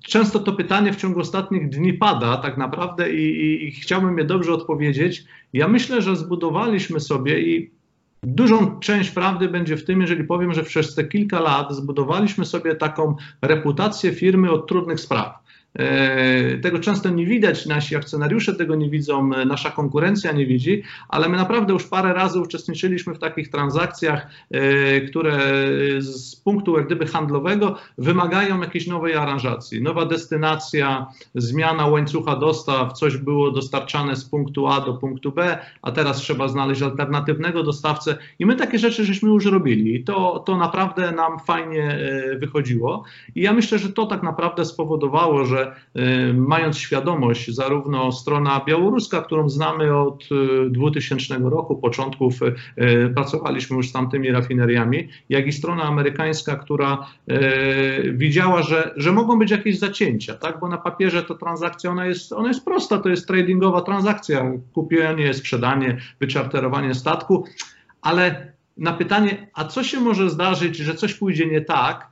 często 0.07 0.39
to 0.39 0.53
pytanie 0.53 0.93
w 0.93 0.95
ciągu 0.95 1.20
ostatnich 1.20 1.70
dni 1.70 1.93
pada 1.93 2.38
tak 2.38 2.57
naprawdę 2.57 3.13
i, 3.13 3.24
i, 3.24 3.68
i 3.68 3.72
chciałbym 3.72 4.18
je 4.18 4.24
dobrze 4.24 4.53
odpowiedzieć. 4.53 5.26
Ja 5.53 5.68
myślę, 5.68 6.01
że 6.01 6.15
zbudowaliśmy 6.15 6.99
sobie 6.99 7.41
i 7.41 7.78
Dużą 8.24 8.80
część 8.80 9.11
prawdy 9.11 9.49
będzie 9.49 9.78
w 9.78 9.86
tym, 9.86 10.01
jeżeli 10.01 10.24
powiem, 10.24 10.53
że 10.53 10.63
przez 10.63 10.95
te 10.95 11.03
kilka 11.03 11.39
lat 11.39 11.76
zbudowaliśmy 11.76 12.45
sobie 12.45 12.76
taką 12.76 13.15
reputację 13.41 14.11
firmy 14.11 14.51
od 14.51 14.68
trudnych 14.68 14.99
spraw. 14.99 15.47
E, 15.76 16.57
tego 16.57 16.80
często 16.80 17.09
nie 17.09 17.26
widać, 17.26 17.65
nasi 17.65 17.95
akcjonariusze 17.95 18.55
tego 18.55 18.76
nie 18.76 18.89
widzą, 18.89 19.28
nasza 19.28 19.72
konkurencja 19.72 20.32
nie 20.32 20.45
widzi, 20.45 20.84
ale 21.09 21.30
my 21.30 21.38
naprawdę 21.38 21.74
już 21.74 21.84
parę 21.84 22.13
razy 22.13 22.39
uczestniczyliśmy 22.39 23.13
w 23.13 23.20
takich 23.20 23.49
transakcjach, 23.49 24.28
e, 24.51 25.01
które 25.01 25.39
z 25.99 26.36
punktu 26.36 26.78
gdyby 26.86 27.05
handlowego 27.05 27.76
wymagają 27.97 28.61
jakiejś 28.61 28.88
nowej 28.88 29.15
aranżacji. 29.15 29.82
Nowa 29.82 30.05
destynacja, 30.05 31.07
zmiana 31.36 31.88
łańcucha 31.88 32.36
dostaw, 32.36 32.93
coś 32.93 33.18
było 33.18 33.51
dostarczane 33.51 34.15
z 34.15 34.26
punktu 34.26 34.68
A 34.68 34.82
do 34.82 34.93
punktu 34.93 35.32
B, 35.32 35.57
a 35.82 35.91
teraz 35.91 36.18
trzeba 36.18 36.47
znaleźć 36.47 36.82
alternatywnego 36.82 37.63
dostawcę. 37.63 38.18
I 38.39 38.45
my 38.45 38.55
takie 38.55 38.80
rzeczy 38.80 39.05
żeśmy 39.05 39.30
już 39.30 39.45
robili. 39.45 39.95
I 39.95 40.03
to, 40.03 40.43
to 40.45 40.57
naprawdę 40.57 41.11
nam 41.11 41.39
fajnie 41.39 41.84
e, 41.84 42.38
wychodziło. 42.38 43.03
I 43.36 43.41
ja 43.41 43.53
myślę, 43.53 43.80
że 43.80 43.89
to 43.89 44.05
tak 44.05 44.24
naprawdę 44.24 44.65
spowodowało, 44.65 45.45
że 45.45 45.66
Y, 45.95 46.34
mając 46.34 46.78
świadomość, 46.78 47.55
zarówno 47.55 48.11
strona 48.11 48.61
białoruska, 48.68 49.22
którą 49.22 49.49
znamy 49.49 49.97
od 49.97 50.30
2000 50.70 51.36
y, 51.36 51.39
roku, 51.39 51.76
początków 51.76 52.34
y, 52.41 53.13
pracowaliśmy 53.15 53.78
już 53.78 53.89
z 53.89 53.91
tamtymi 53.91 54.32
rafineriami, 54.32 55.07
jak 55.30 55.47
i 55.47 55.51
strona 55.51 55.84
amerykańska, 55.84 56.55
która 56.55 57.07
widziała, 58.13 58.61
że, 58.61 58.93
że 58.95 59.11
mogą 59.11 59.39
być 59.39 59.51
jakieś 59.51 59.80
zacięcia, 59.80 60.34
tak? 60.34 60.59
bo 60.59 60.68
na 60.68 60.78
papierze 60.78 61.24
ta 61.24 61.36
transakcja 61.36 61.91
ona 61.91 62.05
jest, 62.05 62.34
ona 62.34 62.47
jest 62.47 62.65
prosta, 62.65 62.97
to 62.97 63.09
jest 63.09 63.28
tradingowa 63.28 63.82
transakcja, 63.82 64.51
kupienie, 64.74 65.34
sprzedanie, 65.34 65.97
wyczarterowanie 66.20 66.93
statku, 66.93 67.45
ale 68.01 68.51
na 68.78 68.93
pytanie, 68.93 69.47
a 69.53 69.65
co 69.65 69.84
się 69.84 69.99
może 69.99 70.30
zdarzyć, 70.30 70.78
że 70.78 70.95
coś 70.95 71.13
pójdzie 71.13 71.45
nie 71.45 71.61
tak, 71.61 72.07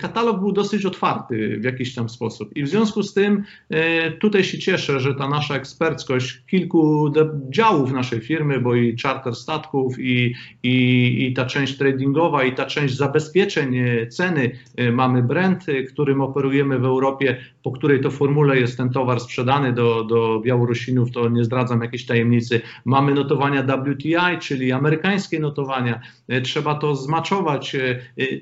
katalog 0.00 0.40
był 0.40 0.52
dosyć 0.52 0.86
otwarty 0.86 1.58
w 1.60 1.64
jakiś 1.64 1.94
tam 1.94 2.08
sposób. 2.08 2.56
I 2.56 2.62
w 2.62 2.68
związku 2.68 3.02
z 3.02 3.14
tym 3.14 3.44
e, 3.70 4.10
tutaj 4.10 4.44
się 4.44 4.58
cieszę, 4.58 5.00
że 5.00 5.14
ta 5.14 5.28
nasza 5.28 5.54
eksperckość 5.54 6.42
kilku 6.50 7.12
działów 7.50 7.92
naszej 7.92 8.20
firmy, 8.20 8.60
bo 8.60 8.74
i 8.74 8.96
charter 9.02 9.34
statków, 9.34 9.98
i, 9.98 10.34
i, 10.62 11.26
i 11.26 11.34
ta 11.34 11.46
część 11.46 11.78
tradingowa, 11.78 12.44
i 12.44 12.54
ta 12.54 12.66
część 12.66 12.96
zabezpieczeń 12.96 13.76
e, 13.76 14.06
ceny, 14.06 14.58
mamy 14.92 15.22
brand, 15.22 15.64
którym 15.92 16.20
operujemy 16.20 16.78
w 16.78 16.84
Europie, 16.84 17.36
po 17.62 17.72
której 17.72 18.00
to 18.00 18.10
formule 18.10 18.60
jest 18.60 18.76
ten 18.76 18.90
towar 18.90 19.20
sprzedany 19.20 19.72
do, 19.72 20.04
do 20.04 20.40
Białorusinów, 20.40 21.10
to 21.10 21.28
nie 21.28 21.44
zdradzam 21.44 21.82
jakiejś 21.82 22.06
tajemnicy. 22.06 22.60
Mamy 22.84 23.14
notowania 23.14 23.62
WTI, 23.62 24.38
czyli 24.40 24.72
amerykańskie 24.72 25.40
notowania. 25.40 26.00
Trzeba 26.42 26.74
to 26.74 26.96
zmaczować. 26.96 27.76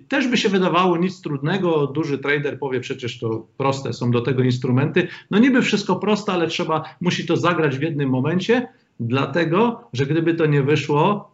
Też 0.09 0.29
by 0.29 0.37
się 0.37 0.49
wydawało 0.49 0.97
nic 1.03 1.21
trudnego. 1.21 1.87
Duży 1.87 2.19
trader 2.19 2.59
powie, 2.59 2.81
przecież 2.81 3.19
to 3.19 3.47
proste, 3.57 3.93
są 3.93 4.11
do 4.11 4.21
tego 4.21 4.43
instrumenty. 4.43 5.09
No 5.31 5.39
niby 5.39 5.63
wszystko 5.63 5.97
proste, 5.97 6.33
ale 6.33 6.47
trzeba, 6.47 6.83
musi 7.01 7.27
to 7.27 7.37
zagrać 7.37 7.79
w 7.79 7.83
jednym 7.83 8.11
momencie, 8.11 8.69
dlatego, 9.01 9.89
że 9.93 10.07
gdyby 10.07 10.35
to 10.35 10.47
nie 10.47 10.63
wyszło, 10.63 11.32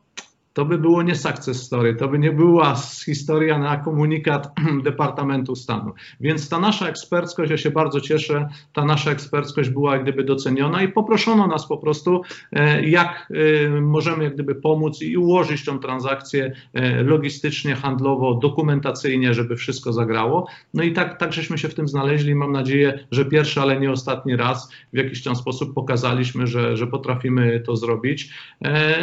to 0.58 0.64
by 0.64 0.78
było 0.78 1.02
nie 1.02 1.14
success 1.14 1.62
story, 1.62 1.94
to 1.94 2.08
by 2.08 2.18
nie 2.18 2.32
była 2.32 2.76
historia 3.04 3.58
na 3.58 3.76
komunikat 3.76 4.52
Departamentu 4.84 5.56
Stanu. 5.56 5.92
Więc 6.20 6.48
ta 6.48 6.58
nasza 6.60 6.88
eksperckość, 6.88 7.50
ja 7.50 7.56
się 7.56 7.70
bardzo 7.70 8.00
cieszę, 8.00 8.48
ta 8.72 8.84
nasza 8.84 9.10
eksperckość 9.10 9.70
była 9.70 9.92
jak 9.92 10.02
gdyby 10.02 10.24
doceniona 10.24 10.82
i 10.82 10.88
poproszono 10.88 11.46
nas 11.46 11.68
po 11.68 11.78
prostu, 11.78 12.22
e, 12.52 12.88
jak 12.88 13.32
e, 13.66 13.80
możemy 13.80 14.24
jak 14.24 14.34
gdyby 14.34 14.54
pomóc 14.54 15.02
i 15.02 15.16
ułożyć 15.16 15.64
tą 15.64 15.78
transakcję 15.78 16.52
e, 16.74 17.02
logistycznie, 17.02 17.74
handlowo, 17.74 18.34
dokumentacyjnie, 18.34 19.34
żeby 19.34 19.56
wszystko 19.56 19.92
zagrało. 19.92 20.48
No 20.74 20.82
i 20.82 20.92
tak, 20.92 21.18
tak 21.18 21.32
żeśmy 21.32 21.58
się 21.58 21.68
w 21.68 21.74
tym 21.74 21.88
znaleźli. 21.88 22.34
Mam 22.34 22.52
nadzieję, 22.52 23.06
że 23.10 23.24
pierwszy, 23.24 23.60
ale 23.60 23.80
nie 23.80 23.92
ostatni 23.92 24.36
raz 24.36 24.70
w 24.92 24.96
jakiś 24.96 25.22
tam 25.22 25.36
sposób 25.36 25.74
pokazaliśmy, 25.74 26.46
że, 26.46 26.76
że 26.76 26.86
potrafimy 26.86 27.60
to 27.60 27.76
zrobić. 27.76 28.30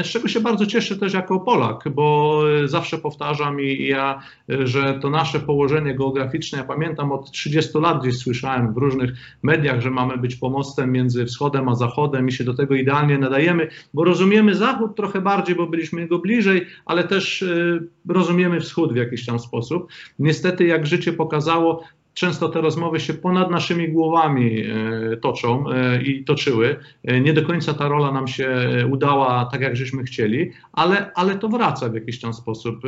Z 0.03 0.07
czego 0.07 0.27
się 0.27 0.39
bardzo 0.39 0.65
cieszę 0.65 0.95
też 0.95 1.13
jako 1.13 1.44
Polak, 1.45 1.89
bo 1.89 2.41
zawsze 2.65 2.97
powtarzam 2.97 3.61
i 3.61 3.87
ja, 3.87 4.21
że 4.49 4.99
to 5.01 5.09
nasze 5.09 5.39
położenie 5.39 5.95
geograficzne, 5.95 6.57
ja 6.57 6.63
pamiętam 6.63 7.11
od 7.11 7.31
30 7.31 7.77
lat 7.79 8.01
gdzieś 8.01 8.17
słyszałem 8.17 8.73
w 8.73 8.77
różnych 8.77 9.11
mediach, 9.43 9.81
że 9.81 9.91
mamy 9.91 10.17
być 10.17 10.35
pomostem 10.35 10.91
między 10.91 11.25
wschodem 11.25 11.69
a 11.69 11.75
zachodem 11.75 12.27
i 12.27 12.31
się 12.31 12.43
do 12.43 12.53
tego 12.53 12.75
idealnie 12.75 13.17
nadajemy, 13.17 13.67
bo 13.93 14.03
rozumiemy 14.03 14.55
zachód 14.55 14.95
trochę 14.95 15.21
bardziej, 15.21 15.55
bo 15.55 15.67
byliśmy 15.67 16.01
jego 16.01 16.19
bliżej, 16.19 16.65
ale 16.85 17.03
też 17.03 17.41
y, 17.41 17.87
rozumiemy 18.09 18.59
wschód 18.59 18.93
w 18.93 18.95
jakiś 18.95 19.25
tam 19.25 19.39
sposób. 19.39 19.87
Niestety, 20.19 20.65
jak 20.65 20.85
życie 20.85 21.13
pokazało, 21.13 21.83
często 22.15 22.49
te 22.49 22.61
rozmowy 22.61 22.99
się 22.99 23.13
ponad 23.13 23.51
naszymi 23.51 23.89
głowami 23.89 24.61
e, 24.61 25.17
toczą 25.17 25.69
e, 25.69 26.01
i 26.01 26.23
toczyły. 26.23 26.75
E, 27.03 27.21
nie 27.21 27.33
do 27.33 27.45
końca 27.45 27.73
ta 27.73 27.87
rola 27.87 28.11
nam 28.11 28.27
się 28.27 28.49
udała 28.91 29.45
tak, 29.45 29.61
jak 29.61 29.75
żeśmy 29.75 30.03
chcieli, 30.03 30.51
ale, 30.73 31.11
ale 31.15 31.35
to 31.35 31.49
wraca 31.49 31.89
w 31.89 31.93
jakiś 31.93 32.19
tam 32.19 32.33
sposób. 32.33 32.81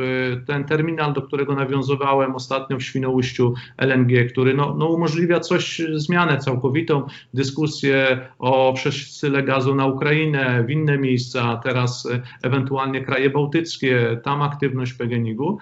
Ten 0.46 0.64
terminal, 0.64 1.12
do 1.12 1.22
którego 1.22 1.54
nawiązywałem 1.54 2.34
ostatnio 2.34 2.76
w 2.76 2.82
Świnoujściu 2.82 3.54
LNG, 3.76 4.30
który 4.32 4.54
no, 4.54 4.74
no 4.78 4.86
umożliwia 4.86 5.40
coś, 5.40 5.82
zmianę 5.94 6.38
całkowitą, 6.38 7.06
dyskusję 7.34 8.28
o 8.38 8.72
przesyle 8.72 9.42
gazu 9.42 9.74
na 9.74 9.86
Ukrainę, 9.86 10.64
w 10.64 10.70
inne 10.70 10.98
miejsca, 10.98 11.60
teraz 11.64 12.08
ewentualnie 12.42 13.04
kraje 13.04 13.30
bałtyckie, 13.30 14.20
tam 14.22 14.42
aktywność 14.42 14.92
PGNiG-u 14.92 15.58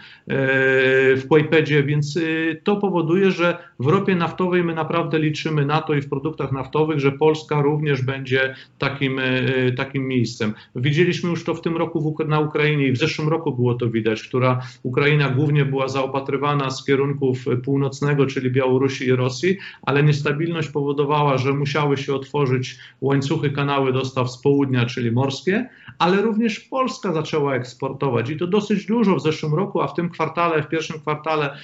w 1.16 1.22
Kłajpedzie, 1.28 1.82
więc 1.82 2.18
to 2.64 2.76
powoduje, 2.76 3.30
że 3.30 3.55
w 3.78 3.86
ropie 3.86 4.14
naftowej 4.14 4.64
my 4.64 4.74
naprawdę 4.74 5.18
liczymy 5.18 5.66
na 5.66 5.82
to 5.82 5.94
i 5.94 6.02
w 6.02 6.08
produktach 6.08 6.52
naftowych, 6.52 7.00
że 7.00 7.12
Polska 7.12 7.62
również 7.62 8.02
będzie 8.02 8.54
takim, 8.78 9.18
e, 9.18 9.72
takim 9.72 10.08
miejscem. 10.08 10.54
Widzieliśmy 10.76 11.30
już 11.30 11.44
to 11.44 11.54
w 11.54 11.60
tym 11.60 11.76
roku 11.76 12.16
na 12.28 12.40
Ukrainie 12.40 12.86
i 12.86 12.92
w 12.92 12.98
zeszłym 12.98 13.28
roku 13.28 13.52
było 13.52 13.74
to 13.74 13.90
widać, 13.90 14.22
która 14.22 14.60
Ukraina 14.82 15.28
głównie 15.28 15.64
była 15.64 15.88
zaopatrywana 15.88 16.70
z 16.70 16.84
kierunków 16.84 17.44
północnego, 17.64 18.26
czyli 18.26 18.50
Białorusi 18.50 19.06
i 19.06 19.12
Rosji, 19.12 19.56
ale 19.82 20.02
niestabilność 20.02 20.68
powodowała, 20.68 21.38
że 21.38 21.52
musiały 21.52 21.96
się 21.96 22.14
otworzyć 22.14 22.78
łańcuchy, 23.00 23.50
kanały 23.50 23.92
dostaw 23.92 24.30
z 24.30 24.42
południa, 24.42 24.86
czyli 24.86 25.12
morskie, 25.12 25.68
ale 25.98 26.22
również 26.22 26.60
Polska 26.60 27.12
zaczęła 27.12 27.54
eksportować 27.54 28.30
i 28.30 28.36
to 28.36 28.46
dosyć 28.46 28.86
dużo 28.86 29.16
w 29.16 29.22
zeszłym 29.22 29.54
roku, 29.54 29.80
a 29.80 29.88
w 29.88 29.94
tym 29.94 30.10
kwartale, 30.10 30.62
w 30.62 30.68
pierwszym 30.68 31.00
kwartale 31.00 31.56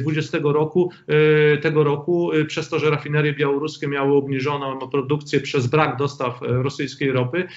2020 0.00 0.38
e, 0.38 0.40
E, 1.08 1.58
tego 1.58 1.84
roku, 1.84 2.32
e, 2.32 2.44
przez 2.44 2.68
to, 2.68 2.78
że 2.78 2.90
rafinerie 2.90 3.32
białoruskie 3.32 3.88
miały 3.88 4.16
obniżoną 4.16 4.78
produkcję 4.78 5.40
przez 5.40 5.66
brak 5.66 5.96
dostaw 5.96 6.42
e, 6.42 6.46
rosyjskiej 6.46 7.12
ropy, 7.12 7.48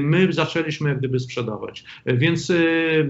my 0.00 0.32
zaczęliśmy 0.32 0.88
jak 0.88 0.98
gdyby 0.98 1.20
sprzedawać. 1.20 1.84
Więc 2.06 2.52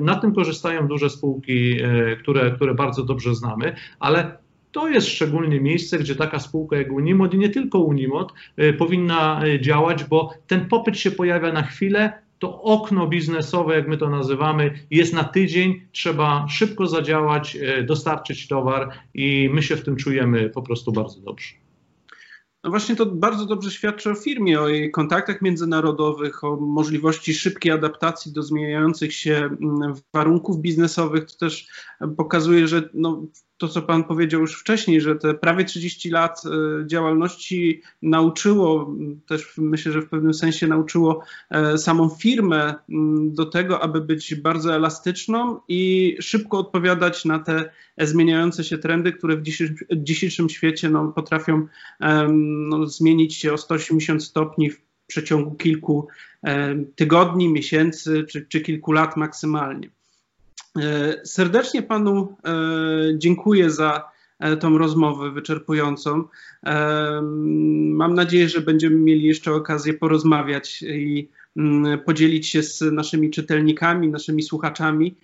na 0.00 0.14
tym 0.14 0.34
korzystają 0.34 0.88
duże 0.88 1.10
spółki, 1.10 1.76
które, 2.20 2.50
które 2.50 2.74
bardzo 2.74 3.04
dobrze 3.04 3.34
znamy, 3.34 3.76
ale 4.00 4.38
to 4.72 4.88
jest 4.88 5.08
szczególnie 5.08 5.60
miejsce, 5.60 5.98
gdzie 5.98 6.14
taka 6.14 6.38
spółka 6.38 6.76
jak 6.76 6.92
Unimod 6.92 7.34
i 7.34 7.38
nie 7.38 7.48
tylko 7.48 7.78
Unimod 7.78 8.32
powinna 8.78 9.42
działać, 9.60 10.04
bo 10.04 10.34
ten 10.46 10.68
popyt 10.68 10.98
się 10.98 11.10
pojawia 11.10 11.52
na 11.52 11.62
chwilę, 11.62 12.23
to 12.38 12.62
okno 12.62 13.06
biznesowe, 13.06 13.74
jak 13.76 13.88
my 13.88 13.96
to 13.96 14.10
nazywamy, 14.10 14.86
jest 14.90 15.12
na 15.12 15.24
tydzień, 15.24 15.86
trzeba 15.92 16.46
szybko 16.48 16.86
zadziałać, 16.86 17.56
e, 17.56 17.82
dostarczyć 17.82 18.48
towar 18.48 18.90
i 19.14 19.50
my 19.52 19.62
się 19.62 19.76
w 19.76 19.84
tym 19.84 19.96
czujemy 19.96 20.50
po 20.50 20.62
prostu 20.62 20.92
bardzo 20.92 21.20
dobrze. 21.20 21.54
No 22.64 22.70
właśnie 22.70 22.96
to 22.96 23.06
bardzo 23.06 23.46
dobrze 23.46 23.70
świadczy 23.70 24.10
o 24.10 24.14
firmie, 24.14 24.60
o 24.60 24.68
jej 24.68 24.90
kontaktach 24.90 25.42
międzynarodowych, 25.42 26.44
o 26.44 26.56
możliwości 26.56 27.34
szybkiej 27.34 27.72
adaptacji 27.72 28.32
do 28.32 28.42
zmieniających 28.42 29.14
się 29.14 29.36
mm, 29.36 29.94
warunków 30.14 30.60
biznesowych. 30.60 31.24
To 31.24 31.38
też 31.38 31.68
pokazuje, 32.16 32.68
że 32.68 32.88
no, 32.94 33.22
to, 33.58 33.68
co 33.68 33.82
Pan 33.82 34.04
powiedział 34.04 34.40
już 34.40 34.60
wcześniej, 34.60 35.00
że 35.00 35.16
te 35.16 35.34
prawie 35.34 35.64
30 35.64 36.10
lat 36.10 36.42
e, 36.44 36.86
działalności 36.86 37.82
nauczyło, 38.02 38.94
też 39.26 39.54
myślę, 39.58 39.92
że 39.92 40.02
w 40.02 40.08
pewnym 40.08 40.34
sensie 40.34 40.66
nauczyło 40.66 41.24
e, 41.50 41.78
samą 41.78 42.08
firmę 42.08 42.74
do 43.18 43.46
tego, 43.46 43.82
aby 43.82 44.00
być 44.00 44.34
bardzo 44.34 44.74
elastyczną 44.74 45.60
i 45.68 46.16
szybko 46.20 46.58
odpowiadać 46.58 47.24
na 47.24 47.38
te 47.38 47.70
zmieniające 47.98 48.64
się 48.64 48.78
trendy, 48.78 49.12
które 49.12 49.36
w 49.36 49.42
dzisiejszym, 49.42 49.76
dzisiejszym 49.92 50.48
świecie 50.50 50.90
no, 50.90 51.08
potrafią 51.08 51.66
no, 52.68 52.86
zmienić 52.86 53.34
się 53.36 53.52
o 53.52 53.58
180 53.58 54.24
stopni 54.24 54.70
w 54.70 54.82
przeciągu 55.06 55.54
kilku 55.54 56.08
tygodni, 56.94 57.48
miesięcy 57.48 58.24
czy, 58.30 58.46
czy 58.46 58.60
kilku 58.60 58.92
lat 58.92 59.16
maksymalnie. 59.16 59.90
E, 60.78 61.20
serdecznie 61.24 61.82
Panu 61.82 62.36
e, 62.44 62.52
dziękuję 63.18 63.70
za 63.70 64.10
e, 64.38 64.56
tą 64.56 64.78
rozmowę 64.78 65.30
wyczerpującą. 65.30 66.24
Mam 67.90 68.14
nadzieję, 68.14 68.48
że 68.48 68.60
będziemy 68.60 68.96
mieli 68.96 69.22
jeszcze 69.22 69.52
okazję 69.52 69.94
porozmawiać 69.94 70.82
i 70.82 71.28
mm, 71.56 72.00
podzielić 72.00 72.48
się 72.48 72.62
z 72.62 72.80
naszymi 72.80 73.30
czytelnikami, 73.30 74.08
naszymi 74.08 74.42
słuchaczami 74.42 75.16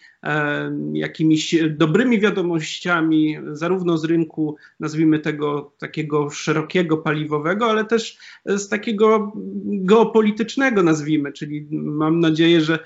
jakimiś 0.92 1.54
dobrymi 1.70 2.20
wiadomościami, 2.20 3.38
zarówno 3.52 3.98
z 3.98 4.04
rynku, 4.04 4.56
nazwijmy 4.80 5.18
tego 5.18 5.72
takiego 5.78 6.30
szerokiego, 6.30 6.96
paliwowego, 6.96 7.70
ale 7.70 7.84
też 7.84 8.18
z 8.46 8.68
takiego 8.68 9.32
geopolitycznego, 9.64 10.82
nazwijmy. 10.82 11.32
Czyli 11.32 11.66
mam 11.70 12.20
nadzieję, 12.20 12.60
że 12.60 12.78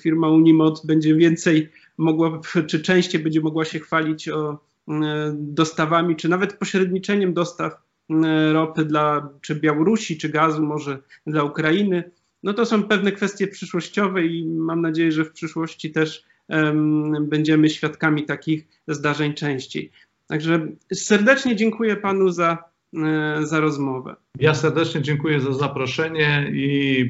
firma 0.00 0.30
Unimod 0.30 0.82
będzie 0.86 1.14
więcej 1.14 1.70
mogła, 1.98 2.40
czy 2.68 2.80
częściej 2.80 3.22
będzie 3.22 3.40
mogła 3.40 3.64
się 3.64 3.78
chwalić 3.78 4.28
o 4.28 4.58
e, 4.88 5.34
dostawami, 5.34 6.16
czy 6.16 6.28
nawet 6.28 6.58
pośredniczeniem 6.58 7.34
dostaw 7.34 7.72
e, 8.10 8.52
ropy 8.52 8.84
dla 8.84 9.28
czy 9.40 9.54
Białorusi, 9.54 10.18
czy 10.18 10.28
gazu 10.28 10.62
może 10.62 10.98
dla 11.26 11.42
Ukrainy. 11.44 12.10
No 12.42 12.54
to 12.54 12.66
są 12.66 12.82
pewne 12.82 13.12
kwestie 13.12 13.48
przyszłościowe 13.48 14.26
i 14.26 14.46
mam 14.46 14.80
nadzieję, 14.80 15.12
że 15.12 15.24
w 15.24 15.32
przyszłości 15.32 15.92
też 15.92 16.24
um, 16.48 17.26
będziemy 17.28 17.70
świadkami 17.70 18.24
takich 18.24 18.66
zdarzeń 18.88 19.34
częściej. 19.34 19.90
Także 20.26 20.66
serdecznie 20.94 21.56
dziękuję 21.56 21.96
panu 21.96 22.28
za, 22.30 22.64
um, 22.92 23.46
za 23.46 23.60
rozmowę. 23.60 24.16
Ja 24.40 24.54
serdecznie 24.54 25.02
dziękuję 25.02 25.40
za 25.40 25.52
zaproszenie 25.52 26.50
i 26.54 27.00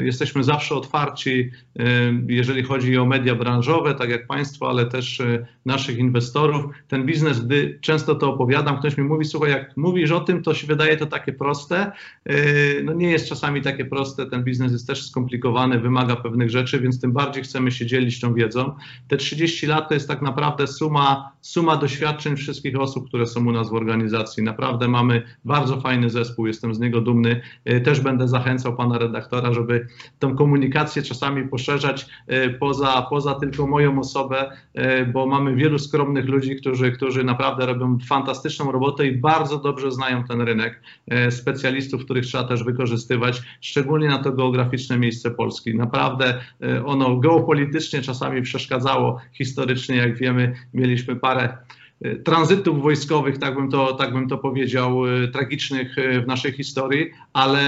y, 0.00 0.04
jesteśmy 0.04 0.44
zawsze 0.44 0.74
otwarci, 0.74 1.30
y, 1.30 1.82
jeżeli 2.28 2.62
chodzi 2.62 2.98
o 2.98 3.06
media 3.06 3.34
branżowe, 3.34 3.94
tak 3.94 4.10
jak 4.10 4.26
Państwo, 4.26 4.68
ale 4.68 4.86
też 4.86 5.20
y, 5.20 5.46
naszych 5.64 5.98
inwestorów. 5.98 6.64
Ten 6.88 7.06
biznes, 7.06 7.40
gdy 7.40 7.78
często 7.80 8.14
to 8.14 8.34
opowiadam, 8.34 8.78
ktoś 8.78 8.96
mi 8.96 9.04
mówi, 9.04 9.24
słuchaj, 9.24 9.50
jak 9.50 9.76
mówisz 9.76 10.10
o 10.10 10.20
tym, 10.20 10.42
to 10.42 10.54
się 10.54 10.66
wydaje 10.66 10.96
to 10.96 11.06
takie 11.06 11.32
proste. 11.32 11.92
No 12.84 12.92
nie 12.92 13.10
jest 13.10 13.28
czasami 13.28 13.62
takie 13.62 13.84
proste, 13.84 14.26
ten 14.26 14.44
biznes 14.44 14.72
jest 14.72 14.86
też 14.86 15.06
skomplikowany, 15.06 15.80
wymaga 15.80 16.16
pewnych 16.16 16.50
rzeczy, 16.50 16.80
więc 16.80 17.00
tym 17.00 17.12
bardziej 17.12 17.42
chcemy 17.42 17.70
się 17.70 17.86
dzielić 17.86 18.20
tą 18.20 18.34
wiedzą. 18.34 18.74
Te 19.08 19.16
30 19.16 19.66
lat 19.66 19.88
to 19.88 19.94
jest 19.94 20.08
tak 20.08 20.22
naprawdę 20.22 20.66
suma, 20.66 21.32
suma 21.40 21.76
doświadczeń 21.76 22.36
wszystkich 22.36 22.80
osób, 22.80 23.08
które 23.08 23.26
są 23.26 23.46
u 23.46 23.52
nas 23.52 23.70
w 23.70 23.74
organizacji. 23.74 24.42
Naprawdę 24.42 24.88
mamy 24.88 25.22
bardzo 25.44 25.80
fajny 25.80 26.10
zespół, 26.10 26.17
jestem 26.46 26.74
z 26.74 26.80
niego 26.80 27.00
dumny. 27.00 27.40
E, 27.64 27.80
też 27.80 28.00
będę 28.00 28.28
zachęcał 28.28 28.76
pana 28.76 28.98
redaktora, 28.98 29.52
żeby 29.52 29.86
tą 30.18 30.36
komunikację 30.36 31.02
czasami 31.02 31.48
poszerzać 31.48 32.06
e, 32.26 32.50
poza, 32.50 33.06
poza 33.10 33.34
tylko 33.34 33.66
moją 33.66 33.98
osobę, 33.98 34.50
e, 34.74 35.06
bo 35.06 35.26
mamy 35.26 35.54
wielu 35.54 35.78
skromnych 35.78 36.28
ludzi, 36.28 36.56
którzy, 36.56 36.92
którzy 36.92 37.24
naprawdę 37.24 37.66
robią 37.66 37.98
fantastyczną 38.08 38.72
robotę 38.72 39.06
i 39.06 39.12
bardzo 39.12 39.58
dobrze 39.58 39.92
znają 39.92 40.24
ten 40.24 40.40
rynek. 40.40 40.80
Specjalistów, 41.30 42.04
których 42.04 42.26
trzeba 42.26 42.44
też 42.44 42.64
wykorzystywać, 42.64 43.42
szczególnie 43.60 44.08
na 44.08 44.22
to 44.22 44.32
geograficzne 44.32 44.98
miejsce 44.98 45.30
Polski. 45.30 45.74
Naprawdę 45.74 46.40
ono 46.84 47.16
geopolitycznie 47.16 48.02
czasami 48.02 48.42
przeszkadzało. 48.42 49.20
Historycznie, 49.32 49.96
jak 49.96 50.16
wiemy, 50.16 50.54
mieliśmy 50.74 51.16
parę 51.16 51.58
tranzytów 52.24 52.82
wojskowych, 52.82 53.38
tak 53.38 53.54
bym 53.54 53.70
to, 53.70 53.92
tak 53.92 54.12
bym 54.12 54.28
to 54.28 54.38
powiedział, 54.38 55.06
e, 55.06 55.28
tragicznych 55.28 55.98
e, 55.98 56.20
w 56.20 56.26
naszej 56.26 56.52
historii, 56.52 57.10
ale 57.32 57.58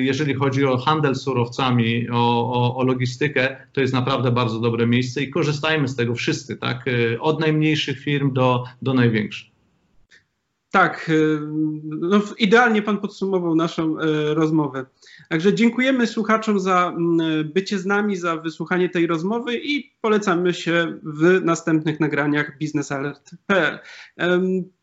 jeżeli 0.00 0.34
chodzi 0.34 0.64
o 0.64 0.78
handel 0.78 1.14
surowcami, 1.14 2.10
o, 2.10 2.52
o, 2.52 2.76
o, 2.76 2.84
logistykę, 2.84 3.56
to 3.72 3.80
jest 3.80 3.92
naprawdę 3.92 4.32
bardzo 4.32 4.60
dobre 4.60 4.86
miejsce 4.86 5.22
i 5.22 5.30
korzystajmy 5.30 5.88
z 5.88 5.96
tego 5.96 6.14
wszyscy, 6.14 6.56
tak? 6.56 6.84
Od 7.20 7.40
najmniejszych 7.40 8.00
firm 8.00 8.32
do, 8.32 8.64
do 8.82 8.94
największych. 8.94 9.53
Tak, 10.74 11.10
no 11.84 12.20
idealnie 12.38 12.82
Pan 12.82 12.98
podsumował 12.98 13.54
naszą 13.54 13.96
rozmowę. 14.34 14.86
Także 15.28 15.54
dziękujemy 15.54 16.06
słuchaczom 16.06 16.60
za 16.60 16.88
mm, 16.96 17.52
bycie 17.52 17.78
z 17.78 17.86
nami, 17.86 18.16
za 18.16 18.36
wysłuchanie 18.36 18.88
tej 18.88 19.06
rozmowy 19.06 19.56
i 19.56 19.92
polecamy 20.00 20.54
się 20.54 20.98
w 21.02 21.40
następnych 21.44 22.00
nagraniach 22.00 22.58
biznesalert.pl. 22.58 23.78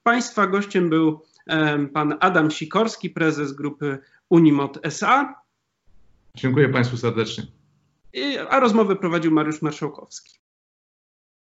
Państwa 0.04 0.48
gościem 0.48 0.90
był 0.90 1.22
pan 1.94 2.18
Adam 2.20 2.52
Sikorski, 2.52 3.10
prezes 3.10 3.54
grupy 3.54 3.98
Unimod 4.30 4.80
SA. 4.84 5.36
Dziękuję 6.36 6.70
Państwu 6.70 6.98
serdecznie. 6.98 7.44
A 8.50 8.60
rozmowę 8.60 8.96
prowadził 8.96 9.32
Mariusz 9.32 9.62
Marszałkowski. 9.62 10.41